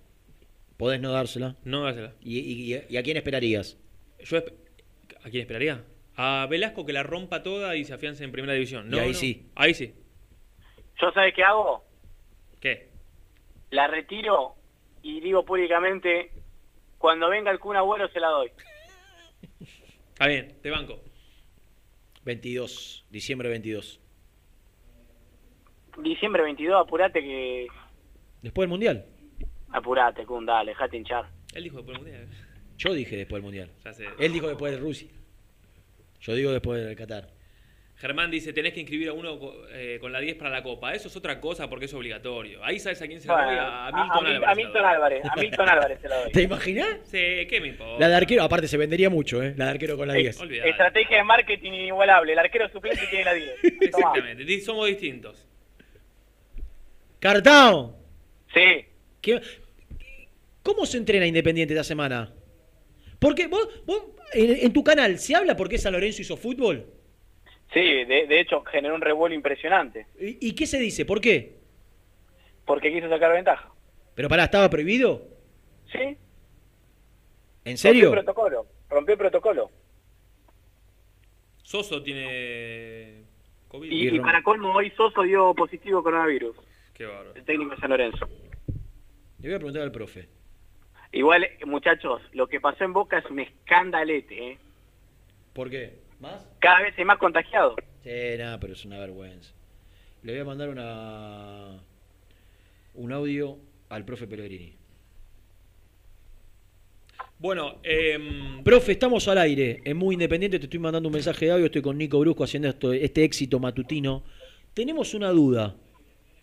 [0.77, 1.57] Podés no dársela.
[1.65, 2.13] no dársela.
[2.23, 3.79] ¿Y, y- y a quién esperarías?
[4.25, 4.53] Yo esp-
[5.25, 5.85] ¿A quién esperaría?
[6.17, 8.91] A Velasco que la rompa toda y se afiance en primera división.
[8.91, 9.15] No, Y ahí no.
[9.15, 9.47] sí.
[9.55, 9.93] Ahí sí.
[11.03, 11.85] ¿Yo sabes qué hago?
[12.61, 12.89] ¿Qué?
[13.71, 14.55] La retiro
[15.03, 16.31] y digo públicamente,
[16.97, 18.53] cuando venga el Kun Agüero se la doy.
[20.11, 21.01] Está bien, te banco.
[22.25, 24.01] 22, diciembre 22.
[25.99, 27.67] Diciembre 22, apurate que...
[28.41, 29.05] Después del Mundial.
[29.73, 31.29] Apurate, Kun, dale, dejate hinchar.
[31.53, 32.29] Él dijo después del mundial.
[32.77, 33.73] Yo dije después del Mundial.
[33.85, 34.07] Ya sé.
[34.21, 35.11] Él dijo después de Rusia.
[36.21, 37.32] Yo digo después del Qatar.
[38.03, 39.39] Germán dice, tenés que inscribir a uno
[39.71, 40.93] eh, con la 10 para la Copa.
[40.93, 42.59] Eso es otra cosa porque es obligatorio.
[42.65, 44.49] Ahí sabes a quién se la Bueno, doy, a, a- Milton a Álvarez.
[44.49, 44.85] a Milton.
[44.85, 46.33] Álvarez, a Milton Álvarez se la doy.
[46.33, 46.89] ¿Te imaginas?
[47.05, 47.19] Sí,
[47.49, 48.01] ¿qué me importa?
[48.01, 49.55] La de arquero, aparte se vendería mucho, ¿eh?
[49.57, 50.41] La de arquero con la 10.
[50.41, 50.69] Olvidate.
[50.71, 52.33] Estrategia de marketing inigualable.
[52.33, 53.51] El arquero suplente tiene la 10.
[53.93, 54.09] Tomá.
[54.09, 55.47] Exactamente, somos distintos.
[57.21, 57.97] Cartao.
[58.53, 58.85] Sí.
[59.21, 59.41] ¿Qué-
[60.65, 62.33] ¿Cómo se entrena Independiente esta semana?
[63.21, 64.03] Porque vos, vos
[64.33, 66.87] en, en tu canal, ¿se habla por qué San Lorenzo hizo fútbol?
[67.73, 70.07] Sí, de, de hecho generó un revuelo impresionante.
[70.19, 71.05] ¿Y, y qué se dice?
[71.05, 71.57] ¿Por qué?
[72.67, 73.71] Porque quiso sacar ventaja.
[74.15, 75.23] Pero pará, ¿estaba prohibido?
[75.91, 75.99] ¿Sí?
[75.99, 76.17] ¿En
[77.65, 78.09] Rompió serio?
[78.09, 78.67] el protocolo.
[78.91, 79.71] Rompió el protocolo.
[81.63, 83.23] Soso tiene
[83.69, 83.91] COVID.
[83.91, 86.57] Y, y para colmo, hoy Soso dio positivo coronavirus.
[86.93, 87.35] Qué bárbaro.
[87.35, 88.29] El técnico de San Lorenzo.
[89.39, 90.29] Le voy a preguntar al profe.
[91.13, 94.51] Igual, eh, muchachos, lo que pasó en Boca es un escandalete.
[94.53, 94.59] ¿eh?
[95.53, 96.02] ¿Por qué?
[96.23, 96.49] ¿Más?
[96.61, 97.75] Cada vez hay más contagiados.
[98.05, 99.53] Sí, nada, pero es una vergüenza.
[100.23, 101.81] Le voy a mandar una
[102.95, 103.59] un audio
[103.89, 104.73] al profe Pellegrini.
[107.41, 109.81] Bueno, em, Profe, estamos al aire.
[109.85, 111.67] Es muy independiente, te estoy mandando un mensaje de audio.
[111.67, 114.23] Estoy con Nico Brusco haciendo esto, este éxito matutino.
[114.75, 115.75] Tenemos una duda.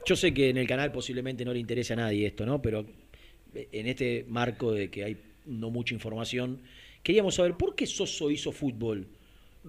[0.05, 2.61] Yo sé que en el canal posiblemente no le interese a nadie esto, ¿no?
[2.61, 2.85] Pero
[3.53, 6.63] en este marco de que hay no mucha información,
[7.01, 9.07] queríamos saber por qué Soso hizo fútbol.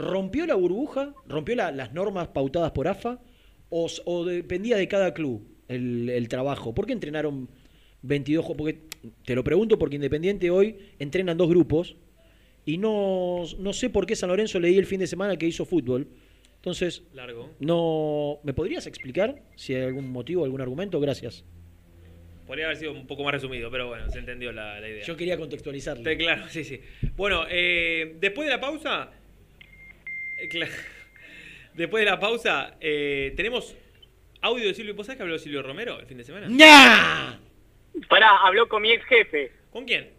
[0.00, 1.14] ¿Rompió la burbuja?
[1.26, 3.20] ¿Rompió la- las normas pautadas por AFA?
[3.68, 6.74] ¿O, dependía de cada club el, el trabajo?
[6.74, 7.48] ¿Por qué entrenaron
[8.02, 8.78] 22 ju- Porque
[9.24, 11.96] te lo pregunto porque Independiente hoy entrenan dos grupos
[12.64, 15.64] y no, no sé por qué San Lorenzo leí el fin de semana que hizo
[15.64, 16.08] fútbol.
[16.56, 17.48] Entonces, largo.
[17.60, 20.98] no ¿me podrías explicar si hay algún motivo, algún argumento?
[21.00, 21.44] Gracias.
[22.46, 25.04] Podría haber sido un poco más resumido, pero bueno, se entendió la, la idea.
[25.04, 26.02] Yo quería contextualizarlo.
[26.02, 26.80] Te- claro, sí, sí.
[27.16, 29.10] Bueno, eh, después de la pausa.
[30.42, 30.68] Eh,
[31.74, 33.76] después de la pausa, eh, tenemos
[34.42, 34.94] audio de Silvio.
[34.94, 36.46] ¿Vos sabés que habló Silvio Romero el fin de semana?
[36.50, 37.38] ¡Ya!
[38.08, 40.12] Pará, habló con mi ex jefe, ¿Con quién?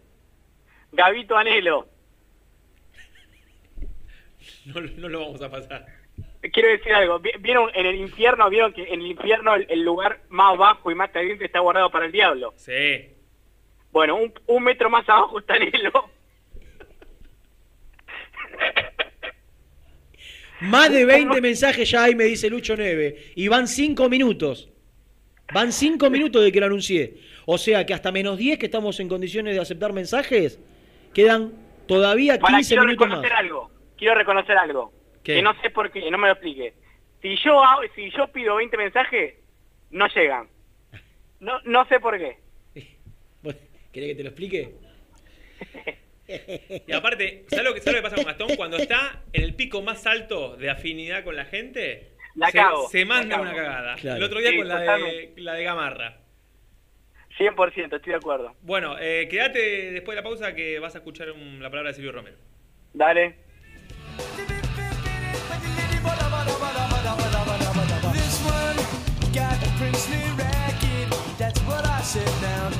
[0.92, 1.88] Gavito Anelo.
[4.66, 5.86] No, no lo vamos a pasar.
[6.52, 9.82] Quiero decir algo, vi- vieron en el infierno, vieron que en el infierno el, el
[9.84, 12.52] lugar más bajo y más caliente está guardado para el diablo.
[12.56, 13.08] Sí.
[13.92, 15.92] Bueno, un, un metro más abajo está Anelo.
[20.62, 23.32] Más de 20 mensajes ya hay, me dice Lucho Neve.
[23.34, 24.68] Y van 5 minutos.
[25.52, 27.14] Van 5 minutos de que lo anuncié.
[27.46, 30.58] O sea que hasta menos 10 que estamos en condiciones de aceptar mensajes,
[31.12, 31.52] quedan
[31.86, 33.16] todavía 15 Para, quiero minutos más.
[33.18, 33.70] reconocer algo.
[33.96, 34.92] Quiero reconocer algo.
[35.22, 35.34] ¿Qué?
[35.36, 36.74] Que no sé por qué, no me lo explique.
[37.20, 39.34] Si yo hago- si yo pido 20 mensajes,
[39.90, 40.48] no llegan.
[41.40, 42.38] No, no sé por qué.
[43.92, 44.74] ¿Querés que te lo explique?
[46.86, 48.56] Y aparte, ¿sabes lo, que, ¿sabes lo que pasa con Gastón?
[48.56, 52.88] Cuando está en el pico más alto de afinidad con la gente, La se, cago,
[52.88, 53.42] se la manda cago.
[53.42, 53.94] una cagada.
[53.96, 54.16] Claro.
[54.18, 55.40] El otro día Sí, con la de, totalmente.
[55.42, 56.18] la de Gamarra.
[57.38, 58.54] 100%, estoy de acuerdo.
[58.62, 61.94] Bueno, eh, quédate después de la pausa que vas a escuchar un- la palabra de
[61.94, 62.36] Silvio Romero.
[62.92, 63.36] Dale.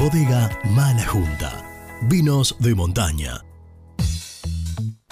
[0.00, 1.62] Bodega Mala Junta.
[2.08, 3.44] Vinos de montaña.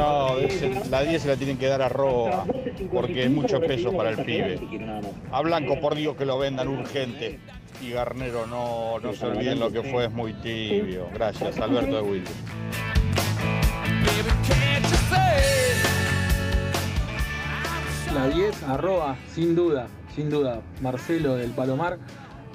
[0.00, 0.34] No,
[0.90, 2.46] la 10 se la tienen que dar a Roa,
[2.90, 4.58] porque es mucho peso para el pibe.
[5.30, 7.38] A Blanco, por Dios, que lo vendan urgente.
[7.82, 11.06] Y Garnero, no, no se olviden lo que fue, es muy tibio.
[11.12, 12.30] Gracias, Alberto de Wilde.
[18.14, 19.86] La 10, arroba, sin duda,
[20.16, 20.62] sin duda.
[20.80, 21.98] Marcelo del Palomar,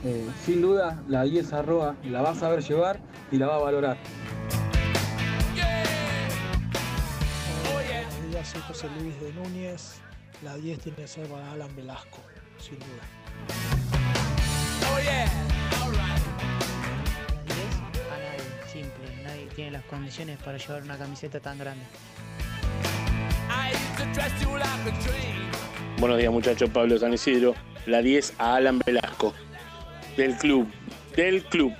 [0.04, 3.00] eh, sin duda, la 10 arroba, la va a saber llevar
[3.32, 3.98] y la va a valorar.
[8.46, 10.02] Soy José Luis de Núñez.
[10.44, 12.20] La 10 tiene que ser para Alan Velasco,
[12.60, 13.02] sin duda.
[18.12, 19.24] A nadie, simple.
[19.24, 21.86] Nadie tiene las condiciones para llevar una camiseta tan grande.
[25.98, 27.56] Buenos días muchachos, Pablo San Isidro.
[27.86, 29.34] La 10 a Alan Velasco.
[30.18, 30.68] Del club.
[31.16, 31.74] Del club.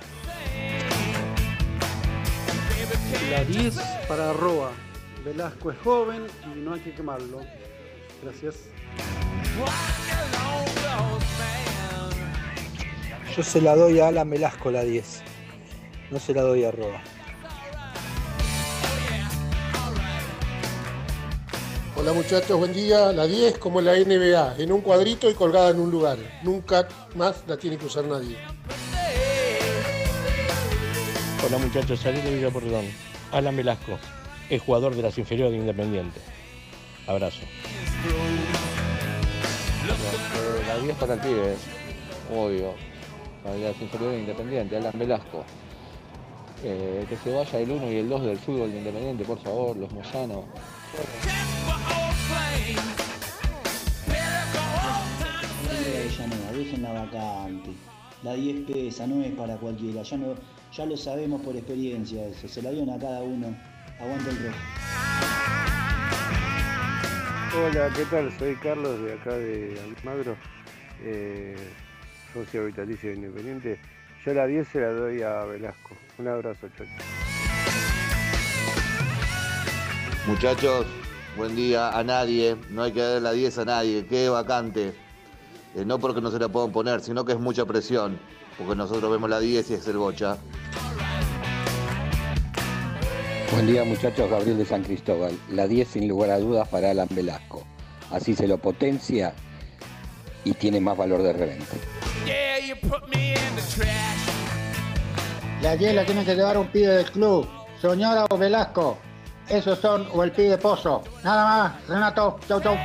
[3.30, 3.74] La 10
[4.08, 4.72] para Roa.
[5.26, 7.40] Velasco es joven y no hay que quemarlo.
[8.22, 8.54] Gracias.
[13.36, 15.22] Yo se la doy a Alan Velasco la 10.
[16.12, 17.02] No se la doy a Roa.
[21.96, 23.12] Hola muchachos, buen día.
[23.12, 26.18] La 10 como la NBA, en un cuadrito y colgada en un lugar.
[26.44, 26.86] Nunca
[27.16, 28.36] más la tiene que usar nadie.
[31.44, 32.86] Hola muchachos, salí de Villa Porredón.
[33.32, 33.98] Alan Velasco,
[34.48, 36.20] es jugador de las inferiores de Independiente.
[37.06, 37.40] Abrazo.
[40.68, 41.56] La 10 para el pibe,
[42.34, 42.74] obvio.
[43.42, 45.44] Para las inferiores de Independiente, Alan Velasco.
[46.64, 49.76] Eh, que se vaya el 1 y el 2 del fútbol de Independiente, por favor,
[49.76, 50.44] los Moyano.
[55.70, 57.70] de Avellaneda, dejen la vacante.
[58.22, 60.02] La 10 pesa, no es para cualquiera.
[60.02, 60.34] Ya, no,
[60.74, 62.48] ya lo sabemos por experiencia eso.
[62.48, 63.54] Se la dieron a cada uno.
[64.00, 64.58] Aguanta el rojo.
[67.56, 68.38] Hola, ¿qué tal?
[68.38, 70.36] Soy Carlos de acá de Almagro,
[71.02, 71.56] eh,
[72.34, 73.80] socio vitalicio de Independiente.
[74.24, 75.96] Yo la 10 se la doy a Velasco.
[76.18, 76.86] Un abrazo, chao.
[80.26, 80.86] Muchachos,
[81.36, 82.56] buen día a nadie.
[82.70, 84.04] No hay que dar la 10 a nadie.
[84.06, 84.92] Qué vacante.
[85.74, 88.18] Eh, no porque no se la puedan poner, sino que es mucha presión.
[88.58, 90.36] Porque nosotros vemos la 10 y es el bocha.
[93.52, 95.38] Buen día muchachos, Gabriel de San Cristóbal.
[95.50, 97.64] La 10 sin lugar a dudas para Alan Velasco.
[98.10, 99.34] Así se lo potencia
[100.44, 101.76] y tiene más valor de reventa.
[105.62, 107.48] La 10 la tiene que llevar un pibe del club.
[107.80, 108.98] Soñora o Velasco.
[109.48, 111.02] Esos son o el pibe Pozo.
[111.22, 111.88] Nada más.
[111.88, 112.38] Renato.
[112.48, 112.76] Chau, chau.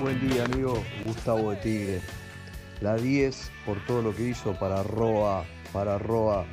[0.00, 0.82] Buen día, amigo.
[1.04, 2.00] Gustavo de Tigre.
[2.80, 5.44] La 10 por todo lo que hizo para Roa,
[5.74, 6.46] para Roa.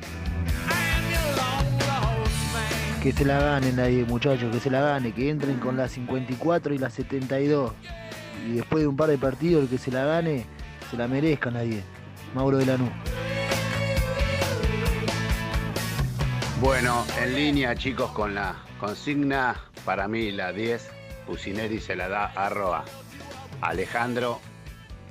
[3.02, 6.74] Que se la ganen nadie, muchachos, que se la gane, que entren con la 54
[6.74, 7.72] y la 72.
[8.48, 10.44] Y después de un par de partidos, el que se la gane,
[10.90, 11.82] se la merezca nadie.
[12.34, 12.90] Mauro de Lanús.
[16.60, 20.90] Bueno, en línea chicos con la consigna, para mí la 10,
[21.26, 22.84] Pusineri se la da a Roa.
[23.60, 24.40] Alejandro,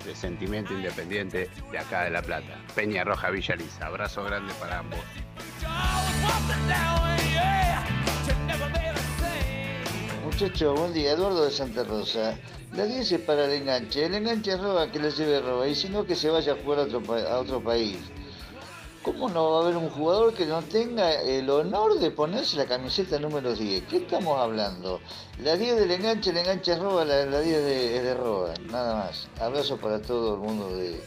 [0.05, 2.57] de Sentimiento Independiente de acá de La Plata.
[2.75, 3.85] Peña Roja Villa Lisa.
[3.85, 4.99] Abrazo grande para ambos.
[10.23, 11.11] Muchachos, buen día.
[11.11, 12.37] Eduardo de Santa Rosa.
[12.73, 14.05] La 10 es para el enganche.
[14.05, 15.67] El enganche roba, que lo lleve roba.
[15.67, 17.97] Y si no, que se vaya a jugar a otro, a otro país.
[19.03, 22.67] ¿Cómo no va a haber un jugador que no tenga el honor de ponerse la
[22.67, 23.85] camiseta número 10?
[23.89, 25.01] ¿Qué estamos hablando?
[25.39, 28.53] La 10 del enganche, el enganche roba, la, la 10 de, es de roba.
[28.69, 29.27] Nada más.
[29.39, 31.01] Abrazo para todo el mundo de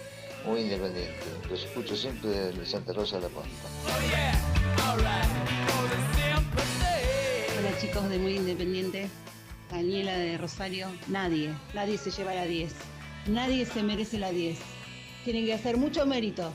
[0.44, 1.20] Muy Independiente.
[1.48, 3.48] Los escucho siempre de Santa Rosa de la Pampa.
[7.56, 9.08] Hola chicos de Muy Independiente,
[9.70, 12.72] Daniela de Rosario, nadie, nadie se lleva la 10,
[13.28, 14.58] nadie se merece la 10,
[15.24, 16.52] tienen que hacer mucho mérito.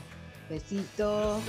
[0.50, 1.40] Besito.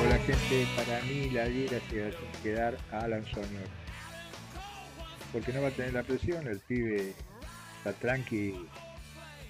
[0.00, 3.68] Hola gente, para mí la 10 la se va a quedar a Alan Junior.
[5.32, 7.14] Porque no va a tener la presión, el pibe
[7.78, 8.66] está tranqui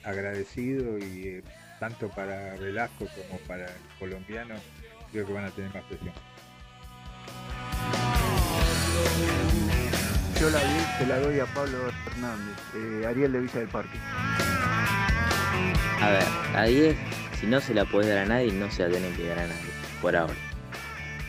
[0.05, 1.43] agradecido y eh,
[1.81, 4.55] tanto para Velasco como para el colombiano
[5.11, 6.13] creo que van a tener más presión.
[10.39, 13.99] Yo la 10 se la doy a Pablo Hernández, eh, Ariel de Villa del Parque.
[16.01, 16.97] A ver, la 10,
[17.41, 19.47] si no se la puedes dar a nadie, no se la tienen que dar a
[19.47, 19.71] nadie,
[20.01, 20.35] por ahora.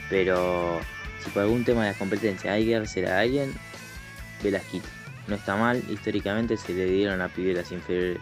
[0.10, 0.80] Pero
[1.24, 3.54] si por algún tema de las competencias hay que dársela a alguien,
[4.44, 4.88] Velasquito.
[5.28, 8.20] No está mal, históricamente se le dieron a pibe las inferiores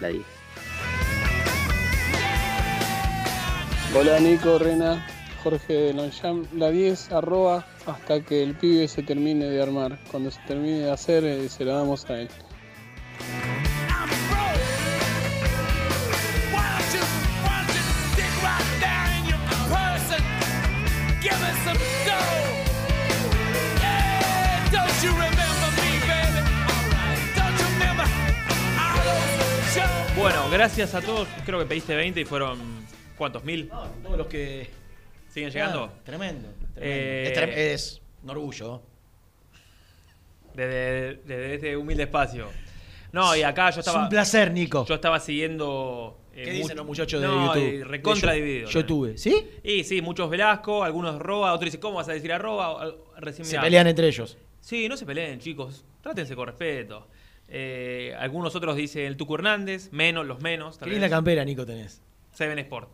[0.00, 0.22] la 10.
[3.94, 5.06] Hola Nico, Rena,
[5.42, 6.10] Jorge de
[6.54, 9.98] la 10 arroba hasta que el pibe se termine de armar.
[10.10, 12.28] Cuando se termine de hacer, eh, se la damos a él.
[30.22, 31.26] Bueno, gracias a todos.
[31.44, 32.58] Creo que pediste 20 y fueron.
[33.18, 33.42] ¿Cuántos?
[33.44, 33.68] ¿Mil?
[34.02, 34.70] Todos los que.
[35.28, 35.84] ¿Siguen llegando?
[35.92, 36.48] Ah, tremendo.
[36.74, 36.76] tremendo.
[36.76, 37.32] Eh,
[37.72, 38.82] es, es un orgullo.
[40.54, 42.48] Desde, desde este humilde espacio.
[43.10, 44.04] No, y acá yo Es estaba.
[44.04, 44.84] un placer, Nico.
[44.86, 46.18] Yo estaba siguiendo.
[46.34, 47.84] eh, ¿Qué dicen los muchachos de no, YouTube?
[47.88, 48.70] recontra De Yo- dividido.
[48.70, 49.48] Yo tuve, ¿sí?
[49.64, 52.94] Y sí, muchos Velasco, algunos Roa, otros dicen, ¿cómo vas a decir arroba?
[53.16, 54.36] Recién Se pelean entre ellos.
[54.60, 55.84] Sí, no se peleen, chicos.
[56.00, 57.08] Trátense con respeto.
[57.54, 60.78] Eh, algunos otros dicen el Tucu Hernández, menos, los menos.
[60.78, 61.10] tal Qué linda vez.
[61.14, 62.00] campera, Nico, tenés.
[62.32, 62.90] Seven Sport.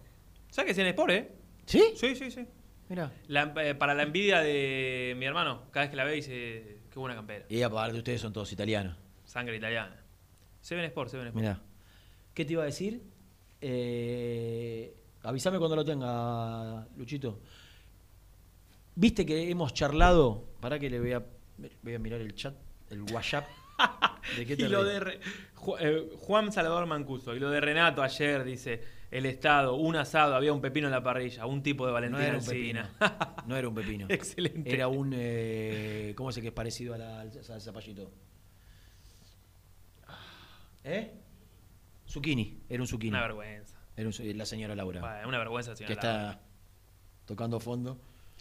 [0.51, 1.33] ¿Sabes qué es Seven Sport, eh?
[1.65, 1.93] ¿Sí?
[1.95, 2.45] Sí, sí, sí.
[2.89, 3.13] Mira.
[3.29, 7.15] Eh, para la envidia de mi hermano, cada vez que la ve dice, qué buena
[7.15, 7.45] campera.
[7.49, 8.97] Y aparte, ustedes son todos italianos.
[9.25, 9.97] Sangre italiana.
[10.61, 11.41] Seven Sport, Seven Sport.
[11.41, 11.61] Mirá.
[12.35, 13.01] ¿Qué te iba a decir?
[13.61, 17.41] Eh, avísame cuando lo tenga, Luchito.
[18.97, 20.49] Viste que hemos charlado.
[20.61, 21.25] Para que le voy a,
[21.83, 22.57] voy a mirar el chat,
[22.91, 23.47] el WhatsApp.
[24.37, 25.21] ¿De qué te Y lo de Re-
[25.81, 27.35] eh, Juan Salvador Mancuso.
[27.35, 31.03] Y lo de Renato ayer dice: el Estado, un asado, había un pepino en la
[31.03, 32.83] parrilla, un tipo de No Valentina era un pepino.
[33.47, 34.07] No era un pepino.
[34.11, 34.73] Excelente.
[34.73, 35.13] Era un.
[35.15, 38.11] eh, ¿Cómo se que es parecido a la, al zapallito?
[40.85, 41.13] ¿Eh?
[42.09, 42.63] Zucchini.
[42.69, 43.11] Era un zucchini.
[43.11, 43.77] Una vergüenza.
[43.97, 45.01] Era un la señora Laura.
[45.01, 46.41] Bueno, una vergüenza, señora Que está Laura.
[47.27, 47.99] tocando fondo.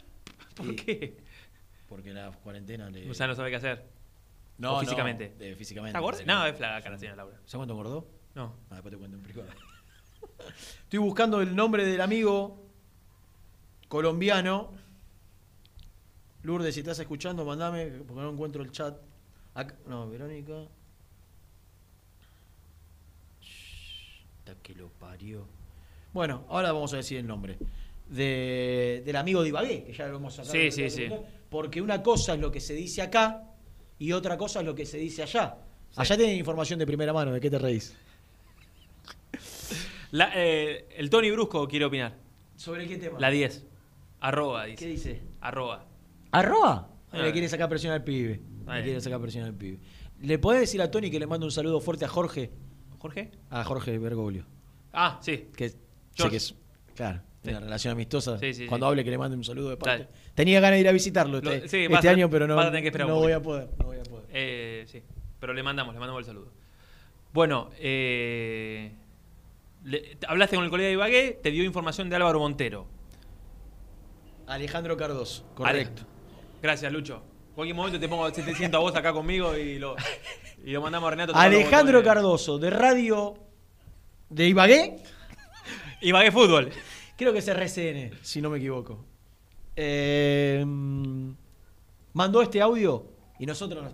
[0.56, 1.18] ¿Por Y- qué?
[1.90, 3.10] Porque la cuarentena le.
[3.10, 3.86] O sea, no sabe qué hacer.
[4.58, 5.30] No, O físicamente.
[5.34, 5.90] no, de- físicamente.
[5.98, 6.24] ¿Está gorda?
[6.26, 7.36] No, es flaca la señora Laura.
[7.46, 8.08] ¿Sabes cuánto engordó?
[8.36, 8.54] No.
[8.70, 9.50] Ah, después te cuento en privado.
[10.84, 12.66] Estoy buscando el nombre del amigo
[13.88, 14.72] colombiano.
[16.44, 18.98] Lourdes, si estás escuchando, mandame, porque no encuentro el chat.
[19.54, 20.54] Acá- no, Verónica.
[24.40, 25.46] Hasta que lo parió.
[26.14, 27.58] Bueno, ahora vamos a decir el nombre.
[28.08, 30.54] De, del amigo de Ibagué, que ya lo hemos sacado.
[30.54, 31.10] Sí, sí, sí.
[31.50, 33.44] Porque una cosa es lo que se dice acá
[34.00, 35.58] y otra cosa es lo que se dice allá.
[35.96, 37.96] Allá tienen información de primera mano, ¿de qué te reís?
[40.12, 42.16] La- eh, el Tony Brusco quiere opinar.
[42.56, 43.20] ¿Sobre qué tema?
[43.20, 43.66] La 10.
[44.22, 44.78] Arroba, dice.
[44.78, 45.22] ¿Qué dice?
[45.42, 45.86] Arroba.
[46.32, 46.90] ¿Arroba?
[47.12, 47.18] Ah.
[47.20, 48.42] Le quiere sacar presión al pibe.
[48.66, 49.80] Ah, Le quiere sacar presión al pibe.
[50.22, 52.52] ¿Le podés decir a Tony que le mando un saludo fuerte a Jorge?
[53.00, 53.32] ¿Jorge?
[53.50, 54.46] A Jorge Bergoglio.
[54.94, 55.50] Ah, sí.
[55.56, 56.56] Que sé que es,
[56.96, 57.22] claro,
[57.52, 57.56] Sí.
[57.56, 58.38] una relación amistosa.
[58.40, 60.08] Sí, sí, Cuando hable que le mande un saludo de parte.
[60.36, 62.70] Tenía ganas de ir a visitarlo Lo- este, este vas año, pero no, vas a
[62.70, 63.70] tener que esperar un no voy a poder.
[63.80, 64.26] No voy a poder.
[64.32, 65.02] Eh, sí,
[65.40, 66.52] pero le mandamos, le mandamos el saludo.
[67.34, 68.92] Bueno, eh,
[69.84, 72.88] le- hablaste con el colega de Ibagué, te dio información de Álvaro Montero.
[74.48, 76.04] Alejandro Cardoso, correcto.
[76.04, 76.18] Ale-
[76.62, 77.22] Gracias, Lucho.
[77.54, 79.96] Cualquier momento te pongo 700 a vos acá conmigo y lo,
[80.64, 81.36] y lo mandamos a Renato.
[81.36, 82.04] Alejandro.
[82.04, 83.36] Cardoso, de Radio
[84.30, 84.96] de Ibagué.
[86.02, 86.70] Ibagué Fútbol.
[87.18, 89.04] Creo que es RCN, si no me equivoco.
[89.76, 90.64] Eh,
[92.14, 93.94] mandó este audio y nosotros nos-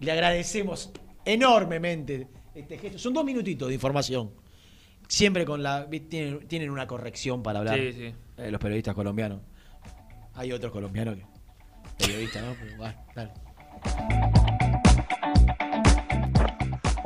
[0.00, 0.90] le agradecemos
[1.24, 2.98] enormemente este gesto.
[2.98, 4.30] Son dos minutitos de información.
[5.08, 5.88] Siempre con la.
[5.88, 7.78] Tienen, tienen una corrección para hablar.
[7.78, 8.14] Sí, sí.
[8.38, 9.40] eh, los periodistas colombianos.
[10.34, 11.26] Hay otros colombianos que.
[11.98, 12.56] Periodistas, ¿no?
[12.58, 13.32] Pero, bueno, dale.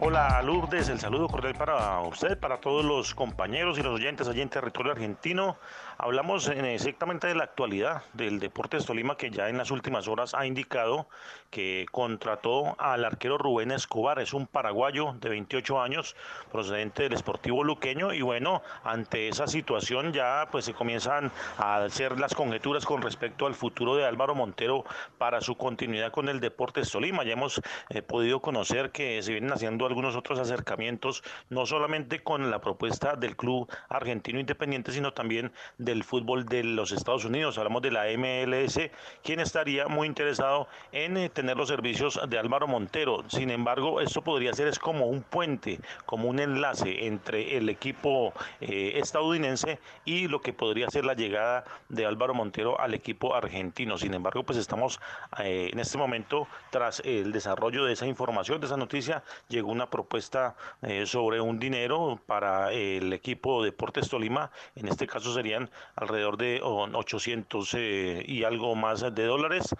[0.08, 4.40] Hola Lourdes, el saludo cordial para usted, para todos los compañeros y los oyentes allí
[4.40, 5.58] en territorio argentino.
[5.98, 10.34] Hablamos eh, exactamente de la actualidad del Deportes Tolima que ya en las últimas horas
[10.34, 11.08] ha indicado
[11.50, 16.14] que contrató al arquero Rubén Escobar, es un paraguayo de 28 años
[16.52, 22.20] procedente del Sportivo Luqueño y bueno, ante esa situación ya pues se comienzan a hacer
[22.20, 24.84] las conjeturas con respecto al futuro de Álvaro Montero
[25.16, 27.24] para su continuidad con el Deportes Tolima.
[27.24, 32.50] Ya hemos eh, podido conocer que se vienen haciendo algunos otros acercamientos, no solamente con
[32.50, 35.52] la propuesta del club argentino independiente, sino también
[35.86, 37.56] del fútbol de los Estados Unidos.
[37.56, 38.90] Hablamos de la MLS,
[39.22, 43.24] quien estaría muy interesado en eh, tener los servicios de Álvaro Montero.
[43.28, 48.34] Sin embargo, esto podría ser es como un puente, como un enlace entre el equipo
[48.60, 53.96] eh, estadounidense y lo que podría ser la llegada de Álvaro Montero al equipo argentino.
[53.96, 55.00] Sin embargo, pues estamos
[55.38, 59.88] eh, en este momento tras el desarrollo de esa información, de esa noticia, llegó una
[59.88, 60.56] propuesta
[61.04, 67.74] sobre un dinero para el equipo Deportes Tolima, en este caso serían alrededor de 800
[67.74, 69.74] eh, y algo más de dólares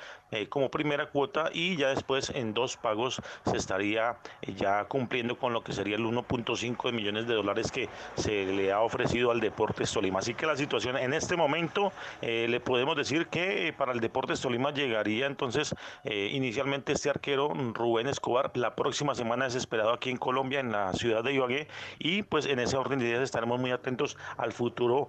[0.48, 4.18] como primera cuota y ya después en dos pagos se estaría
[4.56, 8.72] ya cumpliendo con lo que sería el 1.5 de millones de dólares que se le
[8.72, 10.18] ha ofrecido al Deportes Tolima.
[10.18, 14.72] Así que la situación en este momento le podemos decir que para el Deportes Tolima
[14.72, 15.74] llegaría entonces
[16.04, 18.50] inicialmente este arquero Rubén Escobar.
[18.54, 21.68] La próxima semana es esperado aquí en Colombia, en la ciudad de Ibagué,
[21.98, 25.08] y pues en ese orden de ideas estaremos muy atentos al futuro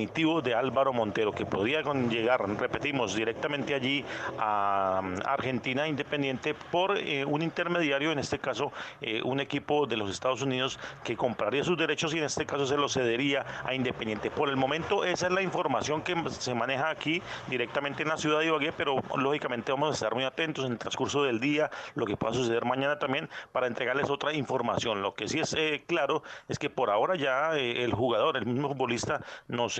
[0.00, 4.02] definitivo de Álvaro Montero, que podría llegar, repetimos, directamente allí
[4.38, 8.72] a Argentina Independiente por eh, un intermediario, en este caso
[9.02, 12.66] eh, un equipo de los Estados Unidos que compraría sus derechos y en este caso
[12.66, 14.30] se los cedería a Independiente.
[14.30, 18.38] Por el momento esa es la información que se maneja aquí directamente en la ciudad
[18.40, 22.06] de Ibagué, pero lógicamente vamos a estar muy atentos en el transcurso del día, lo
[22.06, 25.02] que pueda suceder mañana también, para entregarles otra información.
[25.02, 28.68] Lo que sí es eh, claro es que por ahora ya el jugador, el mismo
[28.68, 29.78] futbolista, nos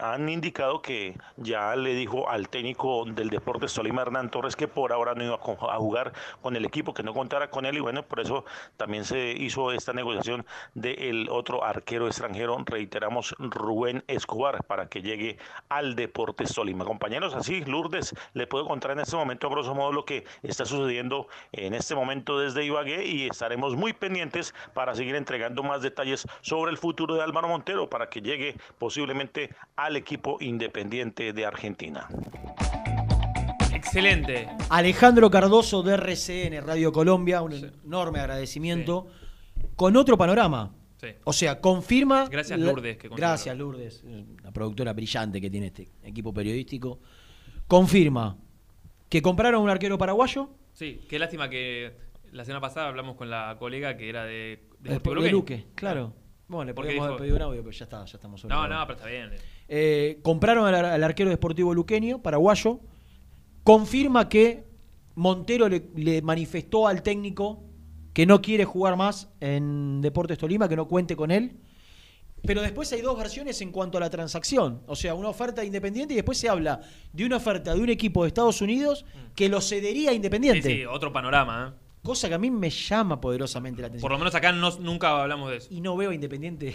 [0.00, 4.92] han indicado que ya le dijo al técnico del Deportes Tolima, Hernán Torres, que por
[4.92, 6.12] ahora no iba a, jugar
[6.42, 8.44] con el equipo, que no contara con él, y bueno, por eso
[8.76, 15.38] también se hizo esta negociación del otro arquero extranjero, reiteramos, Rubén Escobar, para que llegue
[15.68, 16.84] al Deportes Tolima.
[16.84, 20.64] Compañeros, así, Lourdes, le puedo contar en este momento, a grosso modo, lo que está
[20.64, 26.26] sucediendo en este momento desde Ibagué y estaremos muy pendientes para seguir entregando más detalles
[26.40, 32.08] sobre el futuro de Álvaro Montero para que llegue posiblemente al equipo independiente de Argentina.
[33.72, 34.48] Excelente.
[34.70, 39.06] Alejandro Cardoso de RCN Radio Colombia, un enorme agradecimiento.
[39.76, 40.74] Con otro panorama.
[41.00, 41.08] Sí.
[41.24, 42.28] O sea, confirma.
[42.28, 43.08] Gracias, Lourdes, que.
[43.08, 44.04] Gracias, Lourdes,
[44.42, 46.98] la productora brillante que tiene este equipo periodístico.
[47.68, 48.36] Confirma
[49.08, 50.50] que compraron un arquero paraguayo.
[50.72, 51.96] Sí, qué lástima que
[52.32, 55.56] la semana pasada hablamos con la colega que era de, de de, Deportivo de Luque.
[55.58, 56.14] Luque, claro.
[56.48, 58.86] Bueno, le podríamos haber pedido un audio, pero ya está, ya estamos sobre No, no,
[58.86, 59.30] pero está bien.
[59.68, 62.80] Eh, compraron al, al arquero deportivo luqueño, paraguayo.
[63.64, 64.64] Confirma que
[65.14, 67.64] Montero le, le manifestó al técnico
[68.14, 71.58] que no quiere jugar más en Deportes Tolima, que no cuente con él.
[72.46, 74.82] Pero después hay dos versiones en cuanto a la transacción.
[74.86, 76.80] O sea, una oferta independiente y después se habla
[77.12, 79.04] de una oferta de un equipo de Estados Unidos
[79.34, 80.68] que lo cedería a Sí, Independiente.
[80.68, 81.74] sí, otro panorama.
[81.76, 81.87] ¿eh?
[82.08, 84.00] Cosa que a mí me llama poderosamente la atención.
[84.02, 85.68] Por lo menos acá no- nunca hablamos de eso.
[85.70, 86.74] Y no veo a Independiente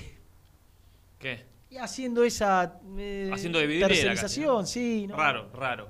[1.18, 1.44] ¿Qué?
[1.72, 5.08] y haciendo esa eh, Haciendo de vidriera tercerización, casi, sí.
[5.08, 5.16] ¿no?
[5.18, 5.88] Raro, raro.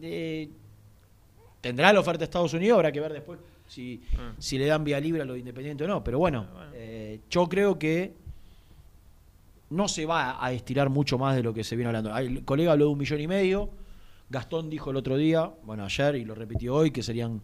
[0.00, 0.48] Eh,
[1.60, 4.34] tendrá la oferta de Estados Unidos, habrá que ver después si, Ah.
[4.38, 6.04] si le dan vía libre a los independientes o no.
[6.04, 8.14] Pero bueno, eh, yo creo que
[9.70, 12.16] no se va a estirar mucho más de lo que se viene hablando.
[12.16, 13.68] El colega habló de un millón y medio.
[14.30, 17.42] Gastón dijo el otro día, bueno, ayer y lo repitió hoy, que serían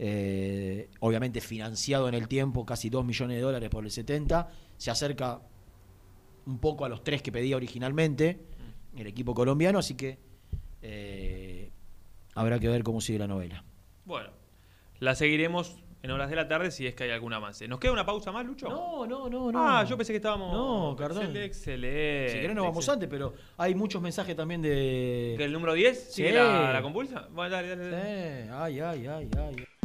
[0.00, 4.48] eh, obviamente financiado en el tiempo casi 2 millones de dólares por el 70.
[4.76, 5.40] Se acerca
[6.46, 8.40] un poco a los tres que pedía originalmente
[8.96, 10.18] el equipo colombiano, así que
[10.82, 11.70] eh,
[12.34, 13.64] habrá que ver cómo sigue la novela.
[14.04, 14.30] Bueno,
[15.00, 17.66] la seguiremos en horas de la tarde si es que hay algún avance.
[17.66, 18.68] ¿Nos queda una pausa más, Lucho?
[18.68, 19.68] No, no, no, no.
[19.68, 20.52] Ah, yo pensé que estábamos.
[20.52, 21.24] No, Cardón.
[21.24, 21.44] Excelente.
[21.44, 22.28] excelente.
[22.28, 25.34] Si querés nos vamos antes, pero hay muchos mensajes también de...
[25.36, 25.98] ¿Del número 10?
[25.98, 26.12] Sí.
[26.12, 27.28] ¿Sigue la, la compulsa?
[27.32, 27.90] Bueno, dale, dale.
[27.90, 28.44] dale.
[28.44, 29.77] Sí, ay, ay, ay, ay.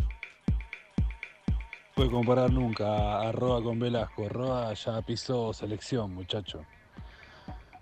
[1.96, 4.28] Puede comparar nunca a Roa con Velasco.
[4.30, 6.62] Roa ya pisó selección, muchacho.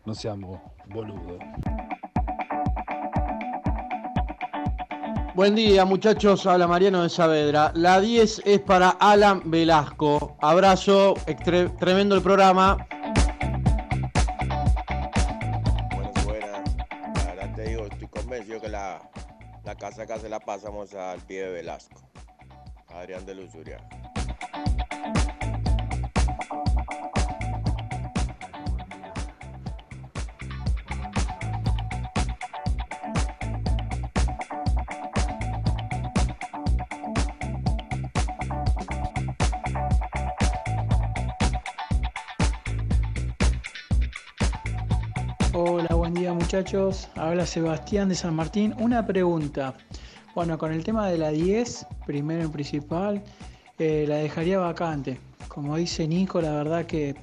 [0.05, 1.39] No seamos boludos.
[5.33, 6.45] Buen día, muchachos.
[6.45, 7.71] Habla Mariano de Saavedra.
[7.75, 10.35] La 10 es para Alan Velasco.
[10.41, 12.85] Abrazo, extre- tremendo el programa.
[15.95, 16.75] Buenas, buenas.
[17.15, 19.01] La verdad te digo, estoy convencido que la,
[19.63, 22.01] la casa acá se la pasamos al pie de Velasco.
[22.95, 23.77] Adrián de Luzuria.
[45.53, 47.09] Hola, buen día muchachos.
[47.15, 48.73] Habla Sebastián de San Martín.
[48.79, 49.75] Una pregunta.
[50.33, 53.21] Bueno, con el tema de la 10, primero en principal,
[53.77, 55.19] eh, la dejaría vacante.
[55.49, 57.15] Como dice Nico, la verdad que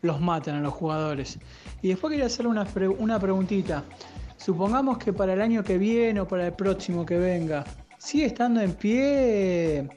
[0.00, 1.38] los matan a los jugadores.
[1.82, 2.66] Y después quería hacerle una,
[2.98, 3.84] una preguntita.
[4.38, 7.64] Supongamos que para el año que viene o para el próximo que venga,
[7.98, 9.88] ¿sigue estando en pie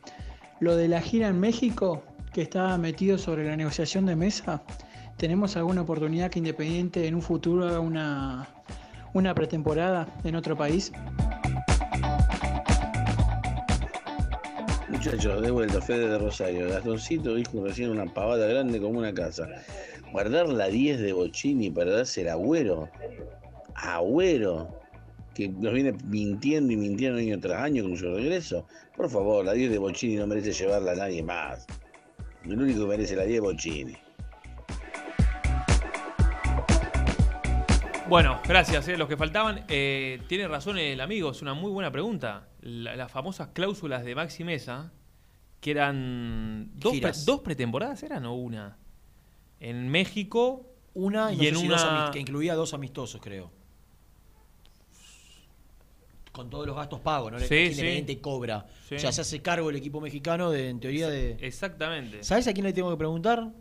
[0.60, 2.04] lo de la gira en México
[2.34, 4.64] que estaba metido sobre la negociación de mesa?
[5.16, 8.50] ¿Tenemos alguna oportunidad que Independiente en un futuro haga una,
[9.14, 10.92] una pretemporada en otro país?
[15.12, 16.70] Muchachos, de vuelta, Fede de Rosario.
[16.70, 19.48] Gastoncito dijo recién una pavada grande como una casa.
[20.12, 22.90] Guardar la 10 de Bochini para darse el agüero.
[23.74, 24.70] Agüero.
[25.34, 28.68] Que nos viene mintiendo y mintiendo año tras año con su regreso.
[28.96, 31.66] Por favor, la 10 de Bochini no merece llevarla a nadie más.
[32.46, 33.98] El único que merece la 10 es Bochini.
[38.08, 39.66] Bueno, gracias, eh, los que faltaban.
[39.70, 42.48] Eh, tiene razón el amigo, es una muy buena pregunta.
[42.62, 44.92] La- las famosas cláusulas de Maxi Mesa,
[45.62, 48.78] que eran dos, pre- dos pretemporadas, ¿eran o una?
[49.60, 50.66] En México.
[50.96, 52.10] Una y, no y en si una.
[52.12, 53.52] que incluía dos amistosos, creo.
[56.32, 57.40] Con todos los gastos pagos, ¿no?
[57.40, 57.56] Sí.
[57.56, 58.68] Independiente cobra.
[58.88, 58.96] Sí.
[58.96, 61.38] O sea, se hace cargo el equipo mexicano de, en teoría de.
[61.42, 62.24] Exactamente.
[62.24, 63.52] ¿Sabes a quién le tengo que preguntar?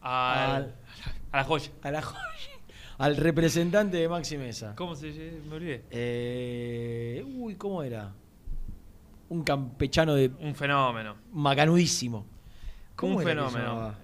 [0.00, 0.74] Al-
[1.32, 1.70] a la joya.
[1.82, 2.20] A la joya.
[2.98, 4.74] Al representante de Maxi Mesa.
[4.76, 5.10] ¿Cómo se?
[5.46, 5.84] Me olvidé.
[5.90, 8.14] Eh, uy, ¿cómo era?
[9.28, 10.30] Un campechano de.
[10.40, 11.16] Un fenómeno.
[11.32, 12.26] Macanudísimo.
[12.94, 13.58] ¿Cómo Un fenómeno.
[13.58, 13.98] llamaba?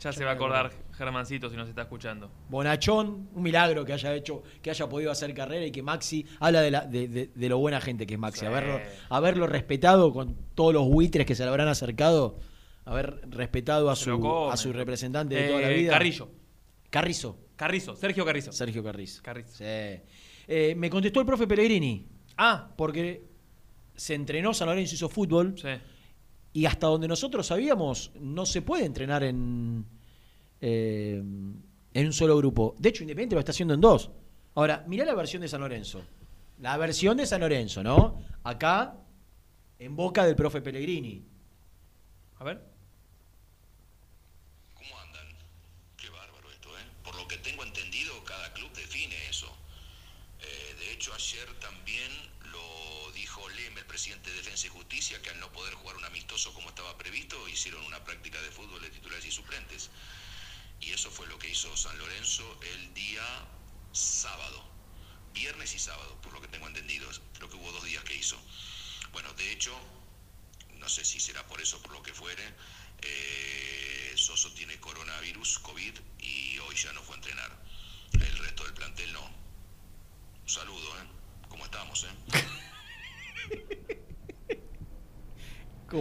[0.00, 0.72] Ya se va a acordar.
[0.92, 2.30] Germancito si nos está escuchando.
[2.48, 6.60] Bonachón, un milagro que haya hecho, que haya podido hacer carrera y que Maxi habla
[6.60, 8.40] de, la, de, de- de lo buena gente que es Maxi.
[8.40, 8.46] Sí.
[8.46, 12.38] Haberlo, haberlo respetado con todos los buitres que se le habrán acercado,
[12.84, 15.92] haber respetado a su, a su representante de toda la Eh, vida.
[15.92, 16.28] Carrillo.
[16.90, 17.38] Carrizo.
[17.56, 18.52] Carrizo, Sergio Carrizo.
[18.52, 19.22] Sergio Carrizo.
[19.22, 19.50] Carrizo.
[19.56, 19.64] Sí.
[19.64, 22.06] Eh, me contestó el profe Pellegrini.
[22.36, 22.68] Ah.
[22.76, 23.22] Porque
[23.96, 25.54] se entrenó San Lorenzo, hizo fútbol.
[25.58, 25.68] Sí.
[26.54, 29.86] Y hasta donde nosotros sabíamos, no se puede entrenar en,
[30.60, 31.22] eh,
[31.94, 32.74] en un solo grupo.
[32.78, 34.10] De hecho, Independiente lo está haciendo en dos.
[34.54, 36.02] Ahora, mirá la versión de San Lorenzo.
[36.60, 38.22] La versión de San Lorenzo, ¿no?
[38.44, 38.96] Acá,
[39.78, 41.24] en boca del profe Pellegrini.
[42.38, 42.72] A ver.
[47.02, 49.48] Por lo que tengo entendido, cada club define eso.
[50.40, 52.10] Eh, de hecho, ayer también
[52.52, 56.04] lo dijo Lem, el presidente de Defensa y Justicia, que al no poder jugar un
[56.04, 59.90] amistoso como estaba previsto, hicieron una práctica de fútbol de titulares y suplentes.
[60.80, 62.44] Y eso fue lo que hizo San Lorenzo
[62.74, 63.22] el día
[63.92, 64.62] sábado.
[65.34, 67.08] Viernes y sábado, por lo que tengo entendido.
[67.34, 68.36] Creo que hubo dos días que hizo.
[69.12, 69.72] Bueno, de hecho,
[70.78, 72.42] no sé si será por eso, por lo que fuere,
[73.02, 77.62] eh, Soso tiene coronavirus, COVID, y hoy ya no fue a entrenar.
[78.12, 79.24] El resto del plantel no.
[80.42, 81.06] Un saludo, ¿eh?
[81.48, 82.08] ¿Cómo estamos, eh?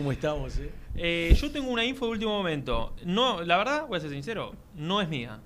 [0.01, 0.71] ¿Cómo estamos, eh?
[0.95, 2.95] Eh, yo tengo una info de último momento.
[3.05, 5.39] No, la verdad, voy a ser sincero, no es mía.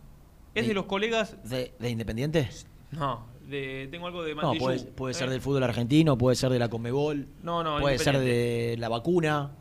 [0.54, 1.36] Es ¿De- de los colegas.
[1.44, 2.50] ¿De, de Independiente?
[2.92, 4.64] No, de, tengo algo de No, Mantillú.
[4.64, 8.18] puede, puede ser del fútbol argentino, puede ser de la Conmebol, No, no, puede ser
[8.18, 9.52] de la vacuna.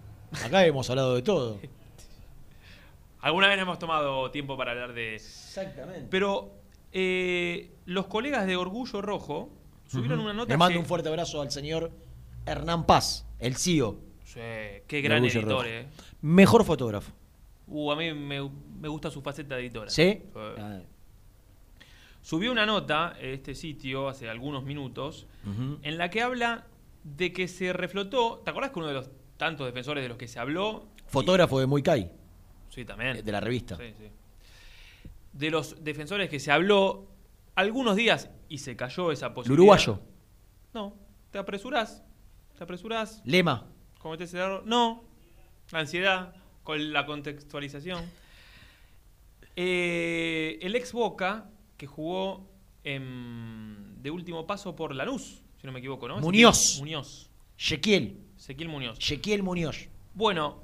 [0.45, 1.59] Acá hemos hablado de todo.
[3.21, 5.17] Alguna vez hemos tomado tiempo para hablar de.
[5.17, 6.07] Exactamente.
[6.09, 6.53] Pero
[6.93, 9.51] eh, los colegas de Orgullo Rojo
[9.89, 10.53] subieron una nota.
[10.53, 11.91] Le mando un fuerte abrazo al señor
[12.47, 13.97] Hernán Paz, el CEO.
[14.25, 14.41] Sí,
[14.87, 15.65] qué gran Orgullo editor, Rojo.
[15.69, 15.87] eh.
[16.23, 17.13] Mejor fotógrafo.
[17.67, 18.41] Uh, a mí me,
[18.81, 19.91] me gusta su faceta de editora.
[19.91, 20.23] ¿Sí?
[20.37, 20.81] Ah.
[22.23, 25.79] Subió una nota este sitio hace algunos minutos Ujú.
[25.83, 26.67] en la que habla
[27.03, 28.41] de que se reflotó.
[28.45, 30.89] ¿Te acordás que uno de los tantos defensores de los que se habló?
[31.07, 32.11] Fotógrafo de Muy Kai.
[32.71, 33.23] Sí, también.
[33.25, 33.77] De la revista.
[33.77, 34.09] Sí, sí.
[35.35, 37.07] De los defensores que se habló
[37.57, 39.61] algunos días y se cayó esa El posibilidad.
[39.63, 40.01] uruguayo.
[40.73, 40.95] No,
[41.31, 42.03] te apresurás.
[42.57, 43.21] Te apresurás.
[43.25, 43.67] Lema.
[44.05, 44.63] Cometés el error.
[44.67, 45.03] No.
[45.73, 48.05] La ansiedad con la contextualización.
[49.57, 51.49] Eh, el ex Boca
[51.79, 52.47] que jugó
[52.83, 56.19] de último paso por Lanús, si no me equivoco, ¿no?
[56.19, 56.81] Muñoz.
[56.81, 57.31] Muñoz.
[57.57, 58.21] Shequiel.
[58.37, 58.99] Ezequiel Muñoz.
[58.99, 59.89] Shequiel Muñoz.
[60.13, 60.61] Bueno,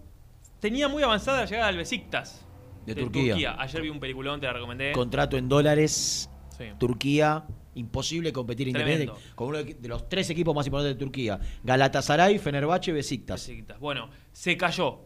[0.61, 2.45] tenía muy avanzada la llegada al Besiktas.
[2.85, 3.57] De Turquía.
[3.59, 4.93] Ayer vi un peliculón, te la recomendé.
[4.93, 6.29] Contrato en dólares.
[6.59, 6.65] Sí.
[6.79, 7.47] Turquía.
[7.75, 11.39] Imposible competir independiente con uno de los tres equipos más importantes de Turquía.
[11.63, 13.47] Galatasaray, Fenerbahce, Besiktas.
[13.47, 13.79] Besiktas.
[13.79, 14.99] Bueno, se cayó.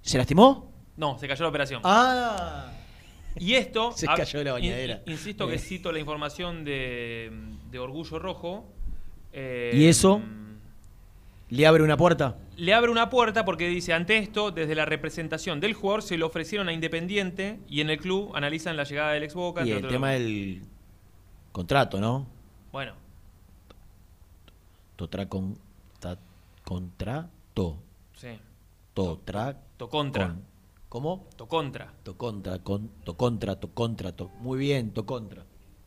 [0.00, 0.72] ¿Se lastimó?
[0.96, 1.80] No, se cayó la operación.
[1.84, 2.72] Ah.
[3.38, 3.92] Y esto.
[3.96, 5.02] Se cayó de la bañadera.
[5.04, 5.58] in- insisto que Eh.
[5.58, 7.30] cito la información de,
[7.70, 8.72] de Orgullo Rojo.
[9.32, 10.22] eh, ¿Y eso?
[11.50, 12.38] ¿Le abre una puerta?
[12.56, 16.26] Le abre una puerta porque dice: ante esto, desde la representación del jugador se lo
[16.26, 19.66] ofrecieron a Independiente y en el club analizan la llegada del ex Boca.
[19.66, 20.62] Y el tema del
[21.60, 22.26] contrato, ¿no?
[22.70, 22.92] Bueno,
[24.96, 25.56] Totra con,
[26.00, 26.18] ta-
[26.64, 27.78] contrato.
[28.14, 28.38] sí.
[28.92, 29.56] Totra.
[29.78, 30.26] Tocontra.
[30.28, 30.44] con-
[30.90, 31.26] ¿Cómo?
[31.36, 31.92] Tocontra.
[32.02, 35.44] Tocontra, con, tocontra, tocontra, to- muy bien, tocontra.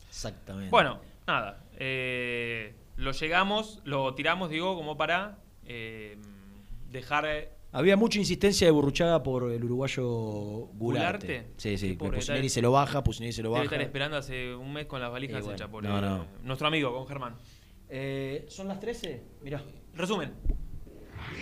[0.08, 0.70] Exactamente.
[0.70, 1.62] Bueno, nada.
[1.76, 6.18] eh, lo llegamos, lo tiramos, digo, como para eh,
[6.90, 7.26] dejar.
[7.72, 10.02] Había mucha insistencia de Burruchaga por el uruguayo
[10.74, 10.74] Gularte.
[10.78, 11.46] ¿Gularte?
[11.56, 13.64] Sí, sí, Pusineri se lo baja, Pusineri se lo Debe baja.
[13.76, 16.26] estar esperando hace un mes con las valijas bueno, hechas por no, eh, no.
[16.42, 17.36] nuestro amigo, con Germán.
[17.88, 19.22] Eh, ¿Son las 13?
[19.42, 19.62] Mirá.
[19.94, 20.32] Resumen.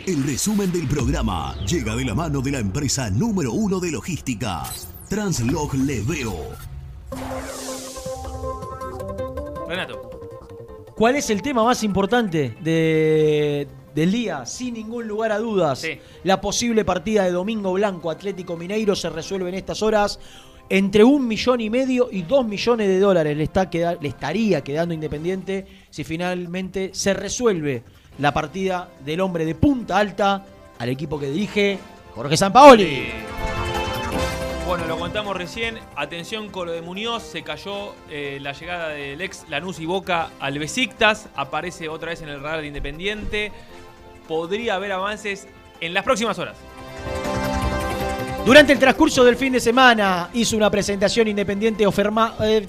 [0.06, 4.64] El resumen del programa llega de la mano de la empresa número uno de logística,
[5.08, 6.34] Translog Leveo.
[9.66, 10.10] Renato.
[10.94, 13.66] ¿Cuál es el tema más importante de-
[13.98, 14.46] del día?
[14.46, 15.84] Sin ningún lugar a dudas.
[16.24, 20.18] La posible partida de Domingo Blanco Atlético Mineiro se resuelve en estas horas.
[20.70, 24.62] Entre un millón y medio y dos millones de dólares le, está queda- le estaría
[24.62, 27.82] quedando Independiente si finalmente se resuelve
[28.18, 30.44] la partida del hombre de punta alta
[30.78, 31.78] al equipo que dirige
[32.14, 33.06] Jorge Sampaoli.
[34.66, 35.78] Bueno, lo contamos recién.
[35.96, 37.22] Atención con lo de Muñoz.
[37.22, 41.30] Se cayó eh, la llegada del ex Lanús y Boca al Besiktas.
[41.34, 43.50] Aparece otra vez en el radar de Independiente.
[44.28, 45.48] Podría haber avances
[45.80, 46.56] en las próximas horas.
[48.44, 52.66] Durante el transcurso del fin de semana hizo una presentación independiente oferma- eh,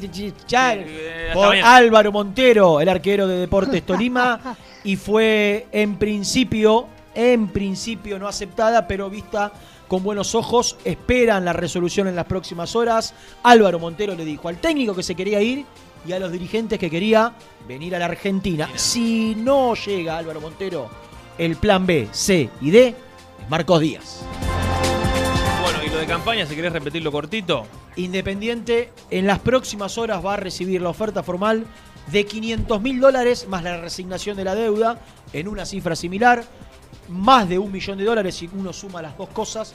[0.47, 1.75] ya- hasta por mañana.
[1.75, 8.87] Álvaro Montero, el arquero de Deportes Tolima, y fue en principio, en principio no aceptada,
[8.87, 9.53] pero vista
[9.87, 10.75] con buenos ojos.
[10.83, 13.13] Esperan la resolución en las próximas horas.
[13.43, 15.65] Álvaro Montero le dijo al técnico que se quería ir
[16.05, 17.31] y a los dirigentes que quería
[17.67, 18.69] venir a la Argentina.
[18.75, 20.89] Si no llega Álvaro Montero,
[21.39, 24.21] el plan B, C y D es Marcos Díaz.
[25.63, 27.65] Bueno, y lo de campaña, si querés repetirlo cortito.
[27.95, 31.65] Independiente en las próximas horas va a recibir la oferta formal
[32.11, 34.99] de 500 mil dólares más la resignación de la deuda
[35.33, 36.43] en una cifra similar,
[37.07, 39.73] más de un millón de dólares si uno suma las dos cosas,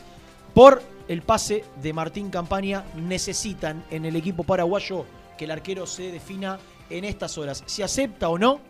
[0.52, 2.84] por el pase de Martín Campaña.
[2.94, 5.06] Necesitan en el equipo paraguayo
[5.38, 6.58] que el arquero se defina
[6.90, 8.60] en estas horas si acepta o no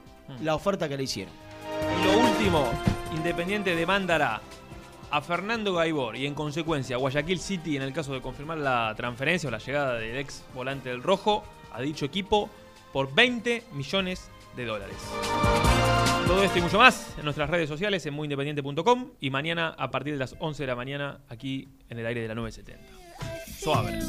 [0.43, 1.44] la oferta que le hicieron.
[2.01, 2.71] Y lo último,
[3.15, 4.41] Independiente demandará
[5.11, 8.93] a Fernando Gaibor y en consecuencia a Guayaquil City en el caso de confirmar la
[8.97, 12.51] transferencia o la llegada del ex volante del Rojo a dicho equipo
[12.93, 14.97] por 20 millones de dólares.
[16.27, 20.15] Todo esto y mucho más en nuestras redes sociales en muyindependiente.com y mañana a partir
[20.15, 22.85] de las 11 de la mañana aquí en el aire de la 970.
[23.61, 24.01] Suave.